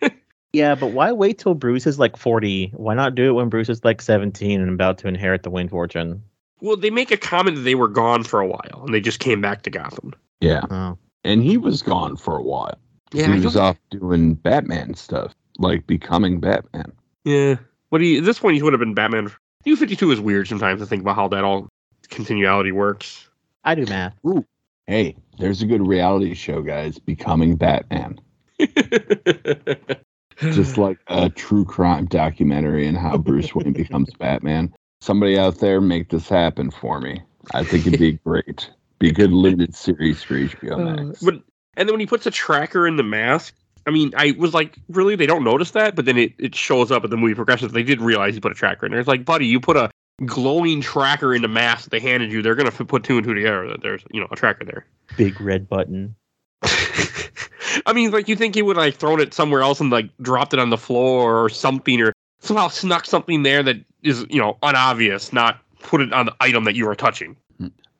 Yeah, 0.53 0.75
but 0.75 0.91
why 0.91 1.11
wait 1.11 1.39
till 1.39 1.55
Bruce 1.55 1.87
is 1.87 1.97
like 1.99 2.15
forty? 2.15 2.71
Why 2.75 2.93
not 2.93 3.15
do 3.15 3.29
it 3.29 3.33
when 3.33 3.49
Bruce 3.49 3.69
is 3.69 3.83
like 3.83 4.01
seventeen 4.01 4.61
and 4.61 4.69
about 4.69 4.99
to 4.99 5.07
inherit 5.07 5.43
the 5.43 5.49
Wayne 5.49 5.67
fortune? 5.69 6.23
well, 6.61 6.77
they 6.77 6.89
make 6.91 7.11
a 7.11 7.17
comment 7.17 7.57
that 7.57 7.63
they 7.63 7.75
were 7.75 7.89
gone 7.89 8.23
for 8.23 8.39
a 8.39 8.47
while, 8.47 8.83
and 8.85 8.93
they 8.93 9.01
just 9.01 9.19
came 9.19 9.41
back 9.41 9.63
to 9.63 9.69
Gotham. 9.69 10.13
Yeah, 10.39 10.61
Oh. 10.71 10.97
and 11.25 11.43
he 11.43 11.57
was 11.57 11.81
gone 11.81 12.15
for 12.15 12.37
a 12.37 12.43
while. 12.43 12.77
Yeah, 13.11 13.29
I 13.31 13.35
he 13.37 13.41
was 13.43 13.57
off 13.57 13.77
doing 13.91 14.35
Batman 14.35 14.93
stuff, 14.93 15.33
like 15.57 15.85
becoming 15.87 16.39
Batman. 16.39 16.91
Yeah. 17.25 17.55
What 17.89 17.97
do 17.99 18.05
you? 18.05 18.19
At 18.19 18.25
this 18.25 18.39
point, 18.39 18.55
he 18.55 18.61
would 18.63 18.73
have 18.73 18.79
been 18.79 18.93
Batman. 18.93 19.31
New 19.65 19.75
Fifty 19.75 19.95
Two 19.95 20.11
is 20.11 20.19
weird 20.21 20.47
sometimes 20.47 20.79
to 20.81 20.85
think 20.85 21.01
about 21.01 21.15
how 21.15 21.27
that 21.29 21.43
all 21.43 21.67
continuality 22.09 22.71
works. 22.71 23.27
I 23.63 23.75
do 23.75 23.85
math. 23.85 24.13
Hey, 24.87 25.15
there's 25.39 25.61
a 25.61 25.65
good 25.65 25.85
reality 25.85 26.33
show, 26.33 26.61
guys. 26.61 26.97
Becoming 26.99 27.55
Batman, 27.55 28.19
just 30.51 30.77
like 30.77 30.97
a 31.07 31.29
true 31.29 31.65
crime 31.65 32.05
documentary 32.05 32.87
and 32.87 32.97
how 32.97 33.17
Bruce 33.17 33.53
Wayne 33.53 33.73
becomes 33.73 34.09
Batman. 34.19 34.73
Somebody 35.01 35.37
out 35.37 35.59
there 35.59 35.81
make 35.81 36.09
this 36.09 36.29
happen 36.29 36.71
for 36.71 36.99
me. 36.99 37.21
I 37.53 37.63
think 37.63 37.85
it'd 37.87 37.99
be 37.99 38.13
great. 38.25 38.69
Be 38.99 39.09
a 39.09 39.13
good 39.13 39.31
limited 39.31 39.75
series 39.75 40.23
for 40.23 40.35
HBO 40.35 40.73
uh, 40.73 41.03
Max. 41.03 41.21
But 41.21 41.35
and 41.75 41.89
then 41.89 41.93
when 41.93 41.99
he 41.99 42.05
puts 42.05 42.25
a 42.25 42.31
tracker 42.31 42.87
in 42.87 42.95
the 42.95 43.03
mask, 43.03 43.55
I 43.85 43.91
mean, 43.91 44.13
I 44.15 44.33
was 44.37 44.53
like, 44.53 44.77
really? 44.89 45.15
They 45.15 45.25
don't 45.25 45.43
notice 45.43 45.71
that? 45.71 45.95
But 45.95 46.05
then 46.05 46.17
it, 46.17 46.33
it 46.39 46.55
shows 46.55 46.91
up 46.91 47.03
at 47.03 47.09
the 47.09 47.17
movie 47.17 47.35
progressions. 47.35 47.73
They 47.73 47.83
did 47.83 47.99
realize 47.99 48.33
he 48.33 48.39
put 48.39 48.51
a 48.51 48.55
tracker 48.55 48.85
in 48.85 48.91
there. 48.91 48.99
It's 48.99 49.09
like, 49.09 49.25
buddy, 49.25 49.47
you 49.47 49.59
put 49.59 49.75
a 49.75 49.89
glowing 50.25 50.81
tracker 50.81 51.33
in 51.33 51.41
the 51.41 51.47
mask 51.47 51.85
that 51.85 51.89
they 51.89 51.99
handed 51.99 52.31
you. 52.31 52.41
They're 52.41 52.55
gonna 52.55 52.71
put 52.71 53.03
two 53.03 53.17
and 53.17 53.25
two 53.25 53.33
together. 53.33 53.67
That 53.67 53.81
there's 53.81 54.03
you 54.11 54.21
know 54.21 54.27
a 54.31 54.35
tracker 54.35 54.63
there. 54.63 54.85
Big 55.17 55.39
red 55.41 55.67
button. 55.67 56.15
I 57.85 57.93
mean, 57.93 58.11
like 58.11 58.27
you 58.27 58.35
think 58.35 58.55
he 58.55 58.61
would 58.61 58.77
like 58.77 58.95
thrown 58.95 59.19
it 59.19 59.33
somewhere 59.33 59.61
else 59.61 59.79
and 59.79 59.89
like 59.89 60.09
dropped 60.21 60.53
it 60.53 60.59
on 60.59 60.69
the 60.69 60.77
floor 60.77 61.43
or 61.43 61.49
something, 61.49 62.01
or 62.01 62.13
somehow 62.39 62.67
snuck 62.67 63.05
something 63.05 63.43
there 63.43 63.63
that 63.63 63.77
is 64.01 64.25
you 64.29 64.39
know 64.39 64.57
unobvious, 64.63 65.33
not 65.33 65.59
put 65.79 66.01
it 66.01 66.13
on 66.13 66.27
the 66.27 66.35
item 66.39 66.63
that 66.65 66.75
you 66.75 66.87
are 66.89 66.95
touching. 66.95 67.35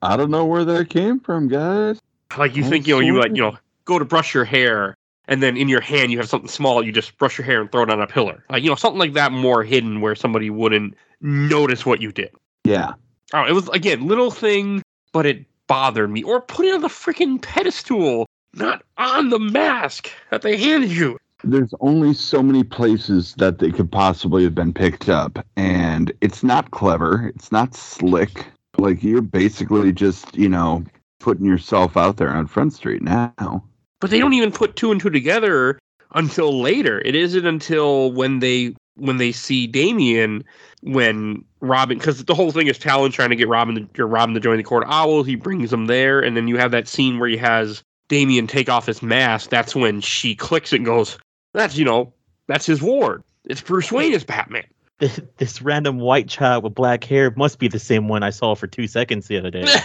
I 0.02 0.16
don't 0.16 0.30
know 0.30 0.44
where 0.44 0.64
that 0.64 0.90
came 0.90 1.18
from, 1.20 1.48
guys. 1.48 1.98
Like 2.36 2.56
you 2.56 2.64
Oh, 2.64 2.68
think 2.68 2.86
you 2.86 2.94
know 2.94 3.00
you 3.00 3.18
like 3.18 3.34
you 3.34 3.42
know 3.42 3.56
go 3.84 3.98
to 3.98 4.04
brush 4.04 4.34
your 4.34 4.44
hair 4.44 4.94
and 5.28 5.42
then 5.42 5.56
in 5.56 5.68
your 5.68 5.80
hand 5.80 6.10
you 6.12 6.18
have 6.18 6.28
something 6.28 6.48
small 6.48 6.84
you 6.84 6.90
just 6.92 7.16
brush 7.16 7.38
your 7.38 7.44
hair 7.44 7.60
and 7.60 7.70
throw 7.72 7.82
it 7.82 7.90
on 7.90 8.00
a 8.00 8.06
pillar 8.06 8.44
like 8.50 8.62
you 8.62 8.68
know 8.68 8.74
something 8.74 8.98
like 8.98 9.12
that 9.14 9.30
more 9.32 9.62
hidden 9.62 10.00
where 10.00 10.14
somebody 10.14 10.50
wouldn't 10.50 10.94
notice 11.20 11.86
what 11.86 12.02
you 12.02 12.12
did. 12.12 12.30
Yeah, 12.64 12.94
Oh, 13.32 13.44
it 13.44 13.52
was 13.52 13.68
again 13.70 14.06
little 14.06 14.30
thing, 14.30 14.82
but 15.12 15.26
it 15.26 15.44
bothered 15.66 16.10
me. 16.10 16.22
Or 16.22 16.40
put 16.40 16.66
it 16.66 16.74
on 16.74 16.82
the 16.82 16.88
freaking 16.88 17.40
pedestal, 17.40 18.26
not 18.56 18.82
on 18.98 19.30
the 19.30 19.38
mask 19.38 20.10
that 20.30 20.42
they 20.42 20.56
handed 20.56 20.90
you. 20.90 21.18
there's 21.42 21.74
only 21.80 22.14
so 22.14 22.42
many 22.42 22.64
places 22.64 23.34
that 23.34 23.58
they 23.58 23.70
could 23.70 23.90
possibly 23.90 24.44
have 24.44 24.54
been 24.54 24.72
picked 24.72 25.08
up, 25.08 25.44
and 25.56 26.12
it's 26.20 26.42
not 26.42 26.70
clever. 26.70 27.30
It's 27.34 27.52
not 27.52 27.74
slick. 27.74 28.46
Like 28.78 29.02
you're 29.02 29.22
basically 29.22 29.92
just, 29.92 30.34
you 30.34 30.48
know, 30.48 30.84
putting 31.20 31.46
yourself 31.46 31.96
out 31.96 32.16
there 32.16 32.30
on 32.30 32.46
Front 32.46 32.72
Street 32.72 33.02
now. 33.02 33.64
But 34.00 34.10
they 34.10 34.18
don't 34.18 34.34
even 34.34 34.52
put 34.52 34.76
two 34.76 34.90
and 34.90 35.00
two 35.00 35.10
together 35.10 35.78
until 36.14 36.60
later. 36.60 37.00
It 37.04 37.14
isn't 37.14 37.46
until 37.46 38.12
when 38.12 38.40
they 38.40 38.74
when 38.96 39.16
they 39.16 39.32
see 39.32 39.66
Damien 39.66 40.44
when 40.82 41.44
Robin 41.60 41.98
because 41.98 42.24
the 42.24 42.34
whole 42.34 42.52
thing 42.52 42.66
is 42.66 42.78
Talon 42.78 43.10
trying 43.10 43.30
to 43.30 43.36
get 43.36 43.48
Robin 43.48 43.88
to 43.94 44.06
Robin 44.06 44.34
to 44.34 44.40
join 44.40 44.56
the 44.56 44.62
Court 44.62 44.84
Owls. 44.86 45.26
He 45.26 45.36
brings 45.36 45.72
him 45.72 45.86
there, 45.86 46.20
and 46.20 46.36
then 46.36 46.48
you 46.48 46.56
have 46.58 46.70
that 46.70 46.88
scene 46.88 47.18
where 47.18 47.28
he 47.28 47.36
has 47.36 47.82
Damien 48.14 48.46
take 48.46 48.68
off 48.68 48.86
his 48.86 49.02
mask. 49.02 49.50
That's 49.50 49.74
when 49.74 50.00
she 50.00 50.36
clicks 50.36 50.72
it 50.72 50.76
and 50.76 50.86
goes, 50.86 51.18
"That's 51.52 51.76
you 51.76 51.84
know 51.84 52.12
that's 52.46 52.64
his 52.64 52.80
ward. 52.80 53.24
It's 53.44 53.60
Bruce 53.60 53.90
Wayne 53.90 54.14
as 54.14 54.22
Batman." 54.22 54.62
This, 55.00 55.20
this 55.38 55.60
random 55.60 55.98
white 55.98 56.28
child 56.28 56.62
with 56.62 56.76
black 56.76 57.02
hair 57.02 57.32
must 57.36 57.58
be 57.58 57.66
the 57.66 57.80
same 57.80 58.06
one 58.06 58.22
I 58.22 58.30
saw 58.30 58.54
for 58.54 58.68
two 58.68 58.86
seconds 58.86 59.26
the 59.26 59.38
other 59.38 59.50
day. 59.50 59.66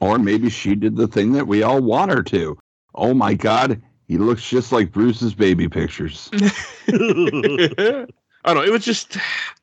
Or 0.00 0.18
maybe 0.18 0.50
she 0.50 0.74
did 0.74 0.96
the 0.96 1.08
thing 1.08 1.32
that 1.32 1.46
we 1.46 1.62
all 1.62 1.80
want 1.80 2.10
her 2.10 2.22
to. 2.24 2.58
Oh 2.94 3.14
my 3.14 3.32
God, 3.32 3.80
he 4.06 4.18
looks 4.18 4.46
just 4.46 4.70
like 4.70 4.92
Bruce's 4.92 5.32
baby 5.32 5.66
pictures. 5.66 6.28
I 6.34 8.06
don't 8.44 8.56
know. 8.56 8.62
It 8.62 8.70
was 8.70 8.84
just 8.84 9.16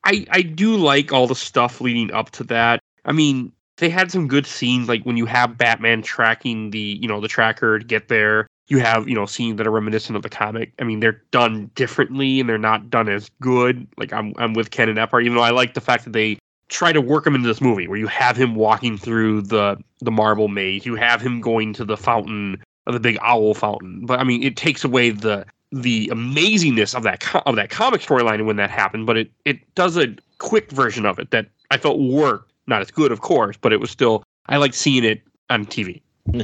I 0.04 0.26
I 0.32 0.42
do 0.42 0.78
like 0.78 1.14
all 1.14 1.28
the 1.28 1.36
stuff 1.36 1.80
leading 1.80 2.12
up 2.12 2.32
to 2.32 2.44
that. 2.46 2.82
I 3.06 3.12
mean, 3.12 3.52
they 3.82 3.90
had 3.90 4.12
some 4.12 4.28
good 4.28 4.46
scenes 4.46 4.88
like 4.88 5.04
when 5.04 5.18
you 5.18 5.26
have 5.26 5.58
Batman 5.58 6.04
tracking 6.04 6.70
the, 6.70 7.00
you 7.02 7.08
know, 7.08 7.20
the 7.20 7.28
tracker 7.28 7.80
to 7.80 7.86
get 7.86 8.08
there. 8.08 8.48
You 8.68 8.78
have, 8.78 9.10
you 9.10 9.16
know, 9.16 9.26
scenes 9.26 9.58
that 9.58 9.68
are 9.68 9.72
reminiscent 9.72 10.16
of 10.16 10.22
the 10.22 10.30
comic. 10.30 10.72
I 10.80 10.86
mean, 10.86 11.02
they're 11.02 11.22
done 11.32 11.70
differently 11.76 12.40
and 12.40 12.48
they're 12.48 12.58
not 12.58 12.90
done 12.90 13.10
as 13.10 13.30
good. 13.42 13.86
Like 13.98 14.14
I'm 14.14 14.34
I'm 14.38 14.54
with 14.54 14.72
Ken 14.72 14.88
and 14.88 14.98
that 14.98 15.10
part, 15.10 15.26
even 15.26 15.36
though 15.36 15.44
I 15.44 15.50
like 15.50 15.74
the 15.74 15.82
fact 15.82 16.06
that 16.06 16.14
they 16.14 16.38
try 16.70 16.94
to 16.94 17.02
work 17.02 17.28
him 17.28 17.36
into 17.36 17.48
this 17.48 17.60
movie 17.60 17.88
where 17.88 17.98
you 17.98 18.08
have 18.08 18.38
him 18.38 18.56
walking 18.56 18.98
through 18.98 19.42
the 19.42 19.78
the 20.00 20.12
marble 20.12 20.48
maze. 20.48 20.86
You 20.86 20.96
have 20.96 21.20
him 21.20 21.42
going 21.42 21.74
to 21.74 21.84
the 21.84 21.98
fountain 21.98 22.64
the 22.86 23.00
big 23.00 23.18
owl 23.22 23.54
fountain. 23.54 24.06
But 24.06 24.20
I 24.20 24.24
mean, 24.24 24.44
it 24.44 24.56
takes 24.56 24.84
away 24.84 25.10
the 25.10 25.46
the 25.72 26.08
amazingness 26.08 26.96
of 26.96 27.04
that 27.04 27.26
of 27.46 27.56
that 27.56 27.72
comic 27.72 28.02
storyline 28.02 28.46
when 28.46 28.58
that 28.58 28.70
happened. 28.70 29.06
But 29.06 29.18
it 29.18 29.32
it 29.44 29.76
does 29.76 29.98
a 29.98 30.16
quick 30.38 30.72
version 30.72 31.06
of 31.06 31.20
it 31.20 31.32
that 31.32 31.48
I 31.72 31.78
felt 31.78 32.00
worked. 32.00 32.51
Not 32.72 32.80
as 32.82 32.90
good, 32.90 33.12
of 33.12 33.20
course, 33.20 33.58
but 33.60 33.74
it 33.74 33.82
was 33.82 33.92
still 33.92 34.24
I 34.48 34.56
liked 34.56 34.76
seeing 34.76 35.04
it 35.04 35.22
on 35.50 35.66
TV. 35.66 36.02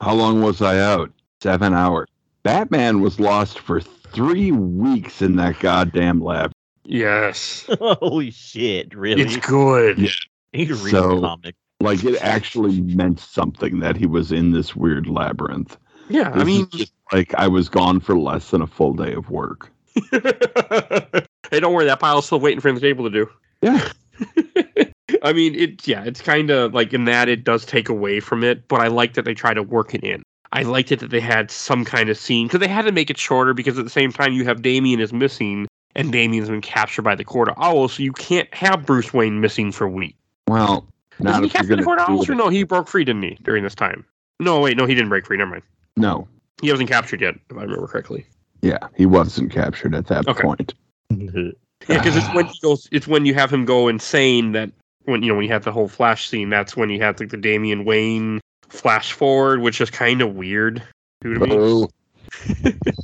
How 0.00 0.12
long 0.12 0.42
was 0.42 0.60
I 0.60 0.80
out? 0.80 1.12
Seven 1.40 1.74
hours. 1.74 2.08
Batman 2.42 3.00
was 3.02 3.20
lost 3.20 3.60
for 3.60 3.80
three 3.80 4.50
weeks 4.50 5.22
in 5.22 5.36
that 5.36 5.60
goddamn 5.60 6.20
lab. 6.20 6.50
Yes, 6.84 7.66
Holy 7.80 8.32
shit! 8.32 8.92
Really? 8.96 9.22
it's 9.22 9.36
good. 9.36 10.00
Yeah. 10.00 10.08
You 10.52 10.66
can 10.66 10.82
read 10.82 10.90
So- 10.90 11.14
the 11.14 11.20
comic. 11.20 11.54
Like 11.82 12.02
it 12.04 12.20
actually 12.20 12.80
meant 12.80 13.20
something 13.20 13.78
that 13.78 13.96
he 13.96 14.06
was 14.06 14.32
in 14.32 14.50
this 14.50 14.74
weird 14.74 15.06
labyrinth. 15.06 15.78
Yeah, 16.08 16.30
I 16.34 16.42
mean, 16.42 16.68
just 16.70 16.92
like 17.12 17.32
I 17.36 17.46
was 17.46 17.68
gone 17.68 18.00
for 18.00 18.18
less 18.18 18.50
than 18.50 18.60
a 18.60 18.66
full 18.66 18.92
day 18.92 19.12
of 19.14 19.30
work. 19.30 19.70
hey, 20.10 21.60
don't 21.60 21.72
worry, 21.72 21.84
that 21.86 22.00
pile's 22.00 22.26
still 22.26 22.40
waiting 22.40 22.60
for 22.60 22.68
him 22.68 22.74
to 22.74 22.80
be 22.82 22.88
able 22.88 23.08
to 23.08 23.24
do. 23.24 23.30
Yeah. 23.62 23.88
I 25.22 25.32
mean, 25.32 25.54
it 25.54 25.86
yeah, 25.86 26.04
it's 26.04 26.20
kind 26.20 26.50
of 26.50 26.72
like 26.74 26.92
in 26.92 27.04
that 27.04 27.28
it 27.28 27.44
does 27.44 27.64
take 27.64 27.88
away 27.88 28.20
from 28.20 28.42
it, 28.44 28.66
but 28.68 28.80
I 28.80 28.88
like 28.88 29.14
that 29.14 29.24
they 29.24 29.34
try 29.34 29.52
to 29.54 29.62
work 29.62 29.94
it 29.94 30.02
in. 30.02 30.22
I 30.52 30.62
liked 30.62 30.90
it 30.90 30.98
that 31.00 31.10
they 31.10 31.20
had 31.20 31.50
some 31.50 31.84
kind 31.84 32.08
of 32.08 32.18
scene 32.18 32.46
because 32.48 32.60
they 32.60 32.68
had 32.68 32.84
to 32.86 32.92
make 32.92 33.10
it 33.10 33.18
shorter 33.18 33.54
because 33.54 33.78
at 33.78 33.84
the 33.84 33.90
same 33.90 34.12
time 34.12 34.32
you 34.32 34.44
have 34.44 34.62
Damien 34.62 34.98
is 34.98 35.12
missing 35.12 35.68
and 35.94 36.10
Damien's 36.12 36.48
been 36.48 36.60
captured 36.60 37.02
by 37.02 37.14
the 37.14 37.24
Court 37.24 37.48
of 37.48 37.54
Owls, 37.58 37.94
so 37.94 38.02
you 38.02 38.12
can't 38.12 38.52
have 38.54 38.86
Bruce 38.86 39.12
Wayne 39.12 39.40
missing 39.40 39.70
for 39.72 39.88
weeks. 39.88 40.16
Well, 40.48 40.86
Isn't 41.14 41.24
not 41.26 41.40
he 41.40 41.46
if 41.46 41.54
you're 41.54 41.60
captured 41.62 41.76
by 41.76 41.76
the 41.76 41.84
Court 41.84 41.98
of 42.00 42.08
Owls, 42.08 42.26
to 42.26 42.32
or 42.32 42.34
no? 42.36 42.48
He 42.48 42.64
broke 42.64 42.88
free, 42.88 43.04
didn't 43.04 43.22
he, 43.22 43.36
during 43.42 43.62
this 43.62 43.74
time? 43.74 44.04
No, 44.40 44.60
wait, 44.60 44.76
no, 44.76 44.86
he 44.86 44.94
didn't 44.94 45.08
break 45.10 45.26
free. 45.26 45.36
Never 45.36 45.50
mind. 45.52 45.62
No, 45.96 46.26
He 46.62 46.70
wasn't 46.70 46.88
captured 46.88 47.20
yet, 47.20 47.34
if 47.50 47.56
I 47.56 47.62
remember 47.62 47.86
correctly. 47.86 48.24
yeah, 48.62 48.78
he 48.96 49.06
wasn't 49.06 49.50
captured 49.52 49.94
at 49.94 50.06
that 50.08 50.26
Okay. 50.28 50.42
point. 50.42 50.74
Yeah, 51.88 51.96
because 51.96 52.14
it's 52.14 52.28
when 52.30 52.46
he 52.46 52.58
goes. 52.60 52.86
It's 52.92 53.08
when 53.08 53.24
you 53.24 53.32
have 53.34 53.50
him 53.50 53.64
go 53.64 53.88
insane 53.88 54.52
that 54.52 54.70
when 55.10 55.22
you 55.22 55.28
know 55.30 55.36
when 55.36 55.44
you 55.44 55.52
have 55.52 55.64
the 55.64 55.72
whole 55.72 55.88
flash 55.88 56.28
scene. 56.28 56.48
That's 56.50 56.76
when 56.76 56.88
you 56.90 57.00
have 57.02 57.18
like 57.20 57.30
the 57.30 57.36
Damian 57.36 57.84
Wayne 57.84 58.40
flash 58.68 59.12
forward, 59.12 59.60
which 59.60 59.80
is 59.80 59.90
kind 59.90 60.22
of 60.22 60.34
weird. 60.34 60.82
To 61.22 61.28
me. 61.28 61.48
Oh, 61.50 61.88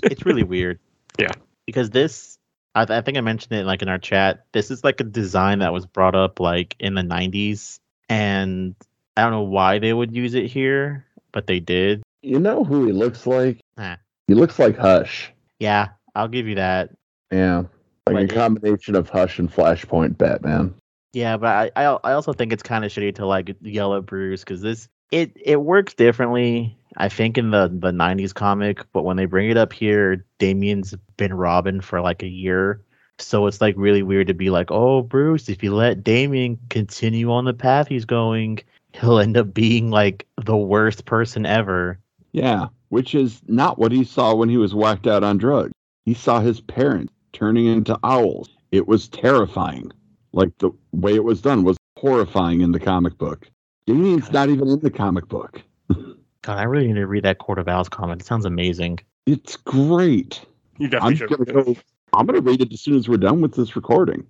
it's 0.03 0.25
really 0.25 0.43
weird. 0.43 0.79
Yeah. 1.19 1.33
Because 1.67 1.91
this, 1.91 2.39
I, 2.75 2.83
I 2.89 3.01
think 3.01 3.19
I 3.19 3.21
mentioned 3.21 3.53
it 3.59 3.67
like 3.67 3.83
in 3.83 3.89
our 3.89 3.99
chat. 3.99 4.45
This 4.53 4.71
is 4.71 4.85
like 4.85 5.01
a 5.01 5.05
design 5.05 5.59
that 5.61 5.73
was 5.73 5.87
brought 5.87 6.15
up 6.15 6.41
like 6.41 6.77
in 6.79 6.95
the 6.95 7.03
90s. 7.03 7.79
And 8.09 8.75
I 9.17 9.23
don't 9.23 9.33
know 9.33 9.43
why 9.43 9.79
they 9.79 9.93
would 9.93 10.15
use 10.15 10.35
it 10.35 10.47
here, 10.47 11.05
but 11.33 11.47
they 11.47 11.61
did. 11.61 12.03
you 12.23 12.39
know 12.39 12.65
who 12.65 12.87
he 12.87 12.93
looks 12.93 13.27
like? 13.27 13.59
Huh. 13.79 13.97
He 14.29 14.35
looks 14.35 14.59
like 14.59 14.77
Hush. 14.79 15.33
Yeah, 15.59 15.89
I'll 16.15 16.29
give 16.29 16.47
you 16.47 16.55
that. 16.57 16.91
Yeah, 17.33 17.59
like 17.59 17.67
But 18.07 18.15
a 18.17 18.21
it- 18.21 18.31
combination 18.35 18.95
of 18.95 19.09
Hush 19.09 19.39
and 19.39 19.53
Flashpoint 19.53 20.17
Batman. 20.19 20.75
Yeah, 21.17 21.39
but 21.39 21.49
I 21.49 21.71
I, 21.85 21.99
I 22.05 22.13
also 22.13 22.35
think 22.35 22.53
it's 22.53 22.63
kind 22.63 22.85
of 22.85 22.93
shitty 22.93 23.15
to 23.15 23.27
like 23.27 23.57
yell 23.63 23.95
at 23.95 24.05
Bruce 24.05 24.41
because 24.41 24.61
this 24.61 24.87
it 25.11 25.33
it 25.43 25.57
works 25.57 25.95
differently. 25.95 26.77
I 26.99 27.09
think 27.09 27.39
in 27.39 27.53
the 27.53 27.69
the 27.69 27.91
'90s 27.91 28.35
comic, 28.35 28.81
but 28.93 29.05
when 29.05 29.17
they 29.17 29.25
bring 29.25 29.49
it 29.49 29.57
up 29.57 29.73
here, 29.73 30.27
Damien's 30.39 30.95
been 31.17 31.33
Robin 31.33 31.81
for 31.81 32.03
like 32.03 32.23
a 32.23 32.29
year, 32.29 32.83
so 33.17 33.47
it's 33.47 33.63
like 33.63 33.75
really 33.79 34.03
weird 34.03 34.27
to 34.27 34.35
be 34.35 34.51
like, 34.51 34.71
oh 34.71 35.01
Bruce, 35.01 35.49
if 35.49 35.63
you 35.63 35.75
let 35.75 36.05
Damien 36.05 36.59
continue 36.69 37.33
on 37.33 37.47
the 37.47 37.55
path 37.55 37.89
he's 37.89 38.05
going, 38.05 38.59
he'll 38.93 39.19
end 39.19 39.39
up 39.39 39.55
being 39.55 39.89
like 39.89 40.27
the 40.45 40.55
worst 40.55 41.07
person 41.07 41.47
ever. 41.47 41.99
Yeah, 42.33 42.67
which 42.91 43.15
is 43.15 43.41
not 43.47 43.79
what 43.79 43.91
he 43.91 44.05
saw 44.05 44.35
when 44.35 44.51
he 44.51 44.59
was 44.59 44.75
whacked 44.75 45.07
out 45.07 45.25
on 45.25 45.39
drugs. 45.39 45.73
He 46.05 46.13
saw 46.13 46.41
his 46.41 46.61
parents 46.61 47.15
turning 47.33 47.69
into 47.69 47.99
owls. 48.05 48.51
It 48.71 48.87
was 48.87 49.09
terrifying. 49.09 49.93
Like 50.37 50.57
the 50.59 50.71
way 50.93 51.15
it 51.15 51.25
was 51.25 51.41
done 51.41 51.65
was 51.65 51.79
horrifying 51.99 52.61
in 52.61 52.73
the 52.73 52.79
comic 52.79 53.17
book. 53.17 53.49
Damien's 53.87 54.31
not 54.31 54.51
even 54.51 54.69
in 54.69 54.81
the 54.81 54.91
comic 54.91 55.29
book. 55.29 55.63
God, 55.89 56.59
I 56.59 56.65
really 56.65 56.89
need 56.89 56.95
to 56.95 57.07
read 57.07 57.25
that 57.25 57.39
Court 57.39 57.59
of 57.59 57.69
Owls 57.69 57.89
comic. 57.89 58.21
It 58.21 58.27
sounds 58.27 58.45
amazing. 58.45 59.01
It's 59.25 59.57
great. 59.57 60.43
You 60.79 60.91
I'm 61.01 61.17
should. 61.17 61.31
gonna 61.31 61.45
go. 61.47 61.75
I'm 62.13 62.27
gonna 62.27 62.43
read 62.43 62.61
it 62.61 62.71
as 62.71 62.83
soon 62.83 62.97
as 62.97 63.09
we're 63.09 63.17
done 63.17 63.41
with 63.41 63.55
this 63.55 63.75
recording. 63.75 64.27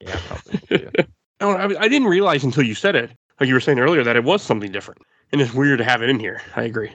Yeah, 0.00 0.18
probably. 0.26 0.88
Oh, 1.40 1.50
I, 1.52 1.64
I 1.82 1.88
didn't 1.88 2.08
realize 2.08 2.42
until 2.42 2.64
you 2.64 2.74
said 2.74 2.96
it, 2.96 3.10
like 3.38 3.46
you 3.48 3.54
were 3.54 3.60
saying 3.60 3.78
earlier, 3.78 4.02
that 4.02 4.16
it 4.16 4.24
was 4.24 4.42
something 4.42 4.72
different, 4.72 5.02
and 5.30 5.42
it's 5.42 5.52
weird 5.52 5.78
to 5.78 5.84
have 5.84 6.02
it 6.02 6.08
in 6.08 6.18
here. 6.18 6.40
I 6.56 6.62
agree. 6.62 6.90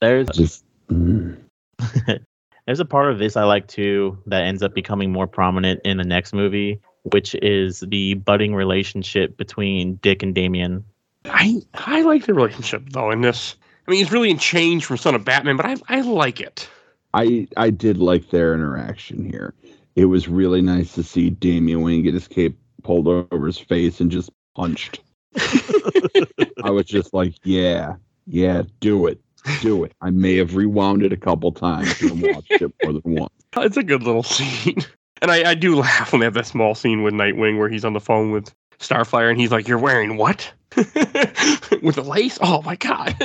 There's 0.00 0.28
Just 0.28 0.64
mm. 0.88 1.36
There's 2.66 2.80
a 2.80 2.84
part 2.84 3.10
of 3.10 3.18
this 3.18 3.36
I 3.36 3.44
like 3.44 3.66
too 3.66 4.16
that 4.26 4.44
ends 4.44 4.62
up 4.62 4.74
becoming 4.74 5.10
more 5.12 5.26
prominent 5.26 5.80
in 5.84 5.98
the 5.98 6.04
next 6.04 6.32
movie, 6.32 6.80
which 7.04 7.34
is 7.36 7.80
the 7.80 8.14
budding 8.14 8.54
relationship 8.54 9.36
between 9.36 9.96
Dick 9.96 10.22
and 10.22 10.34
Damien. 10.34 10.84
I 11.26 11.62
I 11.74 12.02
like 12.02 12.26
the 12.26 12.34
relationship 12.34 12.84
though 12.90 13.10
in 13.10 13.20
this. 13.20 13.56
I 13.86 13.90
mean, 13.90 14.02
it's 14.02 14.12
really 14.12 14.30
in 14.30 14.38
change 14.38 14.84
from 14.84 14.96
Son 14.96 15.14
of 15.14 15.24
Batman, 15.24 15.56
but 15.56 15.66
I 15.66 15.76
I 15.88 16.00
like 16.00 16.40
it. 16.40 16.68
I 17.12 17.46
I 17.56 17.70
did 17.70 17.98
like 17.98 18.30
their 18.30 18.54
interaction 18.54 19.24
here. 19.24 19.54
It 19.96 20.06
was 20.06 20.28
really 20.28 20.60
nice 20.60 20.94
to 20.94 21.02
see 21.02 21.30
Damian 21.30 21.82
Wayne 21.82 22.02
get 22.02 22.14
his 22.14 22.26
cape 22.26 22.58
pulled 22.82 23.06
over 23.06 23.46
his 23.46 23.58
face 23.58 24.00
and 24.00 24.10
just 24.10 24.30
punched. 24.56 25.00
I 26.64 26.70
was 26.70 26.86
just 26.86 27.14
like, 27.14 27.34
yeah, 27.44 27.94
yeah, 28.26 28.62
do 28.80 29.06
it, 29.06 29.20
do 29.60 29.84
it. 29.84 29.92
I 30.00 30.10
may 30.10 30.36
have 30.36 30.56
rewound 30.56 31.02
it 31.02 31.12
a 31.12 31.16
couple 31.16 31.52
times 31.52 32.00
and 32.02 32.22
watched 32.22 32.50
it 32.50 32.72
more 32.82 32.92
than 32.92 33.02
once. 33.04 33.32
It's 33.56 33.76
a 33.76 33.82
good 33.82 34.02
little 34.02 34.22
scene, 34.22 34.78
and 35.24 35.32
I 35.32 35.50
I 35.50 35.54
do 35.54 35.76
laugh 35.80 36.12
when 36.12 36.20
they 36.20 36.26
have 36.26 36.34
that 36.34 36.46
small 36.46 36.74
scene 36.74 37.02
with 37.02 37.14
Nightwing 37.14 37.58
where 37.58 37.68
he's 37.68 37.84
on 37.84 37.94
the 37.94 38.00
phone 38.00 38.30
with 38.30 38.54
Starfire 38.78 39.30
and 39.30 39.40
he's 39.40 39.50
like, 39.50 39.66
"You're 39.66 39.78
wearing 39.78 40.16
what?" 40.16 40.52
with 40.76 41.94
the 41.94 42.04
lace. 42.06 42.38
Oh 42.40 42.62
my 42.62 42.76
god, 42.76 43.16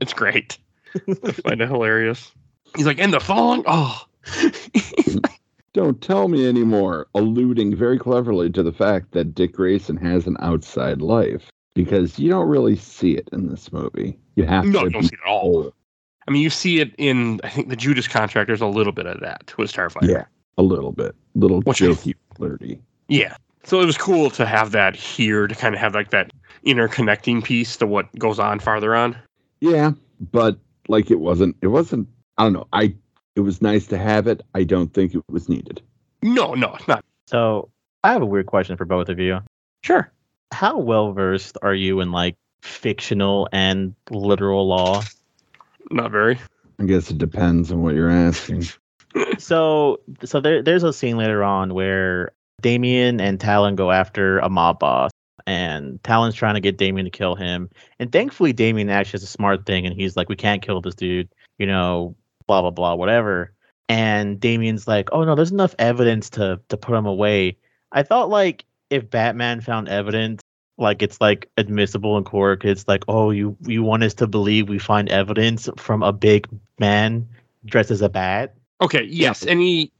it's 0.00 0.12
great. 0.12 0.58
I 0.94 1.32
find 1.32 1.60
it 1.60 1.68
hilarious. 1.68 2.32
He's 2.76 2.86
like, 2.86 2.98
"And 2.98 3.12
the 3.12 3.20
phone." 3.20 3.64
Oh. 3.66 4.06
Don't 5.72 6.02
tell 6.02 6.26
me 6.26 6.48
anymore, 6.48 7.06
alluding 7.14 7.76
very 7.76 7.96
cleverly 7.96 8.50
to 8.50 8.62
the 8.62 8.72
fact 8.72 9.12
that 9.12 9.36
Dick 9.36 9.52
Grayson 9.52 9.96
has 9.98 10.26
an 10.26 10.36
outside 10.40 11.00
life 11.00 11.48
because 11.74 12.18
you 12.18 12.28
don't 12.28 12.48
really 12.48 12.74
see 12.74 13.12
it 13.12 13.28
in 13.32 13.48
this 13.48 13.72
movie. 13.72 14.18
You 14.34 14.46
have 14.46 14.64
No, 14.64 14.80
to 14.80 14.84
you 14.86 14.90
don't 14.90 15.02
see 15.04 15.14
it 15.14 15.20
at 15.24 15.30
all. 15.30 15.72
I 16.26 16.32
mean, 16.32 16.42
you 16.42 16.50
see 16.50 16.80
it 16.80 16.92
in 16.98 17.40
I 17.44 17.50
think 17.50 17.68
the 17.68 17.76
Judas 17.76 18.08
contract. 18.08 18.48
There's 18.48 18.60
a 18.60 18.66
little 18.66 18.92
bit 18.92 19.06
of 19.06 19.20
that 19.20 19.54
with 19.56 19.72
Starfire. 19.72 20.08
Yeah, 20.08 20.24
a 20.60 20.62
little 20.62 20.92
bit, 20.92 21.14
little 21.34 21.60
Which 21.62 21.82
I- 21.82 21.86
jokey, 21.86 22.14
flirty. 22.36 22.80
Yeah. 23.08 23.36
So 23.64 23.80
it 23.80 23.86
was 23.86 23.98
cool 23.98 24.30
to 24.30 24.46
have 24.46 24.70
that 24.72 24.94
here 24.96 25.46
to 25.46 25.54
kind 25.54 25.74
of 25.74 25.80
have 25.80 25.94
like 25.94 26.10
that 26.10 26.30
interconnecting 26.66 27.42
piece 27.42 27.76
to 27.78 27.86
what 27.86 28.06
goes 28.18 28.38
on 28.38 28.58
farther 28.60 28.94
on. 28.94 29.16
Yeah, 29.60 29.92
but 30.32 30.58
like 30.88 31.10
it 31.10 31.20
wasn't. 31.20 31.56
It 31.60 31.68
wasn't. 31.68 32.08
I 32.38 32.44
don't 32.44 32.52
know. 32.52 32.66
I. 32.72 32.94
It 33.36 33.40
was 33.40 33.62
nice 33.62 33.86
to 33.88 33.98
have 33.98 34.26
it. 34.26 34.42
I 34.54 34.64
don't 34.64 34.92
think 34.92 35.14
it 35.14 35.22
was 35.28 35.48
needed. 35.48 35.80
No, 36.22 36.54
no, 36.54 36.76
not. 36.88 37.04
So 37.26 37.70
I 38.04 38.12
have 38.12 38.22
a 38.22 38.26
weird 38.26 38.46
question 38.46 38.76
for 38.76 38.84
both 38.84 39.08
of 39.08 39.18
you. 39.18 39.40
Sure. 39.82 40.10
How 40.52 40.78
well 40.78 41.12
versed 41.12 41.56
are 41.62 41.74
you 41.74 42.00
in 42.00 42.12
like 42.12 42.36
fictional 42.62 43.48
and 43.52 43.94
literal 44.10 44.66
law? 44.66 45.02
Not 45.90 46.10
very. 46.10 46.38
I 46.78 46.84
guess 46.84 47.10
it 47.10 47.18
depends 47.18 47.70
on 47.70 47.82
what 47.82 47.94
you're 47.94 48.10
asking. 48.10 48.64
So 49.38 50.00
so 50.24 50.40
there 50.40 50.62
there's 50.62 50.82
a 50.82 50.92
scene 50.92 51.16
later 51.16 51.42
on 51.42 51.74
where 51.74 52.32
Damien 52.60 53.20
and 53.20 53.40
Talon 53.40 53.76
go 53.76 53.90
after 53.90 54.38
a 54.38 54.48
mob 54.48 54.78
boss 54.78 55.10
and 55.46 56.02
Talon's 56.04 56.34
trying 56.34 56.54
to 56.54 56.60
get 56.60 56.76
Damien 56.76 57.06
to 57.06 57.10
kill 57.10 57.34
him. 57.34 57.70
And 57.98 58.12
thankfully 58.12 58.52
Damien 58.52 58.90
actually 58.90 59.18
has 59.18 59.22
a 59.22 59.26
smart 59.26 59.66
thing 59.66 59.86
and 59.86 59.94
he's 59.94 60.16
like, 60.16 60.28
We 60.28 60.36
can't 60.36 60.62
kill 60.62 60.80
this 60.80 60.94
dude, 60.94 61.28
you 61.58 61.66
know, 61.66 62.16
blah 62.46 62.60
blah 62.60 62.70
blah, 62.70 62.94
whatever. 62.94 63.52
And 63.88 64.38
Damien's 64.38 64.86
like, 64.86 65.08
Oh 65.12 65.24
no, 65.24 65.34
there's 65.34 65.52
enough 65.52 65.74
evidence 65.78 66.30
to 66.30 66.60
to 66.68 66.76
put 66.76 66.96
him 66.96 67.06
away. 67.06 67.56
I 67.92 68.02
thought 68.02 68.28
like 68.28 68.64
if 68.90 69.10
Batman 69.10 69.60
found 69.60 69.88
evidence 69.88 70.40
like 70.78 71.02
it's 71.02 71.20
like 71.20 71.48
admissible 71.56 72.16
in 72.16 72.24
court, 72.24 72.64
it's 72.64 72.88
like, 72.88 73.04
oh, 73.06 73.30
you 73.30 73.56
you 73.66 73.82
want 73.82 74.02
us 74.02 74.14
to 74.14 74.26
believe 74.26 74.68
we 74.68 74.78
find 74.78 75.08
evidence 75.08 75.68
from 75.76 76.02
a 76.02 76.12
big 76.12 76.48
man 76.78 77.28
dressed 77.64 77.90
as 77.90 78.02
a 78.02 78.08
bat? 78.08 78.54
Okay. 78.80 79.04
Yes. 79.04 79.44
Any 79.46 79.92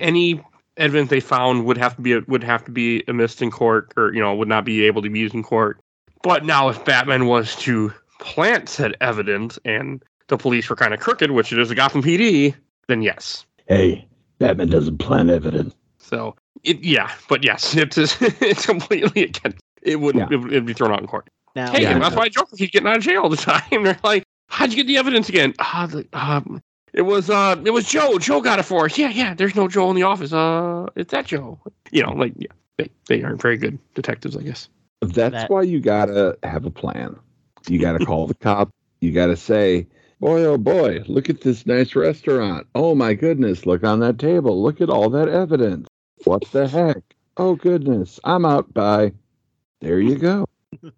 any 0.00 0.42
evidence 0.76 1.10
they 1.10 1.20
found 1.20 1.64
would 1.66 1.76
have 1.78 1.96
to 1.96 2.02
be 2.02 2.18
would 2.20 2.44
have 2.44 2.64
to 2.64 2.70
be 2.70 3.02
missed 3.08 3.42
in 3.42 3.50
court, 3.50 3.92
or 3.96 4.12
you 4.12 4.20
know, 4.20 4.34
would 4.34 4.48
not 4.48 4.64
be 4.64 4.84
able 4.84 5.02
to 5.02 5.10
be 5.10 5.18
used 5.18 5.34
in 5.34 5.42
court. 5.42 5.80
But 6.22 6.44
now, 6.44 6.68
if 6.68 6.84
Batman 6.84 7.26
was 7.26 7.54
to 7.56 7.92
plant 8.20 8.68
said 8.68 8.96
evidence, 9.00 9.58
and 9.64 10.02
the 10.28 10.36
police 10.36 10.68
were 10.68 10.76
kind 10.76 10.92
of 10.92 11.00
crooked, 11.00 11.30
which 11.30 11.52
it 11.52 11.58
is 11.58 11.70
a 11.70 11.74
Gotham 11.74 12.02
PD, 12.02 12.54
then 12.88 13.02
yes. 13.02 13.46
Hey, 13.66 14.06
Batman 14.38 14.68
doesn't 14.68 14.98
plant 14.98 15.30
evidence. 15.30 15.74
So 15.98 16.34
it, 16.64 16.80
yeah, 16.80 17.10
but 17.28 17.44
yes, 17.44 17.76
it's 17.76 17.96
it's 17.98 18.66
completely 18.66 19.24
against. 19.24 19.58
It 19.82 20.00
wouldn't. 20.00 20.30
Yeah. 20.30 20.38
It 20.38 20.50
would 20.50 20.66
be 20.66 20.72
thrown 20.74 20.92
out 20.92 21.00
in 21.00 21.06
court. 21.06 21.28
Now, 21.54 21.70
Hey, 21.72 21.82
Yeah. 21.82 21.98
that's 21.98 22.14
why 22.16 22.28
Joker 22.28 22.56
keeps 22.56 22.72
getting 22.72 22.88
out 22.88 22.96
of 22.96 23.02
jail 23.02 23.22
all 23.22 23.28
the 23.28 23.36
time. 23.52 23.62
They're 23.84 23.98
like, 24.02 24.24
"How'd 24.48 24.70
you 24.70 24.76
get 24.76 24.86
the 24.86 24.96
evidence 24.98 25.28
again?" 25.28 25.54
Ah, 25.60 25.86
the, 25.90 26.06
um, 26.12 26.60
it 26.92 27.02
was 27.02 27.30
uh, 27.30 27.56
it 27.64 27.70
was 27.70 27.86
Joe. 27.88 28.18
Joe 28.18 28.40
got 28.40 28.58
it 28.58 28.64
for 28.64 28.86
us. 28.86 28.96
Yeah, 28.98 29.10
yeah. 29.10 29.34
There's 29.34 29.54
no 29.54 29.68
Joe 29.68 29.90
in 29.90 29.96
the 29.96 30.02
office. 30.04 30.32
Uh, 30.32 30.86
it's 30.96 31.12
that 31.12 31.26
Joe. 31.26 31.58
You 31.90 32.02
know, 32.02 32.12
like 32.12 32.32
yeah, 32.36 32.48
they 32.76 32.90
they 33.08 33.22
aren't 33.22 33.40
very 33.42 33.56
good 33.56 33.78
detectives, 33.94 34.36
I 34.36 34.42
guess. 34.42 34.68
That's 35.00 35.32
That- 35.32 35.50
why 35.50 35.62
you 35.62 35.80
gotta 35.80 36.36
have 36.42 36.64
a 36.64 36.70
plan. 36.70 37.16
You 37.68 37.78
gotta 37.78 38.04
call 38.04 38.26
the 38.26 38.34
cop. 38.34 38.70
You 39.00 39.12
gotta 39.12 39.36
say, 39.36 39.86
"Boy, 40.20 40.44
oh 40.44 40.58
boy, 40.58 41.04
look 41.06 41.28
at 41.30 41.42
this 41.42 41.66
nice 41.66 41.94
restaurant. 41.94 42.66
Oh 42.74 42.94
my 42.94 43.14
goodness, 43.14 43.66
look 43.66 43.84
on 43.84 44.00
that 44.00 44.18
table. 44.18 44.60
Look 44.62 44.80
at 44.80 44.90
all 44.90 45.10
that 45.10 45.28
evidence. 45.28 45.86
What 46.24 46.44
the 46.50 46.66
heck? 46.66 47.02
Oh 47.36 47.54
goodness, 47.54 48.18
I'm 48.24 48.44
out. 48.44 48.72
by. 48.74 49.12
There 49.80 50.00
you 50.00 50.16
go. 50.16 50.46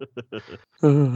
so 0.80 1.12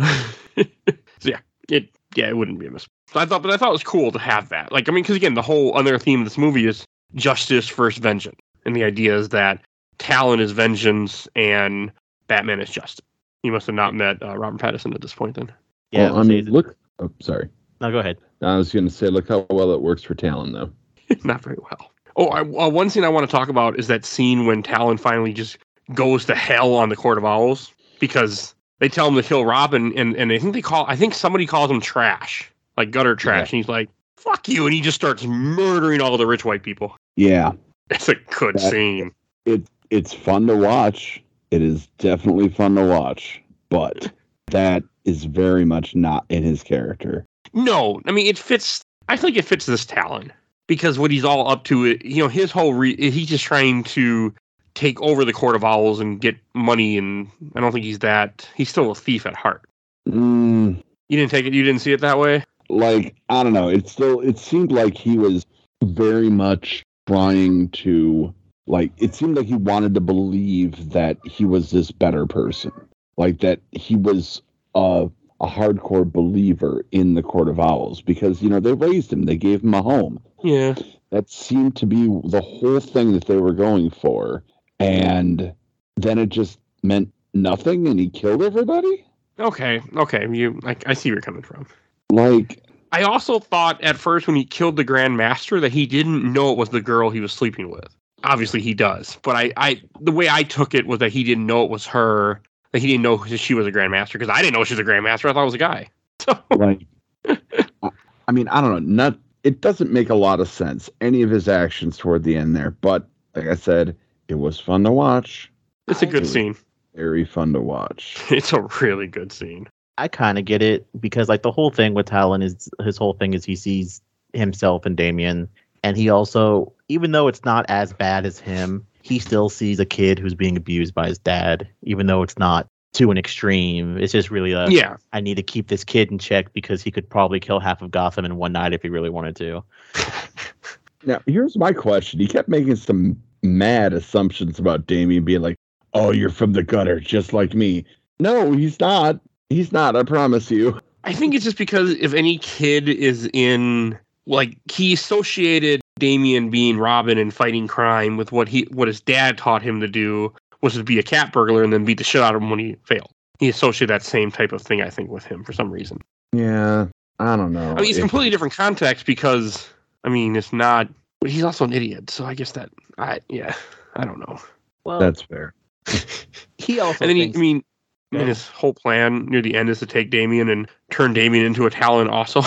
yeah, 1.22 1.40
it 1.70 1.88
yeah, 2.16 2.28
it 2.28 2.36
wouldn't 2.36 2.58
be 2.58 2.66
a 2.66 2.70
miss. 2.70 2.86
I 3.14 3.26
thought, 3.26 3.42
but 3.42 3.50
I 3.50 3.56
thought 3.56 3.68
it 3.68 3.72
was 3.72 3.84
cool 3.84 4.10
to 4.12 4.18
have 4.18 4.48
that. 4.48 4.72
Like, 4.72 4.88
I 4.88 4.92
mean, 4.92 5.02
because 5.02 5.16
again, 5.16 5.34
the 5.34 5.42
whole 5.42 5.76
other 5.76 5.98
theme 5.98 6.20
of 6.20 6.26
this 6.26 6.38
movie 6.38 6.66
is 6.66 6.84
justice 7.14 7.68
versus 7.68 8.00
vengeance, 8.00 8.38
and 8.64 8.74
the 8.74 8.84
idea 8.84 9.16
is 9.16 9.28
that 9.30 9.60
Talon 9.98 10.40
is 10.40 10.52
vengeance, 10.52 11.28
and 11.36 11.92
Batman 12.26 12.60
is 12.60 12.70
Justice. 12.70 13.04
You 13.42 13.52
must 13.52 13.66
have 13.66 13.74
not 13.74 13.94
met 13.94 14.22
uh, 14.22 14.36
Robert 14.36 14.60
Pattinson 14.60 14.94
at 14.94 15.00
this 15.00 15.14
point. 15.14 15.36
Then 15.36 15.52
Yeah, 15.90 16.10
well, 16.10 16.20
I 16.20 16.22
mean, 16.22 16.46
look. 16.46 16.76
Oh, 16.98 17.10
sorry. 17.20 17.48
no, 17.80 17.90
go 17.90 17.98
ahead. 17.98 18.18
I 18.40 18.56
was 18.56 18.72
going 18.72 18.86
to 18.86 18.90
say, 18.90 19.08
look 19.08 19.28
how 19.28 19.46
well 19.50 19.72
it 19.72 19.82
works 19.82 20.02
for 20.02 20.14
Talon, 20.14 20.52
though. 20.52 20.70
not 21.24 21.42
very 21.42 21.58
well. 21.58 21.90
Oh, 22.16 22.26
I, 22.28 22.40
uh, 22.40 22.68
one 22.68 22.90
thing 22.90 23.04
I 23.04 23.08
want 23.08 23.28
to 23.28 23.36
talk 23.36 23.48
about 23.48 23.78
is 23.78 23.88
that 23.88 24.04
scene 24.04 24.46
when 24.46 24.62
Talon 24.62 24.96
finally 24.96 25.32
just 25.32 25.58
goes 25.92 26.24
to 26.26 26.34
hell 26.34 26.74
on 26.74 26.88
the 26.88 26.96
Court 26.96 27.18
of 27.18 27.24
Owls 27.24 27.72
because 27.98 28.53
they 28.80 28.88
tell 28.88 29.08
him 29.08 29.14
to 29.14 29.22
kill 29.22 29.44
Robin, 29.44 29.96
and 29.96 30.16
and 30.16 30.32
I 30.32 30.38
think 30.38 30.54
they 30.54 30.62
call 30.62 30.84
I 30.88 30.96
think 30.96 31.14
somebody 31.14 31.46
calls 31.46 31.70
him 31.70 31.80
trash, 31.80 32.50
like 32.76 32.90
gutter 32.90 33.16
trash, 33.16 33.52
and 33.52 33.56
he's 33.58 33.68
like, 33.68 33.88
"Fuck 34.16 34.48
you," 34.48 34.64
and 34.66 34.74
he 34.74 34.80
just 34.80 34.96
starts 34.96 35.24
murdering 35.24 36.00
all 36.00 36.16
the 36.16 36.26
rich 36.26 36.44
white 36.44 36.62
people. 36.62 36.96
Yeah, 37.16 37.52
It's 37.90 38.08
a 38.08 38.14
good 38.38 38.56
That- 38.56 38.70
scene. 38.70 39.12
it 39.46 39.62
it's 39.90 40.12
fun 40.12 40.46
to 40.48 40.56
watch. 40.56 41.22
It 41.50 41.62
is 41.62 41.86
definitely 41.98 42.48
fun 42.48 42.74
to 42.76 42.82
watch, 42.84 43.40
but 43.68 44.10
that 44.50 44.82
is 45.04 45.24
very 45.24 45.64
much 45.64 45.94
not 45.94 46.24
in 46.28 46.42
his 46.42 46.62
character. 46.62 47.24
No, 47.52 48.00
I 48.06 48.12
mean 48.12 48.26
it 48.26 48.38
fits. 48.38 48.82
I 49.08 49.16
think 49.16 49.36
it 49.36 49.44
fits 49.44 49.66
this 49.66 49.84
Talon 49.84 50.32
because 50.66 50.98
what 50.98 51.10
he's 51.10 51.24
all 51.24 51.48
up 51.48 51.64
to, 51.64 51.84
it 51.84 52.04
you 52.04 52.22
know, 52.22 52.28
his 52.28 52.50
whole 52.50 52.74
re- 52.74 52.96
he's 53.10 53.28
just 53.28 53.44
trying 53.44 53.84
to 53.84 54.34
take 54.74 55.00
over 55.00 55.24
the 55.24 55.32
Court 55.32 55.56
of 55.56 55.64
Owls 55.64 56.00
and 56.00 56.20
get 56.20 56.36
money, 56.54 56.98
and 56.98 57.28
I 57.54 57.60
don't 57.60 57.72
think 57.72 57.84
he's 57.84 58.00
that. 58.00 58.48
He's 58.54 58.68
still 58.68 58.90
a 58.90 58.94
thief 58.94 59.26
at 59.26 59.34
heart. 59.34 59.62
Mm, 60.08 60.82
You 61.08 61.16
didn't 61.18 61.30
take 61.30 61.46
it. 61.46 61.54
You 61.54 61.62
didn't 61.62 61.80
see 61.80 61.92
it 61.92 62.00
that 62.02 62.18
way. 62.18 62.44
like 62.68 63.14
I 63.28 63.42
don't 63.42 63.52
know. 63.52 63.68
It 63.68 63.88
still 63.88 64.20
it 64.20 64.38
seemed 64.38 64.72
like 64.72 64.96
he 64.96 65.18
was 65.18 65.46
very 65.82 66.30
much 66.30 66.82
trying 67.06 67.68
to 67.70 68.34
like. 68.66 68.92
It 68.98 69.14
seemed 69.14 69.36
like 69.36 69.46
he 69.46 69.54
wanted 69.54 69.94
to 69.94 70.00
believe 70.00 70.90
that 70.92 71.18
he 71.24 71.44
was 71.44 71.70
this 71.70 71.90
better 71.90 72.26
person, 72.26 72.72
like 73.16 73.40
that 73.40 73.60
he 73.72 73.96
was 73.96 74.42
a 74.74 75.08
a 75.40 75.46
hardcore 75.46 76.10
believer 76.10 76.84
in 76.92 77.14
the 77.14 77.22
Court 77.22 77.48
of 77.48 77.58
Owls 77.60 78.00
because 78.00 78.40
you 78.42 78.48
know 78.48 78.60
they 78.60 78.72
raised 78.72 79.12
him, 79.12 79.24
they 79.24 79.36
gave 79.36 79.62
him 79.62 79.74
a 79.74 79.82
home. 79.82 80.20
Yeah. 80.42 80.74
that 81.10 81.30
seemed 81.30 81.76
to 81.76 81.86
be 81.86 82.06
the 82.06 82.40
whole 82.42 82.80
thing 82.80 83.12
that 83.12 83.26
they 83.26 83.36
were 83.36 83.52
going 83.54 83.88
for 83.90 84.42
and 84.80 85.52
then 85.96 86.18
it 86.18 86.28
just 86.28 86.58
meant 86.82 87.12
nothing 87.32 87.86
and 87.88 87.98
he 87.98 88.08
killed 88.08 88.42
everybody 88.42 89.04
Okay. 89.40 89.80
Okay. 89.96 90.28
You. 90.30 90.60
I, 90.64 90.76
I 90.86 90.94
see 90.94 91.08
where 91.10 91.16
you're 91.16 91.20
coming 91.22 91.42
from. 91.42 91.66
like 92.12 92.62
I 92.92 93.02
also 93.02 93.40
thought 93.40 93.82
at 93.82 93.96
first 93.96 94.28
when 94.28 94.36
he 94.36 94.44
killed 94.44 94.76
the 94.76 94.84
Grand 94.84 95.16
Master 95.16 95.58
that 95.58 95.72
he 95.72 95.86
didn't 95.86 96.32
know 96.32 96.52
it 96.52 96.56
was 96.58 96.68
the 96.68 96.80
girl 96.80 97.10
he 97.10 97.18
was 97.18 97.32
sleeping 97.32 97.68
with. 97.68 97.88
Obviously 98.22 98.60
he 98.60 98.74
does, 98.74 99.18
but 99.22 99.34
I, 99.34 99.52
I 99.56 99.82
the 100.00 100.12
way 100.12 100.28
I 100.28 100.44
took 100.44 100.72
it 100.72 100.86
was 100.86 101.00
that 101.00 101.10
he 101.10 101.24
didn't 101.24 101.46
know 101.46 101.64
it 101.64 101.70
was 101.70 101.84
her. 101.86 102.40
That 102.70 102.78
he 102.78 102.86
didn't 102.86 103.02
know 103.02 103.24
she 103.24 103.54
was 103.54 103.66
a 103.66 103.72
Grand 103.72 103.90
Master 103.90 104.18
because 104.18 104.32
I 104.32 104.40
didn't 104.40 104.54
know 104.54 104.62
she 104.62 104.74
was 104.74 104.78
a 104.80 104.84
Grand 104.84 105.02
Master. 105.02 105.28
I 105.28 105.32
thought 105.32 105.42
it 105.42 105.46
was 105.46 105.54
a 105.54 105.58
guy. 105.58 105.90
So 106.20 106.38
like 106.52 106.86
I- 107.28 107.90
i 108.28 108.32
mean 108.32 108.46
i 108.48 108.60
don't 108.60 108.70
know 108.70 108.78
not 109.08 109.18
it 109.42 109.60
doesn't 109.60 109.90
make 109.90 110.08
a 110.10 110.14
lot 110.14 110.38
of 110.40 110.48
sense 110.48 110.88
any 111.00 111.22
of 111.22 111.28
his 111.30 111.48
actions 111.48 111.98
toward 111.98 112.22
the 112.22 112.36
end 112.36 112.54
there 112.56 112.70
but 112.70 113.08
like 113.34 113.46
i 113.48 113.54
said 113.56 113.96
it 114.34 114.38
was 114.40 114.58
fun 114.58 114.82
to 114.82 114.90
watch 114.90 115.50
it's 115.86 116.02
a 116.02 116.06
good 116.06 116.24
do. 116.24 116.28
scene. 116.28 116.56
very 116.94 117.24
fun 117.24 117.52
to 117.52 117.60
watch 117.60 118.20
It's 118.30 118.52
a 118.52 118.62
really 118.80 119.06
good 119.06 119.30
scene. 119.32 119.68
I 119.96 120.08
kind 120.08 120.38
of 120.38 120.44
get 120.44 120.60
it 120.60 120.86
because 121.00 121.28
like 121.28 121.42
the 121.42 121.52
whole 121.52 121.70
thing 121.70 121.94
with 121.94 122.06
Talon 122.06 122.42
is 122.42 122.68
his 122.82 122.96
whole 122.96 123.12
thing 123.12 123.32
is 123.32 123.44
he 123.44 123.54
sees 123.54 124.02
himself 124.32 124.84
and 124.84 124.96
Damien, 124.96 125.48
and 125.84 125.96
he 125.96 126.08
also 126.08 126.72
even 126.88 127.12
though 127.12 127.28
it's 127.28 127.44
not 127.44 127.64
as 127.68 127.92
bad 127.92 128.26
as 128.26 128.40
him, 128.40 128.84
he 129.02 129.20
still 129.20 129.48
sees 129.48 129.78
a 129.78 129.86
kid 129.86 130.18
who's 130.18 130.34
being 130.34 130.56
abused 130.56 130.94
by 130.94 131.06
his 131.06 131.18
dad, 131.18 131.68
even 131.82 132.08
though 132.08 132.22
it's 132.24 132.36
not 132.38 132.66
to 132.94 133.12
an 133.12 133.18
extreme. 133.18 133.96
It's 133.98 134.12
just 134.12 134.32
really 134.32 134.50
a 134.50 134.68
Yeah. 134.68 134.96
I 135.12 135.20
need 135.20 135.36
to 135.36 135.44
keep 135.44 135.68
this 135.68 135.84
kid 135.84 136.10
in 136.10 136.18
check 136.18 136.52
because 136.52 136.82
he 136.82 136.90
could 136.90 137.08
probably 137.08 137.38
kill 137.38 137.60
half 137.60 137.80
of 137.80 137.92
Gotham 137.92 138.24
in 138.24 138.34
one 138.34 138.52
night 138.52 138.72
if 138.72 138.82
he 138.82 138.88
really 138.88 139.10
wanted 139.10 139.36
to. 139.36 139.62
Now, 141.06 141.20
here's 141.26 141.56
my 141.56 141.72
question. 141.72 142.20
He 142.20 142.26
kept 142.26 142.48
making 142.48 142.76
some 142.76 143.20
mad 143.44 143.92
assumptions 143.92 144.58
about 144.58 144.86
Damien 144.86 145.24
being 145.24 145.42
like, 145.42 145.56
oh, 145.92 146.10
you're 146.10 146.30
from 146.30 146.52
the 146.54 146.62
gutter, 146.62 146.98
just 146.98 147.32
like 147.32 147.54
me. 147.54 147.84
No, 148.18 148.52
he's 148.52 148.80
not. 148.80 149.20
He's 149.50 149.70
not, 149.72 149.94
I 149.94 150.02
promise 150.02 150.50
you. 150.50 150.80
I 151.04 151.12
think 151.12 151.34
it's 151.34 151.44
just 151.44 151.58
because 151.58 151.90
if 151.92 152.14
any 152.14 152.38
kid 152.38 152.88
is 152.88 153.28
in 153.32 153.98
like 154.26 154.56
he 154.72 154.94
associated 154.94 155.82
Damien 155.98 156.48
being 156.48 156.78
Robin 156.78 157.18
and 157.18 157.32
fighting 157.32 157.68
crime 157.68 158.16
with 158.16 158.32
what 158.32 158.48
he 158.48 158.62
what 158.70 158.88
his 158.88 159.00
dad 159.00 159.36
taught 159.36 159.62
him 159.62 159.80
to 159.80 159.86
do 159.86 160.32
was 160.62 160.74
to 160.74 160.82
be 160.82 160.98
a 160.98 161.02
cat 161.02 161.30
burglar 161.30 161.62
and 161.62 161.72
then 161.72 161.84
beat 161.84 161.98
the 161.98 162.04
shit 162.04 162.22
out 162.22 162.34
of 162.34 162.40
him 162.42 162.48
when 162.48 162.58
he 162.58 162.76
failed. 162.84 163.10
He 163.38 163.50
associated 163.50 163.92
that 163.92 164.02
same 164.02 164.30
type 164.30 164.52
of 164.52 164.62
thing, 164.62 164.80
I 164.80 164.88
think, 164.88 165.10
with 165.10 165.24
him 165.26 165.44
for 165.44 165.52
some 165.52 165.70
reason. 165.70 166.00
Yeah, 166.32 166.86
I 167.18 167.36
don't 167.36 167.52
know. 167.52 167.72
I 167.72 167.80
mean, 167.82 167.90
it's 167.90 167.98
If- 167.98 168.02
completely 168.02 168.30
different 168.30 168.54
context 168.54 169.04
because 169.04 169.68
I 170.04 170.08
mean, 170.08 170.36
it's 170.36 170.52
not. 170.52 170.88
But 171.24 171.30
he's 171.30 171.42
also 171.42 171.64
an 171.64 171.72
idiot, 171.72 172.10
so 172.10 172.26
I 172.26 172.34
guess 172.34 172.52
that 172.52 172.68
I 172.98 173.18
yeah, 173.30 173.54
I 173.96 174.04
don't 174.04 174.18
know. 174.18 174.38
Well, 174.84 175.00
That's 175.00 175.22
fair. 175.22 175.54
he 176.58 176.78
also 176.80 176.98
And 177.02 177.08
then 177.08 177.16
he, 177.16 177.32
I 177.34 177.38
mean, 177.38 177.64
I 178.12 178.16
Go 178.16 178.18
mean, 178.18 178.28
his 178.28 178.46
whole 178.48 178.74
plan 178.74 179.24
near 179.24 179.40
the 179.40 179.54
end 179.54 179.70
is 179.70 179.78
to 179.78 179.86
take 179.86 180.10
Damien 180.10 180.50
and 180.50 180.68
turn 180.90 181.14
Damien 181.14 181.46
into 181.46 181.64
a 181.64 181.70
Talon. 181.70 182.08
Also, 182.10 182.42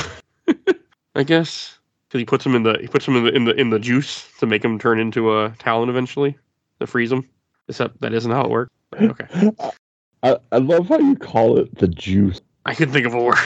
I 1.16 1.24
guess 1.24 1.80
because 2.08 2.20
he 2.20 2.26
puts 2.26 2.46
him 2.46 2.54
in 2.54 2.62
the 2.62 2.78
he 2.80 2.86
puts 2.86 3.08
him 3.08 3.16
in 3.16 3.24
the 3.24 3.32
in 3.32 3.46
the 3.46 3.56
in 3.60 3.72
the 3.72 3.80
juice 3.80 4.30
to 4.38 4.46
make 4.46 4.64
him 4.64 4.78
turn 4.78 5.00
into 5.00 5.36
a 5.36 5.50
Talon 5.58 5.90
eventually 5.90 6.38
to 6.80 6.86
freeze 6.86 7.12
him. 7.12 7.28
Except 7.68 8.00
that 8.02 8.14
isn't 8.14 8.32
how 8.32 8.44
it 8.44 8.52
works. 8.52 8.72
Okay, 8.96 9.26
I, 10.22 10.38
I 10.52 10.58
love 10.60 10.88
how 10.88 11.00
you 11.00 11.16
call 11.16 11.58
it 11.58 11.76
the 11.80 11.88
juice. 11.88 12.42
I 12.68 12.76
can 12.76 12.92
think 12.92 13.08
of 13.08 13.16
a 13.16 13.24
word. 13.24 13.40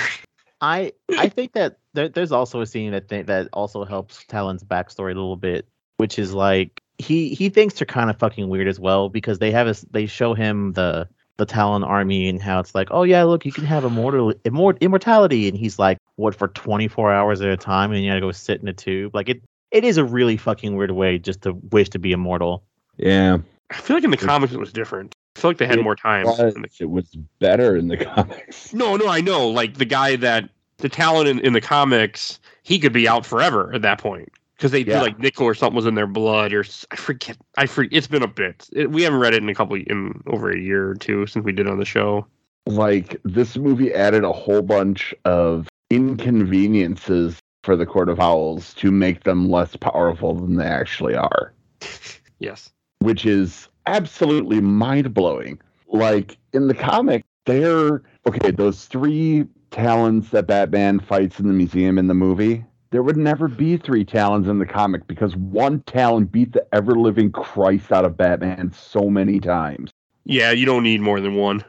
I 0.61 0.93
I 1.17 1.29
think 1.29 1.53
that 1.53 1.77
there, 1.93 2.09
there's 2.09 2.31
also 2.31 2.61
a 2.61 2.65
scene 2.65 2.91
that 2.91 3.09
th- 3.09 3.25
that 3.25 3.49
also 3.53 3.83
helps 3.83 4.23
Talon's 4.25 4.63
backstory 4.63 5.11
a 5.11 5.15
little 5.15 5.35
bit, 5.35 5.67
which 5.97 6.19
is 6.19 6.33
like 6.33 6.81
he 6.97 7.33
he 7.33 7.49
thinks 7.49 7.75
they're 7.75 7.85
kind 7.85 8.09
of 8.09 8.17
fucking 8.17 8.47
weird 8.47 8.67
as 8.67 8.79
well 8.79 9.09
because 9.09 9.39
they 9.39 9.51
have 9.51 9.67
a 9.67 9.75
they 9.91 10.05
show 10.05 10.33
him 10.33 10.73
the 10.73 11.07
the 11.37 11.45
Talon 11.45 11.83
army 11.83 12.29
and 12.29 12.39
how 12.41 12.59
it's 12.59 12.75
like 12.75 12.89
oh 12.91 13.03
yeah 13.03 13.23
look 13.23 13.45
you 13.45 13.51
can 13.51 13.65
have 13.65 13.83
immortal 13.83 14.31
immort- 14.45 14.79
immortality 14.79 15.47
and 15.47 15.57
he's 15.57 15.79
like 15.79 15.97
what 16.15 16.35
for 16.35 16.49
24 16.49 17.11
hours 17.11 17.41
at 17.41 17.49
a 17.49 17.57
time 17.57 17.91
and 17.91 18.03
you 18.03 18.11
gotta 18.11 18.21
go 18.21 18.31
sit 18.31 18.61
in 18.61 18.67
a 18.67 18.73
tube 18.73 19.15
like 19.15 19.27
it 19.27 19.41
it 19.71 19.83
is 19.85 19.97
a 19.97 20.03
really 20.03 20.37
fucking 20.37 20.75
weird 20.75 20.91
way 20.91 21.17
just 21.17 21.41
to 21.43 21.53
wish 21.53 21.89
to 21.89 21.99
be 21.99 22.11
immortal. 22.11 22.63
Yeah. 22.97 23.39
I 23.71 23.75
feel 23.75 23.95
like 23.97 24.03
in 24.03 24.11
the 24.11 24.17
comics 24.17 24.53
it 24.53 24.59
was 24.59 24.71
different. 24.73 25.15
I 25.35 25.39
feel 25.39 25.49
like 25.51 25.57
they 25.57 25.65
had 25.67 25.79
It 25.79 25.83
more 25.83 25.95
time. 25.95 26.25
the- 26.25 26.69
it 26.79 26.89
was 26.89 27.09
better 27.39 27.75
in 27.75 27.87
the 27.87 27.97
comics. 28.05 28.73
No, 28.73 28.95
no, 28.97 29.07
I 29.07 29.21
know. 29.21 29.47
Like 29.47 29.75
the 29.77 29.85
guy 29.85 30.15
that 30.17 30.49
the 30.77 30.89
Talon 30.89 31.27
in, 31.27 31.39
in 31.39 31.53
the 31.53 31.61
comics, 31.61 32.39
he 32.63 32.79
could 32.79 32.93
be 32.93 33.07
out 33.07 33.25
forever 33.25 33.71
at 33.73 33.81
that 33.83 33.99
point 33.99 34.29
because 34.57 34.71
they 34.71 34.79
Yeah. 34.83 34.97
do 34.99 35.05
like 35.05 35.19
nickel 35.19 35.45
or 35.45 35.53
something 35.53 35.75
was 35.75 35.85
in 35.85 35.95
their 35.95 36.07
blood 36.07 36.53
or 36.53 36.65
I 36.91 36.95
forget. 36.95 37.37
I 37.57 37.65
forget. 37.65 37.97
It's 37.97 38.07
been 38.07 38.23
a 38.23 38.27
bit. 38.27 38.67
It, 38.73 38.91
we 38.91 39.03
haven't 39.03 39.19
read 39.19 39.33
it 39.33 39.41
in 39.41 39.49
a 39.49 39.55
couple 39.55 39.75
in 39.77 40.21
over 40.27 40.51
a 40.51 40.59
year 40.59 40.89
or 40.89 40.95
two 40.95 41.25
since 41.27 41.45
we 41.45 41.51
did 41.53 41.67
on 41.67 41.79
the 41.79 41.85
show. 41.85 42.27
Like, 42.67 43.19
this 43.23 43.57
movie 43.57 43.91
added 43.93 44.23
a 44.23 44.31
whole 44.31 44.61
bunch 44.61 45.15
of 45.25 45.67
inconveniences 45.89 47.39
for 47.63 47.75
the 47.75 47.85
Court 47.85 48.09
of 48.09 48.19
Owls 48.19 48.73
to 48.75 48.91
make 48.91 49.23
them 49.23 49.49
less 49.49 49.75
powerful 49.75 50.33
than 50.35 50.55
they 50.57 50.65
actually 50.65 51.15
are. 51.15 51.53
Yes. 52.39 52.71
Which 53.01 53.25
is 53.25 53.67
absolutely 53.87 54.61
mind 54.61 55.13
blowing. 55.13 55.59
Like 55.87 56.37
in 56.53 56.67
the 56.67 56.73
comic, 56.73 57.25
they're 57.45 58.01
okay, 58.27 58.51
those 58.51 58.85
three 58.85 59.45
talons 59.71 60.29
that 60.31 60.47
Batman 60.47 60.99
fights 60.99 61.39
in 61.39 61.47
the 61.47 61.53
museum 61.53 61.97
in 61.97 62.07
the 62.07 62.13
movie, 62.13 62.63
there 62.91 63.03
would 63.03 63.17
never 63.17 63.47
be 63.47 63.77
three 63.77 64.05
talons 64.05 64.47
in 64.47 64.59
the 64.59 64.65
comic 64.65 65.07
because 65.07 65.35
one 65.35 65.81
talon 65.81 66.25
beat 66.25 66.53
the 66.53 66.65
ever 66.73 66.93
living 66.93 67.31
Christ 67.31 67.91
out 67.91 68.05
of 68.05 68.17
Batman 68.17 68.71
so 68.73 69.09
many 69.09 69.39
times. 69.39 69.91
Yeah, 70.25 70.51
you 70.51 70.65
don't 70.65 70.83
need 70.83 71.01
more 71.01 71.19
than 71.19 71.35
one. 71.35 71.63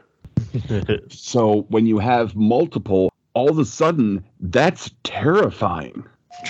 So 1.09 1.65
when 1.69 1.85
you 1.85 1.99
have 1.99 2.35
multiple, 2.35 3.11
all 3.33 3.49
of 3.49 3.57
a 3.57 3.65
sudden, 3.65 4.23
that's 4.39 4.91
terrifying. 5.03 6.05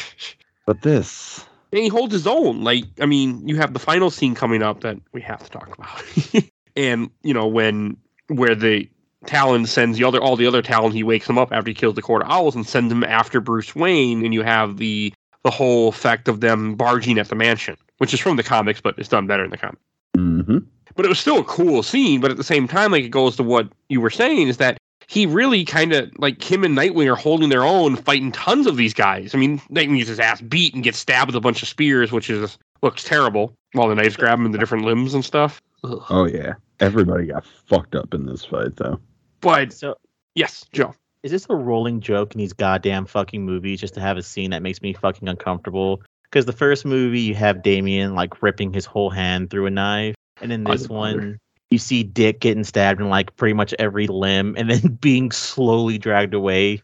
But 0.66 0.82
this, 0.82 1.46
And 1.74 1.82
he 1.82 1.88
holds 1.88 2.14
his 2.14 2.28
own. 2.28 2.64
Like, 2.64 2.86
I 3.02 3.08
mean, 3.08 3.48
you 3.48 3.56
have 3.56 3.74
the 3.74 3.80
final 3.80 4.12
scene 4.12 4.36
coming 4.36 4.62
up 4.62 4.82
that 4.82 4.98
we 5.12 5.22
have 5.22 5.44
to 5.44 5.50
talk 5.50 5.76
about. 5.76 6.44
and, 6.76 7.10
you 7.24 7.34
know, 7.34 7.48
when 7.48 7.98
where 8.28 8.54
the 8.54 8.88
Talon 9.26 9.66
sends 9.66 9.98
the 9.98 10.04
other 10.04 10.22
all 10.22 10.36
the 10.36 10.46
other 10.46 10.62
Talon, 10.62 10.92
he 10.92 11.02
wakes 11.02 11.26
them 11.26 11.40
up 11.40 11.52
after 11.52 11.72
he 11.72 11.74
kills 11.74 11.96
the 11.96 12.04
Court 12.04 12.22
of 12.22 12.30
Owls 12.30 12.56
and 12.56 12.68
sends 12.68 12.90
them 12.90 13.04
after 13.04 13.42
Bruce 13.42 13.76
Wayne, 13.76 14.24
and 14.24 14.36
you 14.36 14.44
have 14.44 14.78
the 14.78 15.12
the 15.44 15.50
whole 15.50 15.90
effect 15.90 16.28
of 16.28 16.42
them 16.42 16.76
barging 16.76 17.18
at 17.18 17.30
the 17.30 17.36
mansion, 17.36 17.76
which 17.98 18.14
is 18.14 18.20
from 18.20 18.38
the 18.38 18.44
comics, 18.44 18.80
but 18.80 18.94
it's 19.00 19.10
done 19.10 19.26
better 19.26 19.44
in 19.44 19.50
the 19.50 19.58
comics. 19.58 19.82
hmm 20.16 20.60
But 20.96 21.06
it 21.06 21.10
was 21.10 21.20
still 21.20 21.40
a 21.40 21.44
cool 21.44 21.82
scene, 21.82 22.22
but 22.22 22.30
at 22.30 22.38
the 22.38 22.44
same 22.44 22.68
time, 22.68 22.92
like 22.92 23.04
it 23.04 23.10
goes 23.10 23.36
to 23.38 23.44
what 23.44 23.68
you 23.90 24.00
were 24.00 24.12
saying, 24.12 24.48
is 24.48 24.58
that 24.58 24.78
he 25.08 25.26
really 25.26 25.66
kind 25.66 25.94
of 25.94 26.12
like 26.18 26.42
him 26.44 26.64
and 26.64 26.78
Nightwing 26.78 27.12
are 27.12 27.16
holding 27.16 27.50
their 27.50 27.64
own, 27.64 27.96
fighting 27.96 28.32
tons 28.32 28.68
of 28.68 28.78
these 28.78 28.94
guys. 28.94 29.34
I 29.34 29.38
mean, 29.38 29.60
Nightwing 29.72 29.98
gets 29.98 30.10
his 30.10 30.20
ass 30.20 30.42
beat 30.42 30.74
and 30.74 30.84
gets 30.84 30.98
stabbed 30.98 31.28
with 31.28 31.36
a 31.36 31.42
bunch 31.42 31.62
of 31.62 31.68
spears, 31.70 32.12
which 32.12 32.30
is 32.30 32.58
looks 32.82 33.04
terrible. 33.04 33.54
While 33.74 33.88
the 33.90 33.96
knives 33.96 34.16
grab 34.16 34.40
him 34.40 34.46
in 34.46 34.52
the 34.52 34.58
different 34.60 34.86
limbs 34.86 35.14
and 35.14 35.26
stuff. 35.26 35.62
Ugh. 35.84 36.04
oh 36.10 36.26
yeah, 36.26 36.54
Everybody 36.80 37.28
got 37.28 37.46
fucked 37.46 37.96
up 37.96 38.14
in 38.14 38.26
this 38.26 38.46
fight, 38.46 38.76
though. 38.76 39.00
But 39.42 39.74
So 39.74 39.96
yes, 40.36 40.66
Joe. 40.72 40.94
is 41.24 41.32
this 41.32 41.46
a 41.50 41.56
rolling 41.56 42.00
joke 42.02 42.34
in 42.34 42.40
these 42.40 42.54
goddamn 42.54 43.06
fucking 43.06 43.44
movies 43.46 43.80
just 43.80 43.94
to 43.96 44.00
have 44.00 44.18
a 44.18 44.24
scene 44.24 44.52
that 44.52 44.62
makes 44.62 44.82
me 44.82 44.94
fucking 44.94 45.28
uncomfortable? 45.28 46.02
Because 46.24 46.46
the 46.46 46.54
first 46.54 46.86
movie 46.86 47.22
you 47.22 47.36
have 47.36 47.62
Damien 47.64 48.16
like 48.16 48.42
ripping 48.42 48.74
his 48.74 48.86
whole 48.86 49.10
hand 49.10 49.50
through 49.50 49.66
a 49.68 49.70
knife, 49.70 50.16
and 50.42 50.52
in 50.52 50.64
this 50.64 50.90
one 50.90 51.40
you 51.74 51.80
see 51.80 52.04
Dick 52.04 52.40
getting 52.40 52.64
stabbed 52.64 53.02
in 53.02 53.10
like 53.10 53.36
pretty 53.36 53.54
much 53.54 53.74
every 53.80 54.08
limb, 54.08 54.56
and 54.58 54.70
then 54.70 54.94
being 55.02 55.32
slowly 55.32 55.98
dragged 55.98 56.34
away. 56.34 56.82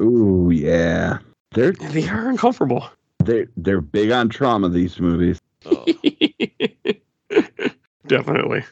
Ooh, 0.00 0.50
yeah. 0.52 1.18
They're 1.54 1.72
They 1.90 2.08
are 2.08 2.28
uncomfortable. 2.28 2.88
they're 3.24 3.48
they're 3.56 3.80
big 3.80 4.12
on 4.12 4.28
trauma. 4.28 4.68
These 4.68 5.00
movies. 5.00 5.40
Definitely. 8.06 8.64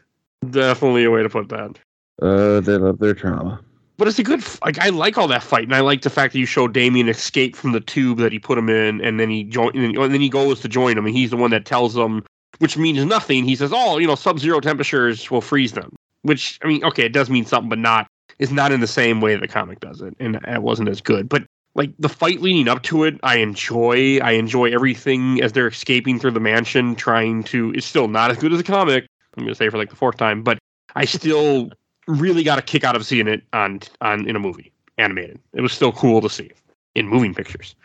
Definitely 0.50 1.04
a 1.04 1.10
way 1.10 1.22
to 1.22 1.28
put 1.28 1.48
that. 1.48 1.78
Uh, 2.20 2.60
they 2.60 2.76
love 2.76 2.98
their 2.98 3.14
trauma. 3.14 3.60
But 3.96 4.08
it's 4.08 4.18
a 4.18 4.22
good. 4.22 4.42
Like 4.64 4.78
I 4.78 4.88
like 4.88 5.18
all 5.18 5.28
that 5.28 5.42
fight, 5.42 5.64
and 5.64 5.74
I 5.74 5.80
like 5.80 6.02
the 6.02 6.10
fact 6.10 6.32
that 6.32 6.38
you 6.38 6.46
show 6.46 6.68
Damien 6.68 7.08
escape 7.08 7.54
from 7.54 7.72
the 7.72 7.80
tube 7.80 8.18
that 8.18 8.32
he 8.32 8.38
put 8.38 8.56
him 8.58 8.68
in, 8.68 9.00
and 9.02 9.20
then 9.20 9.28
he 9.30 9.44
join, 9.44 9.72
and 9.74 9.84
then 9.84 10.02
and 10.02 10.14
then 10.14 10.20
he 10.20 10.28
goes 10.30 10.60
to 10.60 10.68
join 10.68 10.96
him, 10.96 11.06
and 11.06 11.14
he's 11.14 11.30
the 11.30 11.36
one 11.36 11.50
that 11.50 11.64
tells 11.66 11.94
them, 11.94 12.24
which 12.60 12.76
means 12.76 13.04
nothing. 13.04 13.44
He 13.44 13.56
says, 13.56 13.72
"Oh, 13.74 13.98
you 13.98 14.06
know, 14.06 14.14
sub-zero 14.14 14.60
temperatures 14.60 15.30
will 15.30 15.40
freeze 15.40 15.72
them." 15.72 15.94
Which 16.22 16.58
I 16.62 16.68
mean, 16.68 16.84
okay, 16.84 17.04
it 17.04 17.12
does 17.12 17.28
mean 17.28 17.44
something, 17.44 17.68
but 17.68 17.78
not. 17.78 18.06
It's 18.38 18.52
not 18.52 18.72
in 18.72 18.80
the 18.80 18.86
same 18.86 19.20
way 19.20 19.36
the 19.36 19.48
comic 19.48 19.80
does 19.80 20.00
it, 20.00 20.14
and 20.18 20.38
it 20.46 20.62
wasn't 20.62 20.88
as 20.88 21.00
good. 21.00 21.28
But 21.28 21.44
like 21.74 21.92
the 21.98 22.08
fight 22.08 22.40
leading 22.40 22.68
up 22.68 22.82
to 22.84 23.04
it, 23.04 23.18
I 23.22 23.36
enjoy. 23.36 24.18
I 24.18 24.32
enjoy 24.32 24.72
everything 24.72 25.42
as 25.42 25.52
they're 25.52 25.68
escaping 25.68 26.18
through 26.18 26.32
the 26.32 26.40
mansion, 26.40 26.94
trying 26.94 27.42
to. 27.44 27.72
It's 27.72 27.86
still 27.86 28.08
not 28.08 28.30
as 28.30 28.38
good 28.38 28.52
as 28.52 28.58
the 28.58 28.64
comic. 28.64 29.06
I'm 29.36 29.44
gonna 29.44 29.54
say 29.54 29.68
for 29.68 29.78
like 29.78 29.90
the 29.90 29.96
fourth 29.96 30.16
time, 30.16 30.42
but 30.42 30.58
I 30.96 31.04
still 31.04 31.70
really 32.06 32.42
got 32.42 32.58
a 32.58 32.62
kick 32.62 32.84
out 32.84 32.96
of 32.96 33.06
seeing 33.06 33.28
it 33.28 33.42
on 33.52 33.80
on 34.00 34.28
in 34.28 34.36
a 34.36 34.40
movie 34.40 34.72
animated. 34.98 35.38
It 35.54 35.60
was 35.60 35.72
still 35.72 35.92
cool 35.92 36.20
to 36.20 36.28
see 36.28 36.50
in 36.94 37.08
moving 37.08 37.34
pictures. 37.34 37.74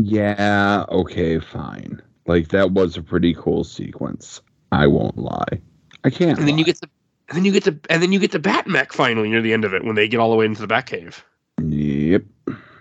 Yeah. 0.00 0.84
Okay. 0.88 1.38
Fine. 1.38 2.02
Like 2.26 2.48
that 2.48 2.72
was 2.72 2.96
a 2.96 3.02
pretty 3.02 3.34
cool 3.34 3.64
sequence. 3.64 4.40
I 4.70 4.86
won't 4.86 5.18
lie. 5.18 5.60
I 6.04 6.10
can't. 6.10 6.38
and 6.38 6.48
then 6.48 6.58
you 6.58 6.64
get 6.64 6.80
the 6.80 6.88
and 7.28 7.36
then 7.36 7.44
you 7.44 7.52
get 7.52 7.64
the 7.64 7.78
and 7.90 8.02
then 8.02 8.12
you 8.12 8.18
get 8.18 8.32
the 8.32 8.38
Batmech 8.38 8.92
finally 8.92 9.28
near 9.28 9.42
the 9.42 9.52
end 9.52 9.64
of 9.64 9.74
it 9.74 9.84
when 9.84 9.94
they 9.94 10.08
get 10.08 10.18
all 10.18 10.30
the 10.30 10.36
way 10.36 10.44
into 10.44 10.64
the 10.64 10.72
Batcave. 10.72 11.22
Yep. 11.60 12.24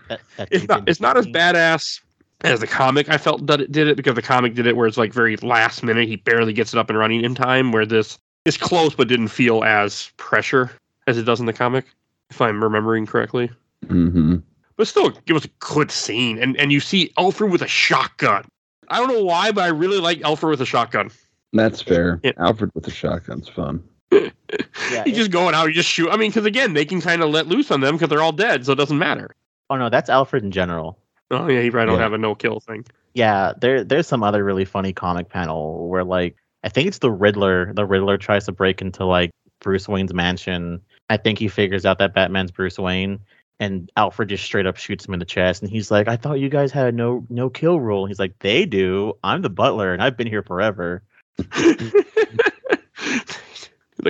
That, 0.10 0.22
that 0.38 0.48
It's 0.52 0.68
not 0.68 0.88
it's 0.88 1.02
not 1.02 1.18
as 1.18 1.28
badass 1.28 2.02
as 2.42 2.60
the 2.60 2.68
comic 2.68 3.10
I 3.10 3.18
felt 3.18 3.46
that 3.48 3.62
it 3.62 3.72
did 3.72 3.88
it 3.88 3.98
because 3.98 4.16
the 4.16 4.22
comic 4.22 4.56
did 4.56 4.66
it 4.68 4.76
where 4.76 4.88
it's 4.88 4.98
like 4.98 5.14
very 5.14 5.38
last 5.38 5.84
minute 5.84 6.08
he 6.08 6.16
barely 6.16 6.54
gets 6.54 6.74
it 6.74 6.80
up 6.80 6.90
and 6.90 6.98
running 6.98 7.24
in 7.24 7.36
time 7.36 7.72
where 7.72 7.86
this 7.86 8.18
is 8.46 8.58
close 8.58 8.96
but 8.96 9.08
didn't 9.08 9.28
feel 9.28 9.64
as 9.64 10.12
pressure 10.18 10.72
as 11.08 11.18
it 11.18 11.24
does 11.24 11.40
in 11.40 11.46
the 11.46 11.54
comic 11.54 11.86
if 12.32 12.42
I'm 12.42 12.64
remembering 12.64 13.06
correctly. 13.06 13.52
Mm-hmm. 13.86 14.38
But 14.78 14.88
still, 14.88 15.14
it 15.28 15.34
was 15.34 15.46
a 15.46 15.50
good 15.60 15.92
scene. 15.92 16.40
And 16.40 16.58
and 16.58 16.72
you 16.72 16.80
see 16.80 17.12
Alfred 17.18 17.52
with 17.52 17.62
a 17.62 17.68
shotgun. 17.68 18.46
I 18.92 18.98
don't 18.98 19.08
know 19.08 19.24
why, 19.24 19.52
but 19.52 19.64
I 19.64 19.68
really 19.68 20.00
like 20.00 20.22
Alfred 20.22 20.52
with 20.52 20.62
a 20.62 20.66
shotgun. 20.66 21.10
That's 21.54 21.82
fair. 21.82 22.20
Yeah. 22.24 22.32
Alfred 22.38 22.72
with 22.76 22.88
a 22.88 22.92
shotgun's 22.92 23.48
fun. 23.50 23.84
Yeah, 24.92 25.04
He's 25.06 25.16
just 25.16 25.32
going 25.32 25.56
out, 25.56 25.68
you 25.68 25.74
just 25.74 25.88
shoot. 25.88 26.10
I 26.12 26.18
mean, 26.18 26.30
because 26.32 26.46
again, 26.46 26.74
they 26.74 26.84
can 26.84 27.00
kind 27.00 27.24
of 27.24 27.30
let 27.30 27.48
loose 27.48 27.72
on 27.72 27.80
them 27.80 27.96
because 27.96 28.10
they're 28.10 28.22
all 28.22 28.34
dead, 28.34 28.66
so 28.66 28.74
it 28.74 28.76
doesn't 28.76 28.98
matter. 28.98 29.34
Oh 29.70 29.78
no, 29.78 29.90
that's 29.90 30.10
Alfred 30.10 30.44
in 30.44 30.52
general. 30.52 31.00
Oh 31.30 31.48
yeah, 31.48 31.62
you 31.62 31.72
probably 31.72 31.88
don't 31.92 31.98
Yeah. 31.98 32.04
have 32.04 32.12
a 32.14 32.18
no 32.18 32.36
kill 32.36 32.60
thing. 32.60 32.86
Yeah, 33.14 33.54
there 33.62 33.86
there's 33.86 34.08
some 34.08 34.22
other 34.24 34.44
really 34.44 34.66
funny 34.66 34.92
comic 34.92 35.30
panel 35.30 35.88
where 35.88 36.04
like 36.04 36.36
I 36.66 36.70
think 36.70 36.90
it's 36.90 36.98
the 37.00 37.10
Riddler. 37.12 37.74
The 37.74 37.86
Riddler 37.86 38.18
tries 38.18 38.46
to 38.48 38.52
break 38.52 38.82
into 38.82 39.06
like 39.06 39.32
Bruce 39.62 39.88
Wayne's 39.88 40.14
mansion. 40.14 40.82
I 41.10 41.16
think 41.16 41.40
he 41.40 41.48
figures 41.48 41.86
out 41.86 42.00
that 42.00 42.14
Batman's 42.14 42.52
Bruce 42.52 42.78
Wayne, 42.78 43.20
and 43.62 43.92
Alfred 43.96 44.28
just 44.28 44.44
straight 44.44 44.66
up 44.66 44.76
shoots 44.76 45.08
him 45.08 45.14
in 45.14 45.20
the 45.20 45.26
chest. 45.26 45.62
And 45.62 45.72
he's 45.72 45.92
like, 45.92 46.08
"I 46.08 46.18
thought 46.18 46.40
you 46.40 46.50
guys 46.50 46.72
had 46.72 46.88
a 46.88 46.92
no 46.92 47.26
no 47.30 47.50
kill 47.50 47.80
rule." 47.80 48.08
He's 48.08 48.20
like, 48.20 48.38
"They 48.40 48.66
do. 48.66 49.14
I'm 49.24 49.44
the 49.44 49.50
butler, 49.52 49.94
and 49.94 50.02
I've 50.02 50.18
been 50.18 50.28
here 50.28 50.42
forever." 50.42 51.04
like 51.38 51.54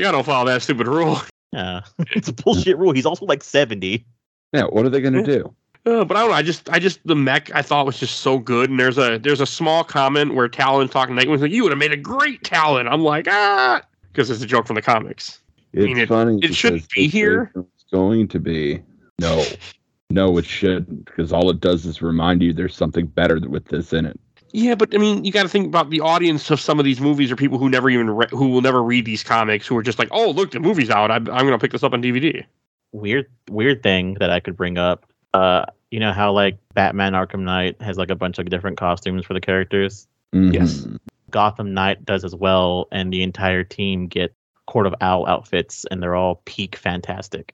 I 0.06 0.12
don't 0.12 0.26
follow 0.26 0.46
that 0.48 0.62
stupid 0.62 0.88
rule. 0.88 1.20
Yeah, 1.52 1.82
it's 2.00 2.30
a 2.30 2.34
bullshit 2.34 2.78
rule. 2.78 2.94
He's 2.94 3.06
also 3.06 3.26
like 3.26 3.44
seventy. 3.44 4.06
Yeah. 4.54 4.64
What 4.64 4.86
are 4.86 4.90
they 4.90 5.02
gonna 5.02 5.24
do? 5.24 5.54
Uh, 5.84 6.06
but 6.06 6.16
I 6.16 6.20
don't 6.20 6.30
know. 6.30 6.36
I 6.36 6.44
just, 6.44 6.70
I 6.70 6.78
just 6.78 7.00
the 7.08 7.16
mech 7.16 7.50
I 7.56 7.64
thought 7.64 7.88
was 7.88 8.00
just 8.00 8.18
so 8.20 8.38
good. 8.38 8.70
And 8.70 8.80
there's 8.80 9.00
a, 9.00 9.18
there's 9.18 9.42
a 9.42 9.48
small 9.48 9.84
comment 9.84 10.36
where 10.36 10.48
Talon's 10.48 10.92
talking 10.92 11.16
to 11.16 11.20
Nightwing's 11.20 11.42
like, 11.42 11.50
"You 11.50 11.64
would 11.64 11.72
have 11.72 11.80
made 11.80 11.92
a 11.92 11.98
great 11.98 12.44
Talon." 12.44 12.88
I'm 12.88 13.02
like, 13.02 13.26
ah, 13.28 13.82
because 14.14 14.30
it's 14.30 14.44
a 14.44 14.46
joke 14.46 14.68
from 14.68 14.76
the 14.76 14.84
comics. 14.84 15.40
It's 15.74 15.84
mean, 15.84 15.98
it- 15.98 16.08
funny. 16.08 16.38
it 16.44 16.54
shouldn't 16.54 16.88
be 16.92 17.08
here. 17.08 17.52
It's 17.56 17.86
going 17.92 18.28
to 18.28 18.40
be 18.40 18.84
no, 19.20 19.44
no, 20.10 20.38
it 20.38 20.46
shouldn't 20.46 21.06
because 21.06 21.32
all 21.32 21.50
it 21.50 21.60
does 21.60 21.86
is 21.86 22.02
remind 22.02 22.42
you 22.42 22.54
there's 22.54 22.76
something 22.76 23.06
better 23.06 23.40
with 23.40 23.66
this 23.66 23.94
in 23.94 24.06
it. 24.06 24.20
Yeah, 24.54 24.76
but 24.76 24.94
I 24.94 24.98
mean, 24.98 25.24
you 25.24 25.32
got 25.32 25.44
to 25.44 25.50
think 25.50 25.68
about 25.68 25.90
the 25.90 26.02
audience 26.02 26.52
of 26.52 26.60
some 26.60 26.78
of 26.78 26.86
these 26.86 27.00
movies 27.00 27.32
are 27.32 27.38
people 27.38 27.58
who 27.58 27.70
never 27.70 27.90
even 27.90 28.10
re- 28.10 28.28
who 28.32 28.50
will 28.50 28.62
never 28.62 28.84
read 28.84 29.06
these 29.06 29.24
comics, 29.24 29.66
who 29.66 29.78
are 29.78 29.84
just 29.84 29.98
like, 29.98 30.10
"Oh, 30.12 30.32
look, 30.32 30.52
the 30.52 30.60
movie's 30.60 30.90
out. 30.90 31.10
I'm, 31.10 31.30
I'm 31.30 31.46
going 31.46 31.52
to 31.52 31.58
pick 31.58 31.72
this 31.72 31.84
up 31.84 31.94
on 31.94 32.02
DVD." 32.02 32.44
Weird 32.92 33.28
weird 33.50 33.82
thing 33.82 34.16
that 34.16 34.30
I 34.30 34.42
could 34.42 34.58
bring 34.58 34.78
up. 34.78 35.06
Uh, 35.34 35.66
you 35.90 36.00
know 36.00 36.12
how 36.12 36.34
like 36.34 36.58
Batman 36.74 37.14
Arkham 37.14 37.42
Knight 37.42 37.82
has 37.82 37.98
like 37.98 38.12
a 38.12 38.16
bunch 38.16 38.40
of 38.40 38.50
different 38.50 38.78
costumes 38.78 39.26
for 39.26 39.34
the 39.34 39.40
characters. 39.40 40.08
Yes. 40.34 40.82
Mhm. 40.82 41.00
Gotham 41.30 41.74
Knight 41.74 42.04
does 42.04 42.26
as 42.26 42.36
well, 42.36 42.88
and 42.92 43.14
the 43.14 43.24
entire 43.24 43.64
team 43.64 44.08
get 44.08 44.34
Court 44.68 44.86
of 44.86 44.96
Owl 45.00 45.26
outfits, 45.28 45.86
and 45.90 46.04
they're 46.04 46.16
all 46.16 46.42
peak 46.44 46.76
fantastic. 46.76 47.54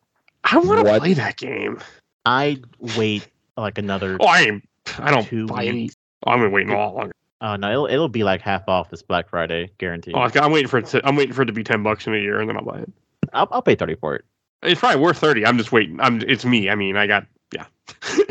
I 0.50 0.58
want 0.58 0.86
to 0.86 1.00
play 1.00 1.14
that 1.14 1.38
game. 1.38 1.80
I 2.26 2.62
wait 2.98 3.28
like 3.58 3.78
another. 3.78 4.18
Oh, 4.20 4.28
I 4.28 4.42
am. 4.42 4.64
I 5.00 5.12
don't 5.12 5.26
Two 5.26 5.48
buy 5.48 5.66
any. 5.66 5.90
Oh, 6.26 6.32
I'm 6.32 6.52
waiting 6.52 6.74
a 6.74 6.78
lot 6.78 6.96
longer. 6.96 7.12
Oh 7.42 7.56
no, 7.56 7.70
it'll, 7.70 7.88
it'll 7.88 8.10
be 8.10 8.24
like 8.24 8.42
half 8.42 8.68
off 8.68 8.90
this 8.90 9.02
Black 9.02 9.30
Friday, 9.30 9.70
guaranteed. 9.78 10.16
Oh, 10.16 10.30
I'm 10.42 10.52
waiting 10.52 10.68
for 10.68 10.78
it. 10.78 10.88
To, 10.88 11.06
I'm 11.06 11.16
waiting 11.16 11.34
for 11.34 11.44
it 11.44 11.48
to 11.48 11.54
be 11.54 11.64
ten 11.64 11.84
bucks 11.84 12.08
in 12.08 12.16
a 12.16 12.18
year, 12.18 12.40
and 12.40 12.50
then 12.50 12.58
I'll 12.58 12.64
buy 12.64 12.80
it. 12.80 12.92
I'll, 13.34 13.48
I'll 13.52 13.62
pay 13.62 13.76
thirty 13.76 13.96
for 13.96 14.16
it. 14.16 14.26
It's 14.64 14.80
probably 14.80 15.02
worth 15.02 15.18
thirty. 15.18 15.46
I'm 15.46 15.58
just 15.58 15.72
waiting. 15.72 16.00
I'm. 16.00 16.22
It's 16.22 16.46
me. 16.46 16.70
I 16.70 16.76
mean, 16.76 16.96
I 16.96 17.08
got. 17.08 17.28
Yeah. 17.54 17.66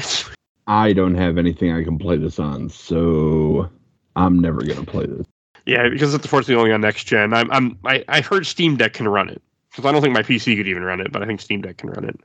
I 0.67 0.93
don't 0.93 1.15
have 1.15 1.39
anything 1.39 1.73
I 1.73 1.85
can 1.85 1.99
play 1.99 2.17
this 2.17 2.39
on, 2.39 2.69
so 2.71 3.71
I'm 4.17 4.41
never 4.41 4.63
gonna 4.63 4.85
play 4.85 5.07
this. 5.07 5.27
yeah, 5.67 5.89
because 5.89 6.13
it's 6.15 6.25
unfortunately 6.25 6.57
only 6.57 6.73
on 6.73 6.81
next 6.81 7.05
gen. 7.05 7.33
I'm. 7.35 7.51
I'm. 7.53 7.79
I, 7.85 8.05
I 8.09 8.21
heard 8.23 8.47
Steam 8.47 8.77
Deck 8.77 8.95
can 8.95 9.07
run 9.07 9.29
it 9.29 9.41
because 9.77 9.89
I 9.89 9.93
don't 9.93 10.01
think 10.01 10.15
my 10.15 10.23
PC 10.23 10.57
could 10.57 10.69
even 10.69 10.83
run 10.83 11.01
it, 11.01 11.13
but 11.13 11.23
I 11.23 11.27
think 11.27 11.43
Steam 11.43 11.61
Deck 11.61 11.77
can 11.77 11.91
run 11.91 12.05
it. 12.07 12.19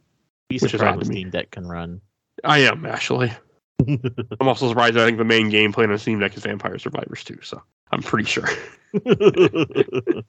Be 0.47 0.55
Which 0.55 0.63
is 0.63 0.71
surprised 0.71 0.99
odd 0.99 1.03
to 1.03 1.09
me. 1.09 1.15
Steam 1.15 1.29
Deck 1.31 1.51
can 1.51 1.67
run. 1.67 1.99
I 2.45 2.59
am 2.59 2.85
actually. 2.85 3.33
I'm 3.87 4.47
also 4.47 4.69
surprised. 4.69 4.97
I 4.97 5.05
think 5.05 5.17
the 5.17 5.25
main 5.25 5.49
game 5.49 5.73
playing 5.73 5.91
on 5.91 5.97
Steam 5.97 6.19
Deck 6.19 6.37
is 6.37 6.43
Vampire 6.43 6.79
Survivors 6.79 7.25
too. 7.25 7.39
So 7.41 7.61
I'm 7.91 8.01
pretty 8.01 8.23
sure 8.23 8.47
because 8.93 10.23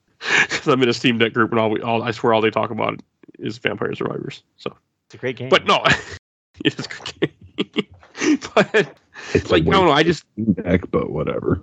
I'm 0.67 0.83
in 0.83 0.89
a 0.89 0.93
Steam 0.93 1.19
Deck 1.19 1.33
group 1.33 1.53
and 1.53 1.61
all 1.61 1.71
we 1.71 1.81
all 1.81 2.03
I 2.03 2.11
swear 2.11 2.35
all 2.35 2.41
they 2.41 2.51
talk 2.51 2.71
about 2.71 3.01
is 3.39 3.59
Vampire 3.59 3.95
Survivors. 3.95 4.43
So, 4.57 4.77
it's 5.07 5.15
a 5.15 5.19
great 5.19 5.37
game. 5.37 5.49
but 5.49 5.65
no, 5.65 5.81
it 6.65 6.79
is 6.79 6.87
a 6.87 6.89
good 6.89 7.21
game. 7.21 7.87
but 8.55 8.99
It's 9.33 9.51
like 9.51 9.63
a 9.63 9.71
no, 9.71 9.85
no, 9.85 9.93
I 9.93 10.03
just 10.03 10.25
deck, 10.55 10.91
but 10.91 11.11
whatever. 11.11 11.61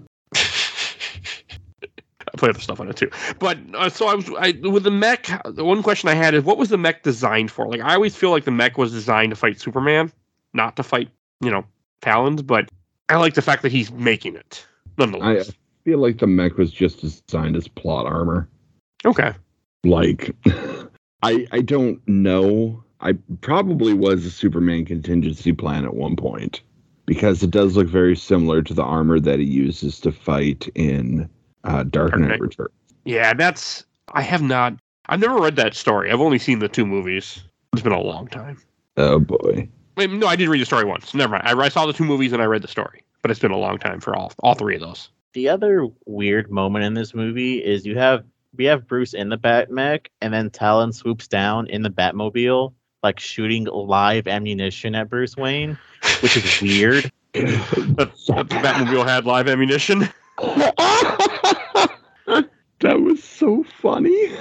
I 2.34 2.38
play 2.38 2.50
other 2.50 2.60
stuff 2.60 2.80
on 2.80 2.90
it 2.90 2.96
too. 2.96 3.10
But 3.40 3.58
uh, 3.74 3.90
so 3.90 4.08
I 4.08 4.16
was 4.16 4.30
I 4.40 4.52
with 4.68 4.84
the 4.84 4.92
mech. 4.92 5.30
The 5.46 5.64
one 5.64 5.84
question 5.84 6.10
I 6.10 6.14
had 6.14 6.34
is, 6.34 6.44
what 6.44 6.58
was 6.58 6.70
the 6.70 6.78
mech 6.78 7.04
designed 7.04 7.52
for? 7.52 7.68
Like 7.68 7.82
I 7.82 7.96
always 7.96 8.16
feel 8.16 8.32
like 8.32 8.46
the 8.46 8.52
mech 8.52 8.78
was 8.78 8.92
designed 8.92 9.32
to 9.32 9.36
fight 9.36 9.60
Superman, 9.60 10.12
not 10.54 10.76
to 10.78 10.84
fight 10.84 11.10
you 11.42 11.52
know 11.52 11.66
Talons. 12.02 12.42
But 12.42 12.70
I 13.10 13.18
like 13.18 13.34
the 13.34 13.42
fact 13.42 13.64
that 13.64 13.72
he's 13.72 13.92
making 13.92 14.36
it 14.36 14.66
I 15.22 15.44
feel 15.84 16.00
like 16.00 16.20
the 16.20 16.28
mech 16.28 16.58
was 16.58 16.72
just 16.72 17.02
designed 17.02 17.56
as 17.56 17.68
plot 17.68 18.06
armor. 18.06 18.48
okay. 19.06 19.34
Like, 19.84 20.36
I 21.24 21.48
I 21.52 21.62
don't 21.62 22.06
know. 22.08 22.84
I 23.02 23.14
probably 23.42 23.94
was 23.94 24.26
a 24.26 24.32
Superman 24.32 24.86
contingency 24.86 25.54
plan 25.54 25.86
at 25.86 25.96
one 25.96 26.18
point 26.18 26.62
because 27.06 27.42
it 27.42 27.50
does 27.50 27.76
look 27.76 27.88
very 27.88 28.16
similar 28.16 28.62
to 28.62 28.74
the 28.74 28.84
armor 28.84 29.20
that 29.20 29.40
he 29.40 29.46
uses 29.46 30.00
to 30.02 30.12
fight 30.12 30.68
in 30.76 31.28
uh, 31.64 31.84
Dark 31.84 32.12
Dark 32.12 32.20
Knight 32.20 32.30
Knight. 32.30 32.42
Returns. 32.42 32.70
Yeah, 33.06 33.34
that's. 33.34 33.86
I 34.14 34.22
have 34.22 34.42
not. 34.42 34.74
I've 35.08 35.20
never 35.20 35.40
read 35.40 35.56
that 35.56 35.74
story. 35.76 36.12
I've 36.12 36.22
only 36.22 36.40
seen 36.40 36.60
the 36.60 36.68
two 36.68 36.86
movies. 36.86 37.42
It's 37.74 37.82
been 37.82 37.92
a 37.92 38.02
long 38.02 38.28
time. 38.28 38.62
Oh 38.98 39.20
boy. 39.20 39.68
Wait, 39.98 40.12
no, 40.12 40.28
I 40.28 40.36
did 40.36 40.50
read 40.50 40.62
the 40.62 40.66
story 40.66 40.86
once. 40.86 41.14
Never 41.14 41.34
mind. 41.34 41.48
I, 41.48 41.54
I 41.58 41.70
saw 41.70 41.86
the 41.86 41.94
two 41.94 42.06
movies 42.06 42.32
and 42.34 42.42
I 42.42 42.46
read 42.46 42.62
the 42.62 42.68
story, 42.68 43.04
but 43.22 43.32
it's 43.32 43.40
been 43.40 43.52
a 43.52 43.58
long 43.58 43.78
time 43.78 44.00
for 44.00 44.16
all 44.16 44.32
all 44.40 44.56
three 44.56 44.76
of 44.76 44.82
those. 44.82 45.10
the 45.34 45.50
other 45.50 45.88
weird 46.06 46.50
moment 46.52 46.86
in 46.86 46.94
this 46.94 47.14
movie 47.14 47.58
is 47.64 47.86
you 47.86 47.98
have 47.98 48.24
we 48.58 48.66
have 48.66 48.88
Bruce 48.88 49.14
in 49.14 49.30
the 49.30 49.38
Batmech, 49.38 50.08
and 50.22 50.34
then 50.34 50.50
Talon 50.50 50.92
swoops 50.92 51.28
down 51.28 51.68
in 51.68 51.84
the 51.84 51.90
Batmobile, 51.90 52.74
like 53.04 53.20
shooting 53.20 53.66
live 53.66 54.28
ammunition 54.28 54.96
at 54.96 55.10
Bruce 55.10 55.38
Wayne, 55.38 55.78
which 56.22 56.38
is 56.38 56.62
weird. 56.62 57.12
That, 57.32 58.12
that 58.28 58.50
the 58.50 58.56
Batmobile 58.56 59.06
had 59.06 59.26
live 59.26 59.48
ammunition. 59.48 60.10
That 62.82 63.02
was 63.02 63.22
so 63.24 63.64
funny. 63.82 64.32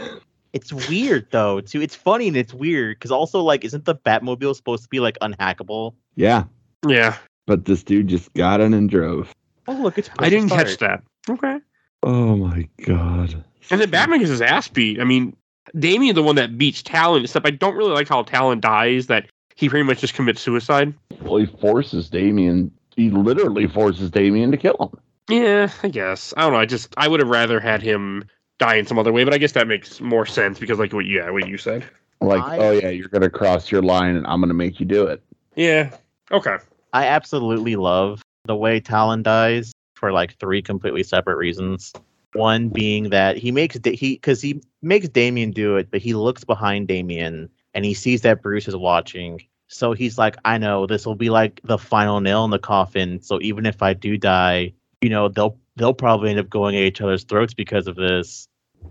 It's 0.52 0.72
weird 0.88 1.26
though, 1.30 1.60
too. 1.60 1.82
It's 1.82 1.94
funny 1.94 2.28
and 2.28 2.36
it's 2.36 2.54
weird 2.54 2.96
because 2.96 3.10
also 3.10 3.42
like, 3.42 3.64
isn't 3.64 3.84
the 3.84 3.96
Batmobile 3.96 4.54
supposed 4.54 4.84
to 4.84 4.88
be 4.88 5.00
like 5.00 5.18
unhackable? 5.20 5.94
Yeah, 6.14 6.44
Yeah, 6.86 7.16
but 7.46 7.64
this 7.64 7.82
dude 7.82 8.08
just 8.08 8.32
got 8.34 8.60
in 8.60 8.74
and 8.74 8.88
drove. 8.88 9.34
Oh 9.66 9.72
look, 9.72 9.98
it's. 9.98 10.08
I 10.18 10.28
didn't 10.30 10.50
supposed 10.50 10.78
catch 10.78 10.78
that. 10.78 11.02
Okay. 11.28 11.58
Oh 12.04 12.36
my 12.36 12.68
god. 12.86 13.44
And 13.70 13.80
then 13.80 13.90
Batman 13.90 14.20
gets 14.20 14.30
his 14.30 14.40
ass 14.40 14.68
beat. 14.68 15.00
I 15.00 15.04
mean, 15.04 15.36
Damien 15.78 16.14
the 16.14 16.22
one 16.22 16.36
that 16.36 16.56
beats 16.56 16.80
Talon, 16.82 17.24
except 17.24 17.44
I 17.46 17.50
don't 17.50 17.74
really 17.74 17.92
like 17.92 18.08
how 18.08 18.22
Talon 18.22 18.60
dies, 18.60 19.08
that 19.08 19.26
he 19.56 19.68
pretty 19.68 19.84
much 19.84 20.00
just 20.00 20.14
commits 20.14 20.40
suicide. 20.40 20.94
Well, 21.20 21.36
he 21.38 21.46
forces 21.46 22.08
Damien. 22.08 22.70
He 22.94 23.10
literally 23.10 23.66
forces 23.66 24.10
Damien 24.10 24.52
to 24.52 24.56
kill 24.56 24.76
him. 24.80 25.00
Yeah, 25.28 25.70
I 25.82 25.88
guess. 25.88 26.32
I 26.36 26.42
don't 26.42 26.52
know. 26.52 26.58
I 26.58 26.66
just 26.66 26.94
I 26.96 27.08
would 27.08 27.20
have 27.20 27.28
rather 27.28 27.60
had 27.60 27.82
him 27.82 28.24
die 28.58 28.76
in 28.76 28.86
some 28.86 28.98
other 28.98 29.12
way, 29.12 29.24
but 29.24 29.34
I 29.34 29.38
guess 29.38 29.52
that 29.52 29.68
makes 29.68 30.00
more 30.00 30.26
sense 30.26 30.58
because 30.58 30.78
like 30.78 30.92
what 30.92 31.06
yeah, 31.06 31.30
what 31.30 31.48
you 31.48 31.58
said. 31.58 31.84
Like, 32.20 32.42
I- 32.42 32.56
oh 32.58 32.70
yeah, 32.72 32.88
you're 32.88 33.08
gonna 33.08 33.30
cross 33.30 33.70
your 33.70 33.82
line, 33.82 34.16
and 34.16 34.26
I'm 34.26 34.40
gonna 34.40 34.54
make 34.54 34.80
you 34.80 34.86
do 34.86 35.06
it. 35.06 35.22
Yeah. 35.54 35.90
Okay. 36.30 36.56
I 36.92 37.06
absolutely 37.06 37.76
love 37.76 38.22
the 38.46 38.56
way 38.56 38.80
Talon 38.80 39.22
dies 39.22 39.72
for 39.94 40.12
like 40.12 40.36
three 40.38 40.62
completely 40.62 41.02
separate 41.02 41.36
reasons. 41.36 41.92
One 42.34 42.68
being 42.68 43.10
that 43.10 43.36
he 43.36 43.52
makes 43.52 43.78
da- 43.78 43.96
he 43.96 44.14
because 44.14 44.40
he 44.40 44.62
makes 44.82 45.08
Damien 45.08 45.50
do 45.50 45.76
it, 45.76 45.90
but 45.90 46.00
he 46.00 46.14
looks 46.14 46.44
behind 46.44 46.88
Damien 46.88 47.48
and 47.74 47.84
he 47.84 47.94
sees 47.94 48.22
that 48.22 48.42
Bruce 48.42 48.68
is 48.68 48.76
watching. 48.76 49.40
So 49.68 49.92
he's 49.92 50.16
like, 50.16 50.36
I 50.44 50.56
know 50.58 50.86
this 50.86 51.04
will 51.04 51.14
be 51.14 51.28
like 51.30 51.60
the 51.64 51.78
final 51.78 52.20
nail 52.20 52.44
in 52.44 52.50
the 52.50 52.58
coffin. 52.58 53.20
So 53.20 53.38
even 53.42 53.66
if 53.66 53.82
I 53.82 53.92
do 53.92 54.16
die, 54.16 54.72
you 55.00 55.10
know 55.10 55.28
they'll 55.28 55.58
they'll 55.76 55.94
probably 55.94 56.30
end 56.30 56.38
up 56.38 56.50
going 56.50 56.76
at 56.76 56.82
each 56.82 57.00
other's 57.00 57.24
throats 57.24 57.54
because 57.54 57.86
of 57.86 57.96
this. 57.96 58.48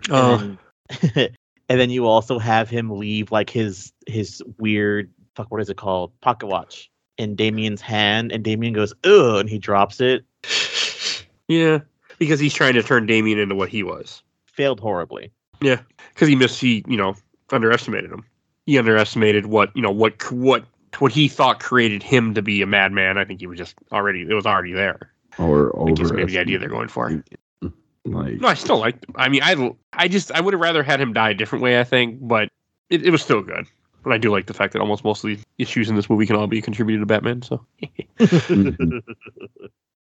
Oh. 0.09 0.37
And 0.39 0.57
then, 1.13 1.29
and 1.69 1.79
then 1.79 1.89
you 1.89 2.05
also 2.07 2.39
have 2.39 2.69
him 2.69 2.89
leave 2.91 3.31
like 3.31 3.49
his 3.49 3.93
his 4.05 4.41
weird 4.57 5.11
fuck 5.35 5.51
what 5.51 5.61
is 5.61 5.69
it 5.69 5.77
called 5.77 6.11
pocket 6.21 6.47
watch 6.47 6.89
in 7.17 7.35
Damien's 7.35 7.81
hand, 7.81 8.31
and 8.31 8.43
Damien 8.43 8.73
goes 8.73 8.93
ugh, 9.03 9.39
and 9.39 9.49
he 9.49 9.57
drops 9.59 9.99
it. 10.01 10.25
yeah. 11.47 11.79
Because 12.19 12.39
he's 12.39 12.53
trying 12.53 12.73
to 12.73 12.83
turn 12.83 13.05
Damien 13.05 13.39
into 13.39 13.55
what 13.55 13.69
he 13.69 13.83
was. 13.83 14.23
Failed 14.45 14.79
horribly. 14.79 15.31
Yeah. 15.61 15.81
Because 16.13 16.27
he 16.27 16.35
missed 16.35 16.59
he, 16.59 16.83
you 16.87 16.97
know, 16.97 17.15
underestimated 17.51 18.11
him. 18.11 18.25
He 18.65 18.77
underestimated 18.77 19.45
what, 19.45 19.75
you 19.75 19.81
know, 19.81 19.91
what 19.91 20.31
what 20.31 20.65
what 20.99 21.11
he 21.11 21.27
thought 21.27 21.59
created 21.59 22.01
him 22.01 22.33
to 22.33 22.41
be 22.41 22.61
a 22.61 22.67
madman. 22.67 23.17
I 23.17 23.25
think 23.25 23.39
he 23.39 23.47
was 23.47 23.57
just 23.57 23.75
already 23.91 24.21
it 24.21 24.33
was 24.33 24.45
already 24.45 24.73
there. 24.73 25.11
Or 25.39 25.79
I 25.79 25.85
think 25.85 25.99
over. 25.99 26.13
maybe 26.13 26.33
the 26.33 26.39
idea 26.39 26.59
they're 26.59 26.69
going 26.69 26.87
for. 26.87 27.23
Like, 28.05 28.39
No, 28.39 28.47
I 28.47 28.53
still 28.53 28.79
like. 28.79 29.05
I 29.15 29.29
mean, 29.29 29.41
I 29.43 29.71
I 29.93 30.07
just 30.07 30.31
I 30.31 30.41
would 30.41 30.53
have 30.53 30.61
rather 30.61 30.83
had 30.83 31.01
him 31.01 31.13
die 31.13 31.31
a 31.31 31.33
different 31.33 31.63
way. 31.63 31.79
I 31.79 31.83
think, 31.83 32.19
but 32.21 32.49
it, 32.89 33.05
it 33.05 33.11
was 33.11 33.21
still 33.21 33.41
good. 33.41 33.67
But 34.03 34.13
I 34.13 34.17
do 34.17 34.31
like 34.31 34.45
the 34.45 34.53
fact 34.53 34.73
that 34.73 34.79
almost 34.79 35.03
most 35.03 35.23
of 35.23 35.29
the 35.29 35.39
issues 35.57 35.89
in 35.89 35.95
this 35.95 36.09
movie 36.09 36.25
can 36.25 36.37
all 36.37 36.47
be 36.47 36.61
contributed 36.61 37.01
to 37.01 37.05
Batman. 37.05 37.41
So 37.41 37.65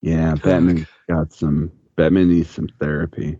yeah, 0.03 0.34
Batman 0.37 0.87
got 1.09 1.32
some. 1.32 1.72
Batman 1.97 2.28
needs 2.28 2.51
some 2.51 2.68
therapy. 2.78 3.39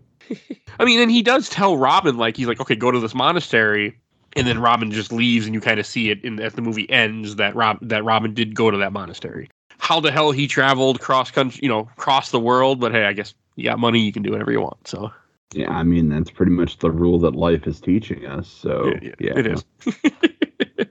I 0.79 0.85
mean, 0.85 0.99
and 0.99 1.11
he 1.11 1.21
does 1.21 1.47
tell 1.47 1.77
Robin 1.77 2.17
like 2.17 2.35
he's 2.35 2.47
like, 2.47 2.59
okay, 2.59 2.75
go 2.75 2.91
to 2.91 2.99
this 2.99 3.15
monastery, 3.15 3.97
and 4.35 4.45
then 4.45 4.59
Robin 4.59 4.91
just 4.91 5.13
leaves, 5.13 5.45
and 5.45 5.55
you 5.55 5.61
kind 5.61 5.79
of 5.79 5.85
see 5.85 6.09
it 6.09 6.23
in 6.23 6.39
as 6.41 6.53
the 6.53 6.61
movie 6.61 6.89
ends 6.89 7.37
that 7.37 7.55
Rob 7.55 7.77
that 7.81 8.03
Robin 8.03 8.33
did 8.33 8.53
go 8.53 8.69
to 8.69 8.77
that 8.77 8.91
monastery. 8.91 9.49
How 9.87 10.01
the 10.01 10.11
hell 10.11 10.31
he 10.31 10.47
traveled 10.47 10.99
cross 10.99 11.31
country, 11.31 11.61
you 11.63 11.69
know, 11.69 11.89
across 11.97 12.31
the 12.31 12.41
world? 12.41 12.81
But 12.81 12.91
hey, 12.91 13.05
I 13.05 13.13
guess 13.13 13.33
you 13.55 13.63
got 13.63 13.79
money, 13.79 14.01
you 14.01 14.11
can 14.11 14.21
do 14.21 14.31
whatever 14.31 14.51
you 14.51 14.59
want. 14.59 14.85
So 14.85 15.13
Yeah, 15.53 15.71
I 15.71 15.83
mean 15.83 16.09
that's 16.09 16.29
pretty 16.29 16.51
much 16.51 16.79
the 16.79 16.91
rule 16.91 17.19
that 17.19 17.37
life 17.37 17.65
is 17.67 17.79
teaching 17.79 18.25
us. 18.25 18.49
So 18.49 18.91
yeah, 19.01 19.11
yeah, 19.17 19.37
it 19.37 19.47
is. 19.47 19.63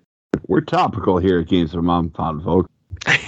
We're 0.48 0.62
topical 0.62 1.18
here 1.18 1.40
at 1.40 1.46
Games 1.46 1.74
of 1.74 1.84
Mom 1.84 2.08
Pod, 2.08 2.42
folks. 2.42 2.70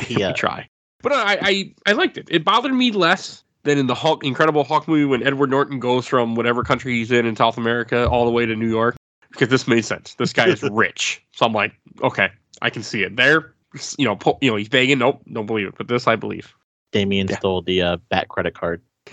Yeah. 0.08 0.30
I 0.30 0.32
try. 0.32 0.68
But 1.02 1.12
I, 1.12 1.38
I 1.42 1.74
I 1.84 1.92
liked 1.92 2.16
it. 2.16 2.28
It 2.30 2.44
bothered 2.46 2.72
me 2.72 2.90
less 2.90 3.44
than 3.64 3.76
in 3.76 3.88
the 3.88 3.94
Hulk 3.94 4.24
Incredible 4.24 4.64
Hulk 4.64 4.88
movie 4.88 5.04
when 5.04 5.22
Edward 5.22 5.50
Norton 5.50 5.80
goes 5.80 6.06
from 6.06 6.34
whatever 6.34 6.62
country 6.62 6.94
he's 6.94 7.12
in 7.12 7.26
in 7.26 7.36
South 7.36 7.58
America 7.58 8.08
all 8.08 8.24
the 8.24 8.30
way 8.30 8.46
to 8.46 8.56
New 8.56 8.70
York. 8.70 8.96
Because 9.32 9.48
this 9.48 9.68
made 9.68 9.84
sense. 9.84 10.14
This 10.14 10.32
guy 10.32 10.48
is 10.48 10.62
rich. 10.72 11.22
So 11.32 11.44
I'm 11.44 11.52
like, 11.52 11.74
okay, 12.02 12.30
I 12.62 12.70
can 12.70 12.82
see 12.82 13.02
it. 13.02 13.16
There, 13.16 13.52
you 13.98 14.04
know, 14.04 14.16
po- 14.16 14.38
you 14.40 14.50
know, 14.50 14.56
he's 14.56 14.68
begging. 14.68 14.98
Nope, 14.98 15.22
don't 15.32 15.46
believe 15.46 15.66
it. 15.68 15.74
But 15.76 15.88
this 15.88 16.06
I 16.06 16.16
believe. 16.16 16.54
Damien 16.92 17.28
Yeah. 17.28 17.38
stole 17.38 17.62
the 17.62 17.82
uh, 17.82 17.96
Bat 18.08 18.28
credit 18.28 18.54
card. 18.54 18.82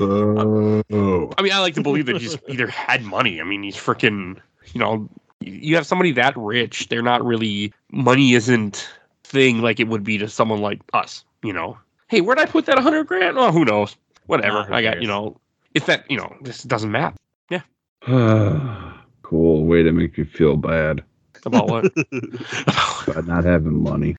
Oh, 0.00 1.30
I 1.36 1.42
mean, 1.42 1.52
I 1.52 1.58
like 1.60 1.74
to 1.74 1.82
believe 1.82 2.06
that 2.06 2.16
he's 2.20 2.38
either 2.48 2.66
had 2.68 3.02
money. 3.04 3.40
I 3.40 3.44
mean, 3.44 3.62
he's 3.62 3.76
freaking, 3.76 4.38
you 4.72 4.80
know, 4.80 5.08
you 5.40 5.74
have 5.76 5.86
somebody 5.86 6.12
that 6.12 6.36
rich. 6.36 6.88
They're 6.88 7.02
not 7.02 7.24
really 7.24 7.72
money 7.90 8.32
isn't 8.34 8.88
thing 9.24 9.60
like 9.60 9.80
it 9.80 9.88
would 9.88 10.04
be 10.04 10.18
to 10.18 10.28
someone 10.28 10.60
like 10.60 10.80
us. 10.92 11.24
You 11.42 11.52
know, 11.52 11.78
hey, 12.08 12.20
where'd 12.20 12.38
I 12.38 12.46
put 12.46 12.66
that 12.66 12.78
hundred 12.78 13.04
grand? 13.06 13.38
Oh, 13.38 13.52
who 13.52 13.64
knows? 13.64 13.96
Whatever. 14.26 14.60
Nah, 14.60 14.64
who 14.64 14.74
I 14.74 14.82
got 14.82 14.92
cares? 14.94 15.02
you 15.02 15.08
know, 15.08 15.36
it's 15.74 15.86
that 15.86 16.10
you 16.10 16.16
know, 16.16 16.34
this 16.40 16.62
doesn't 16.62 16.90
matter 16.90 17.16
Yeah. 17.50 17.62
cool. 19.22 19.64
Way 19.66 19.82
to 19.82 19.92
make 19.92 20.16
you 20.16 20.24
feel 20.24 20.56
bad 20.56 21.02
about 21.46 21.68
what. 21.68 21.84
about 23.08 23.26
not 23.26 23.44
having 23.44 23.82
money. 23.82 24.16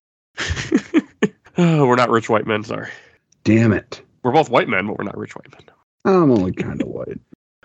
Oh, 1.58 1.86
we're 1.88 1.96
not 1.96 2.10
rich 2.10 2.30
white 2.30 2.48
men. 2.48 2.64
Sorry, 2.64 2.90
Damn 3.44 3.74
it. 3.74 4.02
we're 4.24 4.32
both 4.32 4.50
white 4.50 4.70
men, 4.70 4.88
but 4.88 4.98
we're 4.98 5.04
not 5.06 5.18
rich 5.18 5.36
white 5.36 5.52
men. 5.52 5.62
I'm 6.06 6.32
only 6.32 6.52
kind 6.54 6.82
of 6.82 6.88
white. 6.88 7.20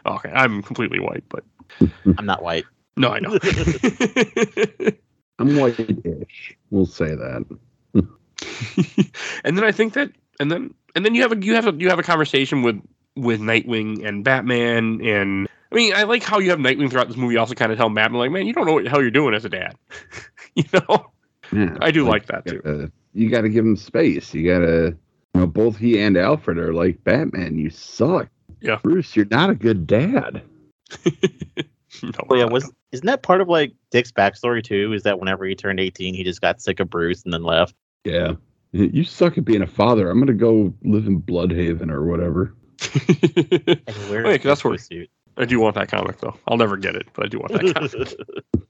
Okay, 0.06 0.30
I'm 0.30 0.62
completely 0.62 0.98
white, 1.00 1.24
but 1.28 1.44
I'm 2.18 2.26
not 2.26 2.42
white. 2.42 2.64
no, 2.96 3.10
I 3.10 3.20
know. 3.20 3.38
I'm 5.38 5.56
white-ish. 5.56 6.56
We'll 6.70 6.86
say 6.86 7.14
that. 7.14 7.44
and 9.44 9.56
then 9.56 9.64
I 9.64 9.72
think 9.72 9.94
that, 9.94 10.10
and 10.38 10.50
then 10.50 10.74
and 10.94 11.04
then 11.04 11.14
you 11.14 11.22
have 11.22 11.32
a 11.32 11.36
you 11.44 11.54
have 11.54 11.66
a 11.66 11.72
you 11.72 11.88
have 11.88 11.98
a 11.98 12.02
conversation 12.04 12.62
with 12.62 12.80
with 13.16 13.40
Nightwing 13.40 14.04
and 14.06 14.24
Batman, 14.24 15.00
and 15.04 15.48
I 15.74 15.76
mean 15.76 15.94
I 15.94 16.02
like 16.04 16.22
how 16.22 16.38
you 16.38 16.50
have 16.50 16.58
Nightwing 16.60 16.90
throughout 16.90 17.08
this 17.08 17.16
movie 17.16 17.36
also 17.36 17.54
kind 17.54 17.72
of 17.72 17.78
tell 17.78 17.88
Batman 17.90 18.18
like, 18.20 18.30
man, 18.30 18.46
you 18.46 18.52
don't 18.52 18.66
know 18.66 18.74
what 18.74 18.84
the 18.84 18.90
hell 18.90 19.02
you're 19.02 19.10
doing 19.10 19.34
as 19.34 19.44
a 19.44 19.48
dad, 19.48 19.74
you 20.54 20.64
know. 20.72 21.10
Yeah, 21.52 21.76
I 21.80 21.90
do 21.90 22.06
like 22.06 22.26
that 22.26 22.46
too. 22.46 22.62
uh, 22.64 22.86
you 23.12 23.28
got 23.28 23.42
to 23.42 23.48
give 23.48 23.64
him 23.64 23.76
space. 23.76 24.32
You 24.32 24.48
got 24.50 24.60
to, 24.60 24.96
you 25.34 25.40
know, 25.40 25.46
both 25.46 25.76
he 25.76 26.00
and 26.00 26.16
Alfred 26.16 26.58
are 26.58 26.72
like 26.72 27.04
Batman. 27.04 27.58
You 27.58 27.70
suck. 27.70 28.28
Yeah. 28.60 28.78
Bruce, 28.82 29.14
you're 29.14 29.26
not 29.30 29.50
a 29.50 29.54
good 29.54 29.86
dad. 29.86 30.42
No, 31.04 31.12
Well, 32.28 32.38
yeah, 32.38 32.44
was 32.46 32.70
isn't 32.92 33.06
that 33.06 33.22
part 33.22 33.40
of 33.40 33.48
like 33.48 33.72
Dick's 33.90 34.10
backstory 34.12 34.62
too? 34.64 34.92
Is 34.92 35.02
that 35.02 35.18
whenever 35.18 35.44
he 35.44 35.54
turned 35.54 35.80
18, 35.80 36.14
he 36.14 36.24
just 36.24 36.40
got 36.40 36.60
sick 36.62 36.80
of 36.80 36.88
Bruce 36.88 37.22
and 37.24 37.32
then 37.32 37.42
left. 37.42 37.74
Yeah. 38.04 38.34
You 38.72 39.04
suck 39.04 39.38
at 39.38 39.44
being 39.44 39.62
a 39.62 39.66
father. 39.66 40.10
I'm 40.10 40.18
gonna 40.18 40.32
go 40.32 40.72
live 40.82 41.06
in 41.06 41.20
Blüdhaven 41.22 41.90
or 41.90 42.04
whatever. 42.06 42.54
not. 42.80 43.78
And 43.86 43.96
where 44.10 44.26
Oh, 44.26 44.30
yeah, 44.30 44.34
is 44.34 44.38
'cause 44.38 44.42
that's 44.44 44.60
his 44.60 44.64
where- 44.64 44.78
suit? 44.78 45.10
I 45.36 45.44
do 45.44 45.60
want 45.60 45.74
that 45.74 45.88
comic 45.88 46.18
though. 46.18 46.36
I'll 46.46 46.56
never 46.56 46.76
get 46.76 46.94
it, 46.96 47.08
but 47.14 47.24
I 47.24 47.28
do 47.28 47.38
want 47.38 47.52
that 47.52 47.74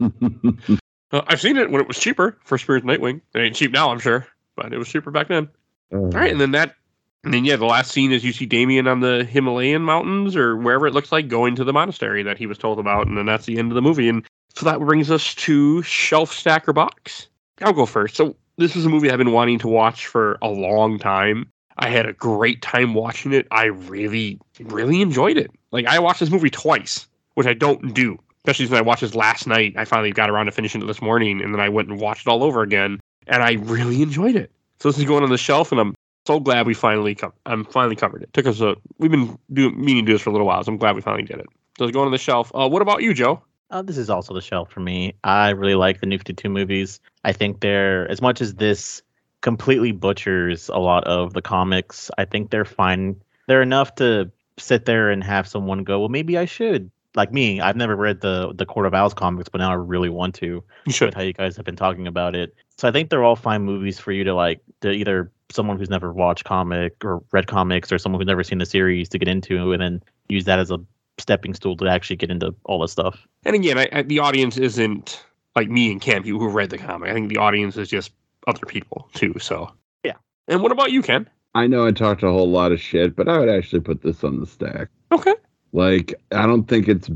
comic. 0.00 0.80
Uh, 1.12 1.22
I've 1.28 1.40
seen 1.40 1.56
it 1.56 1.70
when 1.70 1.80
it 1.80 1.86
was 1.86 1.98
cheaper 1.98 2.36
for 2.42 2.58
Spears 2.58 2.82
Nightwing. 2.82 3.20
It 3.34 3.38
ain't 3.38 3.54
cheap 3.54 3.70
now, 3.70 3.90
I'm 3.90 4.00
sure, 4.00 4.26
but 4.56 4.72
it 4.72 4.78
was 4.78 4.88
cheaper 4.88 5.12
back 5.12 5.28
then. 5.28 5.48
All 5.92 6.00
right, 6.08 6.32
and 6.32 6.40
then 6.40 6.50
that, 6.52 6.74
and 7.22 7.32
then 7.32 7.44
yeah, 7.44 7.54
the 7.54 7.66
last 7.66 7.92
scene 7.92 8.10
is 8.10 8.24
you 8.24 8.32
see 8.32 8.46
Damien 8.46 8.88
on 8.88 8.98
the 8.98 9.22
Himalayan 9.22 9.82
mountains 9.82 10.34
or 10.34 10.56
wherever 10.56 10.88
it 10.88 10.92
looks 10.92 11.12
like 11.12 11.28
going 11.28 11.54
to 11.54 11.62
the 11.62 11.72
monastery 11.72 12.24
that 12.24 12.36
he 12.36 12.46
was 12.46 12.58
told 12.58 12.80
about, 12.80 13.06
and 13.06 13.16
then 13.16 13.26
that's 13.26 13.46
the 13.46 13.58
end 13.58 13.70
of 13.70 13.76
the 13.76 13.82
movie. 13.82 14.08
And 14.08 14.26
so 14.56 14.66
that 14.66 14.80
brings 14.80 15.08
us 15.08 15.36
to 15.36 15.82
Shelf 15.82 16.32
Stacker 16.32 16.72
Box. 16.72 17.28
I'll 17.60 17.72
go 17.72 17.86
first. 17.86 18.16
So 18.16 18.34
this 18.56 18.74
is 18.74 18.84
a 18.84 18.88
movie 18.88 19.08
I've 19.10 19.18
been 19.18 19.32
wanting 19.32 19.60
to 19.60 19.68
watch 19.68 20.08
for 20.08 20.36
a 20.42 20.48
long 20.48 20.98
time. 20.98 21.48
I 21.78 21.90
had 21.90 22.06
a 22.06 22.12
great 22.12 22.62
time 22.62 22.94
watching 22.94 23.32
it. 23.32 23.46
I 23.50 23.66
really, 23.66 24.40
really 24.60 25.00
enjoyed 25.00 25.36
it. 25.36 25.50
Like 25.74 25.86
I 25.86 25.98
watched 25.98 26.20
this 26.20 26.30
movie 26.30 26.50
twice, 26.50 27.08
which 27.34 27.48
I 27.48 27.52
don't 27.52 27.92
do. 27.92 28.16
Especially 28.38 28.66
since 28.66 28.78
I 28.78 28.82
watched 28.82 29.00
this 29.00 29.14
last 29.14 29.48
night. 29.48 29.74
I 29.76 29.84
finally 29.84 30.12
got 30.12 30.30
around 30.30 30.46
to 30.46 30.52
finishing 30.52 30.80
it 30.80 30.86
this 30.86 31.02
morning, 31.02 31.42
and 31.42 31.52
then 31.52 31.60
I 31.60 31.68
went 31.68 31.88
and 31.88 32.00
watched 32.00 32.26
it 32.26 32.30
all 32.30 32.44
over 32.44 32.62
again, 32.62 33.00
and 33.26 33.42
I 33.42 33.54
really 33.54 34.00
enjoyed 34.00 34.36
it. 34.36 34.52
So 34.78 34.88
this 34.88 34.98
is 34.98 35.04
going 35.04 35.24
on 35.24 35.30
the 35.30 35.38
shelf, 35.38 35.72
and 35.72 35.80
I'm 35.80 35.94
so 36.26 36.38
glad 36.38 36.66
we 36.66 36.74
finally 36.74 37.16
co- 37.16 37.32
I'm 37.44 37.64
finally 37.64 37.96
covered 37.96 38.22
it. 38.22 38.32
Took 38.32 38.46
us 38.46 38.60
a 38.60 38.76
we've 38.98 39.10
been 39.10 39.36
doing 39.52 39.84
meaning 39.84 40.04
to 40.04 40.12
do 40.12 40.14
this 40.14 40.22
for 40.22 40.30
a 40.30 40.32
little 40.32 40.46
while, 40.46 40.62
so 40.62 40.70
I'm 40.70 40.78
glad 40.78 40.94
we 40.94 41.00
finally 41.00 41.24
did 41.24 41.40
it. 41.40 41.46
So 41.76 41.86
it's 41.86 41.92
going 41.92 42.06
on 42.06 42.12
the 42.12 42.18
shelf. 42.18 42.52
Uh, 42.54 42.68
what 42.68 42.80
about 42.80 43.02
you, 43.02 43.12
Joe? 43.12 43.42
Uh, 43.70 43.82
this 43.82 43.98
is 43.98 44.08
also 44.08 44.32
the 44.32 44.42
shelf 44.42 44.70
for 44.70 44.78
me. 44.78 45.14
I 45.24 45.50
really 45.50 45.74
like 45.74 45.98
the 45.98 46.06
New 46.06 46.18
52 46.18 46.48
movies. 46.48 47.00
I 47.24 47.32
think 47.32 47.60
they're, 47.60 48.08
as 48.08 48.22
much 48.22 48.40
as 48.40 48.54
this 48.54 49.02
completely 49.40 49.90
butchers 49.90 50.68
a 50.68 50.78
lot 50.78 51.02
of 51.04 51.32
the 51.32 51.42
comics, 51.42 52.12
I 52.16 52.26
think 52.26 52.50
they're 52.50 52.64
fine. 52.64 53.20
They're 53.48 53.62
enough 53.62 53.96
to 53.96 54.30
sit 54.58 54.84
there 54.84 55.10
and 55.10 55.22
have 55.24 55.46
someone 55.46 55.84
go, 55.84 56.00
well, 56.00 56.08
maybe 56.08 56.38
I 56.38 56.44
should. 56.44 56.90
Like 57.16 57.32
me, 57.32 57.60
I've 57.60 57.76
never 57.76 57.94
read 57.94 58.22
the 58.22 58.52
the 58.54 58.66
Court 58.66 58.86
of 58.86 58.94
Owls 58.94 59.14
comics, 59.14 59.48
but 59.48 59.58
now 59.58 59.70
I 59.70 59.74
really 59.74 60.08
want 60.08 60.34
to. 60.36 60.64
You 60.84 60.92
should. 60.92 61.14
how 61.14 61.22
you 61.22 61.32
guys 61.32 61.56
have 61.56 61.64
been 61.64 61.76
talking 61.76 62.08
about 62.08 62.34
it, 62.34 62.56
so 62.76 62.88
I 62.88 62.90
think 62.90 63.10
they're 63.10 63.22
all 63.22 63.36
fine 63.36 63.62
movies 63.62 64.00
for 64.00 64.10
you 64.10 64.24
to 64.24 64.34
like 64.34 64.60
to 64.80 64.90
either 64.90 65.30
someone 65.52 65.78
who's 65.78 65.90
never 65.90 66.12
watched 66.12 66.44
comic 66.44 67.04
or 67.04 67.22
read 67.30 67.46
comics 67.46 67.92
or 67.92 67.98
someone 67.98 68.20
who's 68.20 68.26
never 68.26 68.42
seen 68.42 68.58
the 68.58 68.66
series 68.66 69.08
to 69.10 69.18
get 69.18 69.28
into 69.28 69.72
and 69.72 69.80
then 69.80 70.02
use 70.28 70.44
that 70.44 70.58
as 70.58 70.72
a 70.72 70.78
stepping 71.18 71.54
stool 71.54 71.76
to 71.76 71.86
actually 71.86 72.16
get 72.16 72.30
into 72.30 72.54
all 72.64 72.80
this 72.80 72.92
stuff. 72.92 73.26
And 73.44 73.54
again, 73.54 73.78
I, 73.78 73.88
I, 73.92 74.02
the 74.02 74.18
audience 74.18 74.58
isn't 74.58 75.24
like 75.54 75.68
me 75.68 75.92
and 75.92 76.00
Cam, 76.00 76.24
who 76.24 76.48
read 76.48 76.70
the 76.70 76.78
comic. 76.78 77.10
I 77.10 77.14
think 77.14 77.28
the 77.28 77.36
audience 77.36 77.76
is 77.76 77.88
just 77.88 78.12
other 78.46 78.66
people 78.66 79.08
too. 79.14 79.34
So 79.38 79.70
Yeah. 80.02 80.14
And 80.48 80.62
what 80.62 80.72
about 80.72 80.90
you, 80.90 81.02
Ken? 81.02 81.28
I 81.54 81.66
know 81.66 81.86
I 81.86 81.92
talked 81.92 82.22
a 82.22 82.30
whole 82.30 82.50
lot 82.50 82.72
of 82.72 82.80
shit, 82.80 83.14
but 83.14 83.28
I 83.28 83.38
would 83.38 83.48
actually 83.48 83.80
put 83.80 84.02
this 84.02 84.24
on 84.24 84.40
the 84.40 84.46
stack. 84.46 84.88
Okay. 85.12 85.34
Like, 85.72 86.14
I 86.32 86.46
don't 86.46 86.64
think 86.68 86.88
it's 86.88 87.10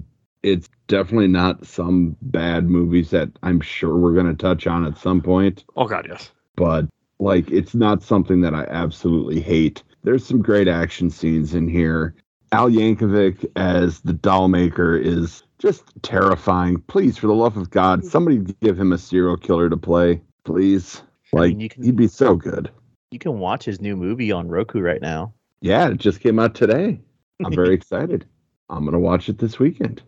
it's 0.45 0.69
definitely 0.87 1.27
not 1.29 1.67
some 1.67 2.17
bad 2.23 2.69
movies 2.69 3.11
that 3.11 3.29
I'm 3.43 3.61
sure 3.61 3.97
we're 3.97 4.15
gonna 4.15 4.35
touch 4.35 4.67
on 4.69 4.85
at 4.87 4.97
some 4.97 5.21
point, 5.21 5.65
Oh 5.77 5.87
God, 5.87 6.07
yes. 6.09 6.31
but 6.55 6.87
like 7.19 7.51
it's 7.51 7.75
not 7.75 8.03
something 8.03 8.41
that 8.43 8.55
I 8.55 8.65
absolutely 8.71 9.41
hate. 9.41 9.83
There's 10.05 10.25
some 10.25 10.41
great 10.41 10.69
action 10.69 11.11
scenes 11.11 11.55
in 11.55 11.67
here. 11.69 12.15
Al 12.53 12.71
Yankovic 12.71 13.45
as 13.57 14.01
the 14.01 14.13
doll 14.13 14.47
maker 14.49 14.97
is 14.97 15.43
just 15.59 15.83
terrifying. 16.03 16.81
Please, 16.87 17.19
for 17.19 17.27
the 17.27 17.35
love 17.35 17.57
of 17.57 17.71
God, 17.71 18.05
somebody 18.05 18.39
give 18.63 18.79
him 18.79 18.93
a 18.93 18.99
serial 18.99 19.37
killer 19.37 19.69
to 19.69 19.77
play, 19.77 20.23
please. 20.45 21.03
I 21.35 21.37
Like 21.37 21.49
mean, 21.51 21.61
you 21.61 21.69
can- 21.69 21.83
he'd 21.83 21.97
be 21.97 22.07
so 22.09 22.37
good. 22.37 22.71
You 23.11 23.19
can 23.19 23.39
watch 23.39 23.65
his 23.65 23.81
new 23.81 23.97
movie 23.97 24.33
on 24.33 24.49
Roku 24.49 24.81
right 24.81 25.01
now. 25.01 25.33
Yeah, 25.61 25.89
it 25.89 25.97
just 25.99 26.21
came 26.21 26.39
out 26.39 26.55
today. 26.55 27.01
I'm 27.45 27.53
very 27.55 27.75
excited. 27.75 28.27
I'm 28.71 28.85
gonna 28.85 28.99
watch 28.99 29.29
it 29.29 29.39
this 29.39 29.59
weekend. 29.59 30.03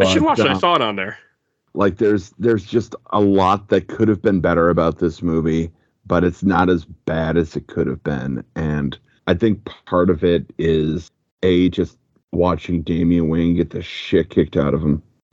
I 0.00 0.04
should 0.06 0.20
But, 0.20 0.26
watch 0.26 0.38
it. 0.40 0.46
I 0.46 0.52
um, 0.54 0.60
saw 0.60 0.74
it 0.74 0.82
on 0.82 0.96
there. 0.96 1.18
like 1.74 1.98
there's 1.98 2.30
there's 2.38 2.64
just 2.64 2.94
a 3.12 3.20
lot 3.20 3.68
that 3.68 3.88
could 3.88 4.08
have 4.08 4.22
been 4.22 4.40
better 4.40 4.70
about 4.70 4.98
this 4.98 5.22
movie 5.22 5.70
but 6.06 6.22
it's 6.24 6.42
not 6.42 6.70
as 6.70 6.84
bad 6.84 7.36
as 7.36 7.54
it 7.56 7.66
could 7.66 7.86
have 7.86 8.02
been 8.04 8.42
and 8.54 8.98
i 9.26 9.34
think 9.34 9.62
part 9.86 10.08
of 10.08 10.22
it 10.24 10.46
is 10.58 11.10
a 11.42 11.68
just 11.70 11.98
watching 12.32 12.80
Damian 12.82 13.28
Wayne 13.28 13.54
get 13.56 13.70
the 13.70 13.82
shit 13.82 14.30
kicked 14.30 14.56
out 14.56 14.72
of 14.72 14.80
him 14.82 15.02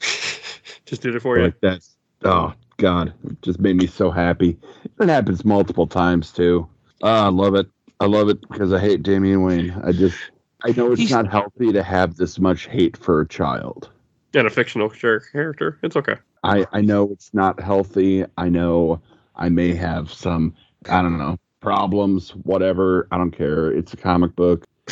Just 0.85 1.01
did 1.01 1.15
it 1.15 1.21
for 1.21 1.37
you. 1.37 1.45
like 1.45 1.59
that's 1.61 1.95
oh 2.25 2.53
god 2.77 3.13
it 3.25 3.41
just 3.41 3.59
made 3.59 3.77
me 3.77 3.87
so 3.87 4.11
happy 4.11 4.57
it 4.99 5.07
happens 5.09 5.45
multiple 5.45 5.87
times 5.87 6.31
too 6.31 6.67
oh, 7.03 7.07
i 7.25 7.27
love 7.29 7.53
it 7.55 7.67
i 7.99 8.05
love 8.05 8.27
it 8.29 8.41
because 8.49 8.73
i 8.73 8.79
hate 8.79 9.03
Damian 9.03 9.43
Wayne 9.43 9.71
i 9.83 9.91
just 9.91 10.17
i 10.63 10.71
know 10.71 10.91
it's 10.91 10.99
He's- 11.01 11.11
not 11.11 11.29
healthy 11.29 11.71
to 11.71 11.83
have 11.83 12.15
this 12.15 12.39
much 12.39 12.65
hate 12.67 12.97
for 12.97 13.21
a 13.21 13.27
child 13.27 13.89
And 14.33 14.47
a 14.47 14.49
fictional 14.49 14.89
character. 14.89 15.77
It's 15.83 15.95
okay. 15.95 16.15
I 16.43 16.65
I 16.71 16.81
know 16.81 17.09
it's 17.11 17.31
not 17.33 17.61
healthy. 17.61 18.25
I 18.37 18.49
know 18.49 18.99
I 19.35 19.49
may 19.49 19.75
have 19.75 20.11
some 20.11 20.55
I 20.89 21.01
don't 21.03 21.17
know 21.19 21.37
problems. 21.61 22.31
Whatever. 22.43 23.07
I 23.11 23.17
don't 23.17 23.31
care. 23.31 23.71
It's 23.71 23.93
a 23.93 23.97
comic 23.97 24.35
book. 24.35 24.65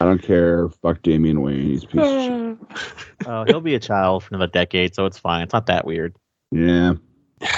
I 0.00 0.04
don't 0.04 0.22
care. 0.22 0.68
Fuck 0.82 1.02
Damian 1.02 1.40
Wayne. 1.42 1.62
He's 1.62 1.84
a 1.84 1.86
piece 1.86 2.00
of 2.00 2.58
shit. 3.20 3.26
Oh, 3.26 3.44
he'll 3.46 3.60
be 3.60 3.74
a 3.74 3.78
child 3.80 4.24
for 4.24 4.34
another 4.34 4.50
decade, 4.50 4.94
so 4.94 5.06
it's 5.06 5.18
fine. 5.18 5.42
It's 5.42 5.52
not 5.52 5.66
that 5.66 5.86
weird. 5.86 6.16
Yeah. 6.50 6.94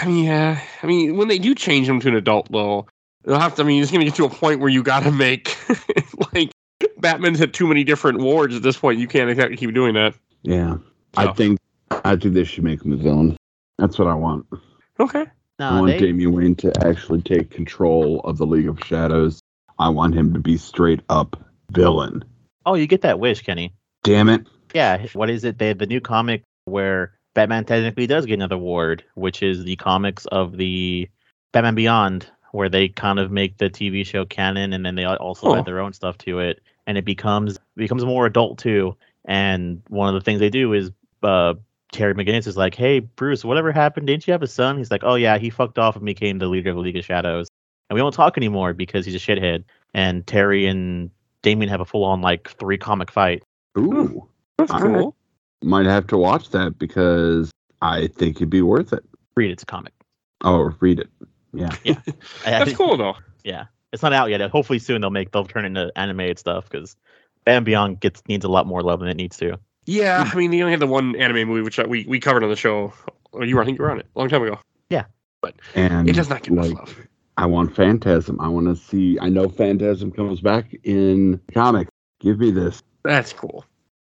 Yeah. 0.07 0.61
I 0.83 0.87
mean, 0.87 1.17
when 1.17 1.29
they 1.29 1.39
do 1.39 1.55
change 1.55 1.89
him 1.89 2.01
to 2.01 2.09
an 2.09 2.15
adult, 2.15 2.51
though, 2.51 2.87
they'll 3.25 3.39
have 3.39 3.55
to. 3.57 3.63
I 3.63 3.65
mean, 3.65 3.83
it's 3.83 3.91
going 3.91 4.01
to 4.01 4.07
get 4.07 4.17
to 4.17 4.25
a 4.25 4.31
point 4.31 4.61
where 4.61 4.69
you 4.69 4.83
got 4.83 5.03
to 5.05 5.11
make 5.11 5.57
like 6.35 6.51
Batman's 6.99 7.39
had 7.39 7.55
too 7.55 7.67
many 7.67 7.85
different 7.85 8.21
wards 8.21 8.55
at 8.55 8.63
this 8.63 8.77
point. 8.77 8.99
You 8.99 9.09
can't 9.09 9.31
exactly 9.31 9.57
keep 9.57 9.75
doing 9.75 9.95
that. 9.95 10.15
Yeah. 10.43 10.77
So, 11.15 11.31
I 11.31 11.33
think 11.33 11.59
I 11.91 12.17
think 12.17 12.35
they 12.35 12.45
should 12.45 12.65
make 12.65 12.83
him 12.85 12.93
a 12.93 12.97
villain. 12.97 13.37
That's 13.79 13.99
what 13.99 14.09
I 14.09 14.15
want. 14.15 14.47
okay. 15.01 15.27
I 15.61 15.81
want 15.81 15.89
they, 15.89 15.99
Damian 15.99 16.33
Wayne 16.33 16.55
to 16.57 16.73
actually 16.87 17.21
take 17.23 17.51
control 17.51 18.21
of 18.21 18.39
the 18.39 18.47
League 18.47 18.69
of 18.69 18.79
Shadows. 18.85 19.41
I 19.79 19.89
want 19.89 20.15
him 20.15 20.33
to 20.35 20.39
be 20.39 20.57
straight 20.57 21.01
up 21.09 21.37
villain. 21.73 22.25
oh, 22.65 22.75
you 22.75 22.87
get 22.87 23.03
that 23.03 23.19
wish, 23.19 23.43
Kenny. 23.43 23.75
Damn 24.05 24.29
it. 24.29 24.47
Yeah, 24.75 25.07
what 25.15 25.31
is 25.31 25.45
it? 25.45 25.59
They 25.59 25.69
have 25.69 25.79
the 25.79 25.87
new 25.87 26.01
comic 26.01 26.43
where 26.65 27.18
Batman 27.39 27.65
technically 27.65 28.09
does 28.09 28.27
get 28.27 28.35
another 28.35 28.59
ward, 28.59 29.05
which 29.15 29.45
is 29.45 29.63
the 29.63 29.77
comics 29.77 30.27
of 30.27 30.57
the 30.57 31.09
Batman 31.53 31.77
Beyond, 31.77 32.27
where 32.51 32.69
they 32.69 32.89
kind 32.89 33.21
of 33.21 33.31
make 33.31 33.59
the 33.59 33.71
TV 33.71 34.05
show 34.05 34.25
canon, 34.25 34.73
and 34.73 34.85
then 34.85 34.97
they 34.97 35.05
also 35.05 35.51
Oh. 35.51 35.55
add 35.55 35.65
their 35.65 35.79
own 35.79 35.93
stuff 35.93 36.19
to 36.19 36.41
it, 36.41 36.61
and 36.89 36.99
it 36.99 37.05
becomes 37.05 37.61
becomes 37.77 38.05
more 38.05 38.27
adult 38.27 38.59
too. 38.59 38.97
And 39.25 39.81
one 39.89 40.09
of 40.09 40.15
the 40.15 40.21
things 40.21 40.41
they 40.41 40.51
do 40.51 40.73
is 40.73 40.91
uh, 41.23 41.55
Terry 41.93 42.13
McGinnis 42.13 42.49
is 42.49 42.57
like, 42.57 42.75
"Hey, 42.75 42.99
Bruce, 42.99 43.45
whatever 43.45 43.71
happened? 43.71 44.09
Didn't 44.09 44.27
you 44.27 44.33
have 44.33 44.43
a 44.43 44.49
son?" 44.49 44.77
He's 44.77 44.91
like, 44.91 45.05
"Oh 45.05 45.15
yeah, 45.15 45.39
he 45.39 45.49
fucked 45.49 45.79
off 45.79 45.95
and 45.95 46.05
became 46.05 46.41
the 46.41 46.49
leader 46.49 46.71
of 46.71 46.75
the 46.75 46.83
League 46.83 46.97
of 46.97 47.05
Shadows, 47.05 47.47
and 47.89 47.95
we 47.95 48.01
don't 48.01 48.13
talk 48.13 48.37
anymore 48.37 48.73
because 48.75 49.07
he's 49.07 49.15
a 49.15 49.19
shithead." 49.21 49.63
And 49.95 50.27
Terry 50.27 50.67
and 50.67 51.09
Damien 51.43 51.69
have 51.71 51.81
a 51.81 51.85
full 51.85 52.03
on 52.03 52.21
like 52.21 52.51
three 52.59 52.79
comic 52.79 53.13
fight. 53.13 53.45
Ooh. 53.79 54.27
That's 54.57 54.73
All 54.73 54.81
cool. 54.81 55.17
Might 55.63 55.87
have 55.87 56.07
to 56.09 56.17
watch 56.17 56.51
that 56.51 56.79
because 56.79 57.51
I 57.83 58.07
think 58.09 58.37
it'd 58.37 58.51
be 58.51 58.63
worth 58.63 58.93
it. 58.93 59.05
Read 59.37 59.51
it's 59.51 59.63
a 59.63 59.67
comic. 59.67 59.93
Oh, 60.45 60.73
read 60.81 61.01
it. 61.01 61.09
Yeah. 61.53 61.71
I- 61.85 61.91
I 61.91 61.95
That's 62.65 62.75
cool, 62.77 62.97
though. 62.97 63.15
Yeah, 63.45 63.67
it's 63.93 64.03
not 64.03 64.13
out 64.13 64.31
yet. 64.31 64.41
Hopefully 64.51 64.79
soon 64.79 65.01
they'll 65.01 65.11
make 65.11 65.33
they'll 65.33 65.45
turn 65.45 65.65
it 65.65 65.69
into 65.69 65.91
animated 65.97 66.39
stuff 66.39 66.69
because 66.69 66.97
Batman 67.45 67.65
Beyond 67.65 68.01
gets 68.01 68.23
needs 68.29 68.45
a 68.45 68.49
lot 68.49 68.67
more 68.67 68.83
love 68.83 69.01
than 69.01 69.09
it 69.09 69.17
needs 69.17 69.37
to. 69.39 69.59
Yeah, 69.87 70.29
I 70.31 70.37
mean, 70.37 70.51
they 70.51 70.61
only 70.61 70.73
had 70.73 70.81
the 70.81 70.87
one 70.87 71.17
anime 71.17 71.49
movie, 71.49 71.63
which 71.63 71.79
uh, 71.79 71.87
we, 71.89 72.05
we 72.07 72.21
covered 72.21 72.45
on 72.45 72.51
the 72.51 72.57
show. 72.57 72.93
Oh, 73.33 73.43
you 73.43 73.57
were, 73.57 73.63
I 73.63 73.65
think 73.65 73.79
you 73.79 73.85
were 73.85 73.91
on 73.91 73.99
it 74.01 74.07
a 74.15 74.19
long 74.19 74.29
time 74.29 74.43
ago. 74.43 74.59
Yeah. 74.91 75.05
But 75.41 75.55
and 75.75 76.09
It 76.09 76.13
does 76.13 76.29
not 76.29 76.43
get 76.43 76.53
much 76.53 76.67
like, 76.67 76.77
love. 76.79 76.97
I 77.39 77.47
want 77.47 77.75
Phantasm. 77.75 78.39
I 78.41 78.49
want 78.49 78.67
to 78.67 78.77
see. 78.77 79.19
I 79.21 79.29
know 79.31 79.49
Phantasm 79.49 80.13
comes 80.13 80.41
back 80.43 80.75
in 80.85 81.41
comics. 81.55 81.91
Give 82.21 82.39
me 82.39 82.51
this. 82.51 82.83
That's 83.05 83.33
cool. 83.33 83.65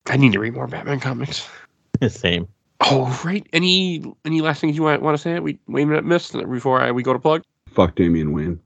I 0.07 0.17
need 0.17 0.33
to 0.33 0.41
read 0.41 0.55
more 0.55 0.67
Batman 0.67 1.01
comics. 1.01 1.49
Same. 2.09 2.49
Oh, 2.81 3.21
right. 3.25 3.47
Any 3.53 4.03
any 4.25 4.41
last 4.41 4.61
things 4.61 4.77
you 4.77 4.83
want 4.83 5.03
want 5.03 5.17
to 5.17 5.23
say? 5.23 5.39
We 5.39 5.59
we 5.67 5.85
not 5.85 6.05
missed 6.05 6.33
before 6.33 6.81
I, 6.81 6.91
we 6.91 7.03
go 7.03 7.13
to 7.13 7.19
plug. 7.19 7.43
Fuck 7.69 7.95
Damian 7.95 8.33
Wayne. 8.33 8.59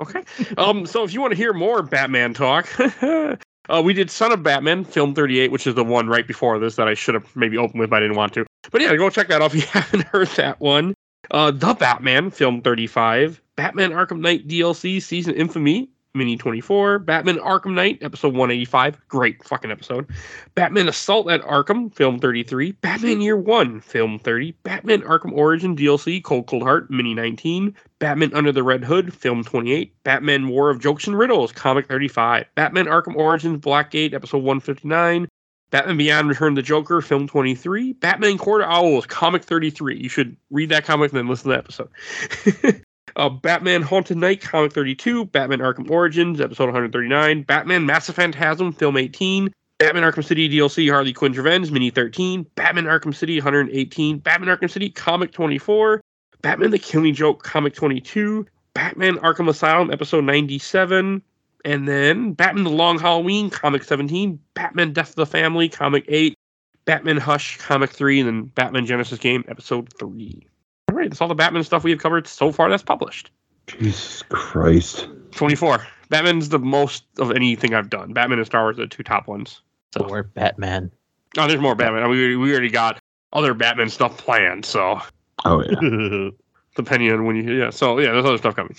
Okay. 0.00 0.22
Um. 0.58 0.84
So 0.84 1.04
if 1.04 1.14
you 1.14 1.20
want 1.20 1.32
to 1.32 1.36
hear 1.36 1.52
more 1.52 1.82
Batman 1.82 2.34
talk, 2.34 2.68
uh, 3.02 3.36
we 3.82 3.94
did 3.94 4.10
Son 4.10 4.30
of 4.32 4.42
Batman, 4.42 4.84
film 4.84 5.14
thirty-eight, 5.14 5.50
which 5.50 5.66
is 5.66 5.74
the 5.74 5.84
one 5.84 6.08
right 6.08 6.26
before 6.26 6.58
this 6.58 6.76
that 6.76 6.88
I 6.88 6.94
should 6.94 7.14
have 7.14 7.34
maybe 7.34 7.56
opened 7.56 7.80
with, 7.80 7.90
but 7.90 7.96
I 7.96 8.00
didn't 8.00 8.16
want 8.16 8.34
to. 8.34 8.44
But 8.70 8.82
yeah, 8.82 8.94
go 8.96 9.08
check 9.08 9.28
that 9.28 9.40
out 9.40 9.54
if 9.54 9.54
you 9.54 9.62
haven't 9.70 10.02
heard 10.02 10.28
that 10.28 10.60
one. 10.60 10.94
Uh, 11.30 11.50
the 11.50 11.72
Batman, 11.72 12.30
film 12.30 12.60
thirty-five, 12.60 13.40
Batman 13.56 13.92
Arkham 13.92 14.20
Knight 14.20 14.46
DLC, 14.46 15.00
season 15.00 15.34
infamy. 15.34 15.88
Mini 16.14 16.36
24, 16.36 16.98
Batman 16.98 17.38
Arkham 17.38 17.72
Knight, 17.72 17.98
episode 18.02 18.34
185. 18.34 19.08
Great 19.08 19.42
fucking 19.44 19.70
episode. 19.70 20.06
Batman 20.54 20.86
Assault 20.88 21.30
at 21.30 21.40
Arkham, 21.40 21.94
film 21.94 22.18
33. 22.18 22.72
Batman 22.72 23.22
Year 23.22 23.36
1, 23.36 23.80
film 23.80 24.18
30. 24.18 24.52
Batman 24.62 25.00
Arkham 25.02 25.32
Origin 25.32 25.74
DLC, 25.74 26.22
Cold 26.22 26.46
Cold 26.46 26.64
Heart, 26.64 26.90
mini 26.90 27.14
19. 27.14 27.74
Batman 27.98 28.34
Under 28.34 28.52
the 28.52 28.62
Red 28.62 28.84
Hood, 28.84 29.14
film 29.14 29.42
28. 29.42 29.94
Batman 30.04 30.48
War 30.48 30.68
of 30.68 30.80
Jokes 30.80 31.06
and 31.06 31.18
Riddles, 31.18 31.50
comic 31.50 31.86
35. 31.88 32.44
Batman 32.56 32.86
Arkham 32.86 33.16
Origins, 33.16 33.64
Blackgate, 33.64 34.12
episode 34.12 34.42
159. 34.42 35.26
Batman 35.70 35.96
Beyond 35.96 36.28
Return 36.28 36.52
of 36.52 36.56
the 36.56 36.62
Joker, 36.62 37.00
film 37.00 37.26
23. 37.26 37.94
Batman 37.94 38.36
Court 38.36 38.60
of 38.60 38.68
Owls, 38.68 39.06
comic 39.06 39.42
33. 39.44 39.96
You 39.96 40.10
should 40.10 40.36
read 40.50 40.68
that 40.68 40.84
comic 40.84 41.10
and 41.10 41.18
then 41.18 41.28
listen 41.28 41.50
to 41.50 41.56
the 41.56 41.58
episode. 41.58 42.84
uh, 43.16 43.28
Batman 43.28 43.82
Haunted 43.82 44.16
Knight, 44.16 44.40
comic 44.40 44.72
32. 44.72 45.26
Batman 45.26 45.60
Arkham 45.60 45.90
Origins, 45.90 46.40
episode 46.40 46.66
139. 46.66 47.42
Batman 47.42 47.86
Mask 47.86 48.08
of 48.08 48.16
Phantasm, 48.16 48.72
film 48.72 48.96
18. 48.96 49.52
Batman 49.78 50.04
Arkham 50.04 50.24
City 50.24 50.48
DLC 50.48 50.88
Harley 50.90 51.12
Quinn's 51.12 51.36
Revenge, 51.36 51.70
Mini 51.72 51.90
13. 51.90 52.46
Batman 52.54 52.84
Arkham 52.84 53.14
City 53.14 53.38
118. 53.38 54.18
Batman 54.18 54.56
Arkham 54.56 54.70
City 54.70 54.88
Comic 54.88 55.32
24. 55.32 56.00
Batman 56.40 56.70
the 56.70 56.78
Killing 56.78 57.14
Joke 57.14 57.42
Comic 57.42 57.74
22. 57.74 58.46
Batman 58.74 59.16
Arkham 59.18 59.48
Asylum 59.48 59.90
Episode 59.90 60.24
97. 60.24 61.20
And 61.64 61.88
then 61.88 62.32
Batman 62.32 62.64
the 62.64 62.70
Long 62.70 62.98
Halloween 62.98 63.50
Comic 63.50 63.82
17. 63.82 64.38
Batman 64.54 64.92
Death 64.92 65.10
of 65.10 65.16
the 65.16 65.26
Family 65.26 65.68
Comic 65.68 66.04
8. 66.06 66.38
Batman 66.84 67.16
Hush 67.16 67.58
Comic 67.58 67.90
3. 67.90 68.20
And 68.20 68.28
then 68.28 68.42
Batman 68.44 68.86
Genesis 68.86 69.18
Game 69.18 69.44
Episode 69.48 69.92
3. 69.94 70.46
All 70.90 70.96
right, 70.96 71.08
that's 71.08 71.20
all 71.20 71.28
the 71.28 71.34
Batman 71.34 71.64
stuff 71.64 71.84
we 71.84 71.90
have 71.90 72.00
covered 72.00 72.26
so 72.26 72.52
far 72.52 72.68
that's 72.70 72.82
published. 72.82 73.30
Jesus 73.66 74.22
Christ. 74.28 75.08
24. 75.32 75.86
Batman's 76.08 76.50
the 76.50 76.58
most 76.58 77.04
of 77.18 77.30
anything 77.30 77.74
I've 77.74 77.88
done. 77.88 78.12
Batman 78.12 78.38
and 78.38 78.46
Star 78.46 78.62
Wars 78.62 78.78
are 78.78 78.82
the 78.82 78.88
two 78.88 79.02
top 79.02 79.26
ones. 79.26 79.62
So 79.94 80.06
Or 80.08 80.22
Batman. 80.22 80.90
Oh, 81.38 81.46
there's 81.46 81.60
more 81.60 81.74
Batman. 81.74 82.08
We 82.10 82.36
we 82.36 82.52
already 82.52 82.70
got 82.70 82.98
other 83.32 83.54
Batman 83.54 83.88
stuff 83.88 84.18
planned. 84.18 84.66
So 84.66 85.00
Oh 85.44 85.62
yeah. 85.62 86.30
depending 86.76 87.12
on 87.12 87.24
when 87.24 87.36
you 87.36 87.52
yeah. 87.54 87.70
So 87.70 87.98
yeah, 87.98 88.12
there's 88.12 88.24
other 88.24 88.38
stuff 88.38 88.56
coming. 88.56 88.76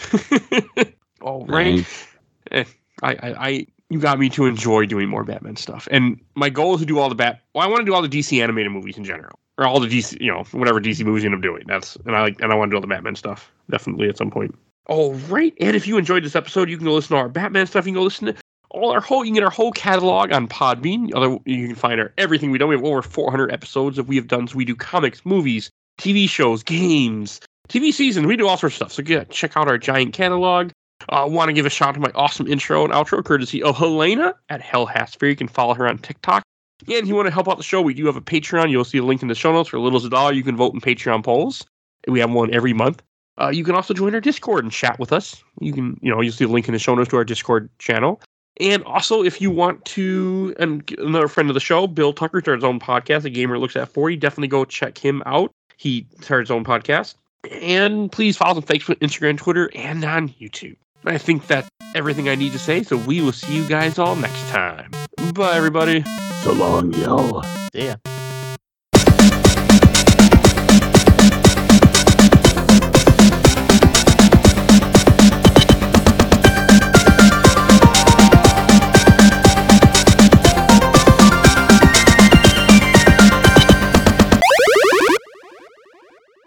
All 1.22 1.45
right. 1.45 1.86
Thanks. 1.86 2.08
Eh, 2.51 2.64
I, 3.01 3.12
I 3.14 3.47
I 3.47 3.68
you 3.89 3.99
got 3.99 4.20
me 4.20 4.30
to 4.30 4.45
enjoy 4.45 4.86
doing 4.86 5.10
more 5.10 5.24
Batman 5.24 5.56
stuff, 5.56 5.88
and 5.91 6.20
my 6.36 6.49
goal 6.49 6.76
is 6.76 6.82
to 6.82 6.86
do 6.86 6.99
all 6.99 7.10
the 7.10 7.16
Bat. 7.16 7.41
Well, 7.54 7.64
I 7.64 7.68
want 7.68 7.82
to 7.82 7.86
do 7.86 7.93
all 7.93 8.01
the 8.01 8.10
DC 8.10 8.41
animated 8.41 8.72
movies 8.72 8.97
in 8.97 9.04
general, 9.04 9.39
or 9.58 9.66
all 9.66 9.80
the 9.80 9.88
DC, 9.88 10.20
you 10.20 10.32
know, 10.32 10.43
whatever 10.51 10.80
DC 10.80 11.04
movies 11.06 11.24
you 11.24 11.28
end 11.30 11.36
up 11.36 11.41
doing. 11.41 11.64
That's 11.68 11.95
and 12.06 12.16
I 12.16 12.22
like 12.22 12.41
and 12.41 12.51
I 12.51 12.56
want 12.56 12.70
to 12.70 12.74
do 12.74 12.78
all 12.78 12.82
the 12.82 12.88
Batman 12.88 13.16
stuff 13.16 13.51
definitely 13.70 14.10
at 14.10 14.18
some 14.18 14.32
point. 14.32 14.56
All 14.88 15.14
right. 15.14 15.54
And 15.60 15.76
if 15.76 15.88
you 15.88 15.97
enjoyed 15.97 16.24
this 16.24 16.36
episode, 16.36 16.70
you 16.70 16.78
can 16.78 16.86
go 16.86 16.93
listen 16.93 17.16
to 17.16 17.22
our 17.22 17.30
Batman 17.30 17.68
stuff. 17.68 17.86
You 17.86 17.93
can 17.93 17.99
go 17.99 18.04
listen 18.04 18.28
to 18.28 18.36
all 18.74 18.91
our 18.91 18.99
whole, 18.99 19.24
you 19.24 19.30
can 19.30 19.36
get 19.36 19.43
our 19.43 19.51
whole 19.51 19.72
catalog 19.72 20.34
on 20.34 20.47
Podbean. 20.47 21.14
Other, 21.16 21.38
you 21.45 21.68
can 21.68 21.76
find 21.76 22.01
our 22.01 22.12
everything 22.18 22.51
we 22.51 22.58
done. 22.58 22.70
We 22.70 22.76
have 22.76 22.84
over 22.84 23.01
400 23.01 23.51
episodes 23.51 23.97
that 23.97 24.06
we 24.06 24.16
have 24.16 24.28
done. 24.28 24.47
So 24.47 24.56
we 24.56 24.66
do 24.66 24.76
comics, 24.76 25.26
movies, 25.26 25.70
TV 25.99 26.28
shows, 26.28 26.64
games, 26.64 27.39
TV 27.70 27.93
seasons. 27.93 28.28
We 28.28 28.36
do 28.36 28.47
all 28.47 28.58
sorts 28.58 28.76
of 28.76 28.91
stuff. 28.91 28.91
So 28.91 29.04
yeah, 29.06 29.24
check 29.26 29.56
out 29.56 29.68
our 29.68 29.78
giant 29.78 30.14
catalog. 30.14 30.72
I 31.10 31.24
uh, 31.24 31.28
want 31.28 31.49
to 31.49 31.54
give 31.54 31.66
a 31.66 31.70
shout 31.70 31.89
out 31.89 31.95
to 31.95 31.99
my 31.99 32.12
awesome 32.16 32.47
intro 32.47 32.84
and 32.84 32.93
outro, 32.93 33.24
courtesy 33.24 33.62
of 33.62 33.78
Helena 33.78 34.36
at 34.49 34.62
Hell 34.62 34.86
Hasper. 34.86 35.28
You 35.28 35.36
can 35.36 35.47
follow 35.47 35.74
her 35.74 35.88
on 35.88 35.97
TikTok. 35.97 36.43
And 36.88 36.97
if 36.97 37.07
you 37.07 37.15
want 37.15 37.27
to 37.27 37.34
help 37.34 37.47
out 37.47 37.57
the 37.57 37.63
show, 37.63 37.81
we 37.81 37.93
do 37.93 38.05
have 38.05 38.15
a 38.15 38.21
Patreon. 38.21 38.69
You'll 38.69 38.84
see 38.84 38.97
a 38.97 39.03
link 39.03 39.21
in 39.21 39.27
the 39.27 39.36
show 39.36 39.51
notes. 39.51 39.69
For 39.69 39.79
little 39.79 39.97
as 39.97 40.05
a 40.05 40.09
dollar, 40.09 40.34
you 40.34 40.43
can 40.43 40.55
vote 40.55 40.73
in 40.73 40.81
Patreon 40.81 41.23
polls. 41.23 41.65
We 42.07 42.19
have 42.19 42.31
one 42.31 42.53
every 42.53 42.73
month. 42.73 43.01
Uh, 43.41 43.49
you 43.49 43.63
can 43.63 43.75
also 43.75 43.93
join 43.93 44.13
our 44.13 44.21
Discord 44.21 44.63
and 44.63 44.71
chat 44.71 44.99
with 44.99 45.11
us. 45.11 45.43
You 45.59 45.73
can, 45.73 45.99
you 46.01 46.11
know, 46.11 46.21
you'll 46.21 46.34
see 46.34 46.45
a 46.45 46.47
link 46.47 46.67
in 46.67 46.73
the 46.73 46.79
show 46.79 46.93
notes 46.93 47.09
to 47.09 47.17
our 47.17 47.23
Discord 47.23 47.69
channel. 47.79 48.21
And 48.59 48.84
also, 48.84 49.23
if 49.23 49.41
you 49.41 49.49
want 49.49 49.84
to, 49.86 50.53
and 50.59 50.88
another 50.99 51.27
friend 51.27 51.49
of 51.49 51.55
the 51.55 51.59
show, 51.59 51.88
Bill 51.88 52.13
Tucker, 52.13 52.39
started 52.41 52.59
his 52.59 52.67
own 52.67 52.79
podcast, 52.79 53.25
A 53.25 53.29
Gamer 53.31 53.57
Looks 53.57 53.75
at 53.75 53.89
40. 53.89 54.17
Definitely 54.17 54.49
go 54.49 54.65
check 54.65 54.97
him 54.97 55.23
out. 55.25 55.51
He 55.77 56.05
started 56.21 56.43
his 56.43 56.51
own 56.51 56.63
podcast. 56.63 57.15
And 57.51 58.11
please 58.11 58.38
follow 58.38 58.51
us 58.51 58.57
on 58.57 58.63
Facebook, 58.63 58.99
Instagram, 58.99 59.38
Twitter, 59.38 59.71
and 59.73 60.03
on 60.05 60.29
YouTube. 60.29 60.75
I 61.05 61.17
think 61.17 61.47
that's 61.47 61.67
everything 61.95 62.29
I 62.29 62.36
need 62.36 62.53
to 62.53 62.59
say, 62.59 62.84
so 62.84 62.97
we 62.97 63.21
will 63.21 63.34
see 63.34 63.55
you 63.55 63.67
guys 63.67 63.99
all 63.99 64.15
next 64.15 64.47
time. 64.49 64.91
Bye, 65.34 65.55
everybody. 65.55 66.03
So 66.43 66.51
long, 66.51 66.91
y'all. 66.95 67.41
See 67.71 67.85
ya. 67.87 68.12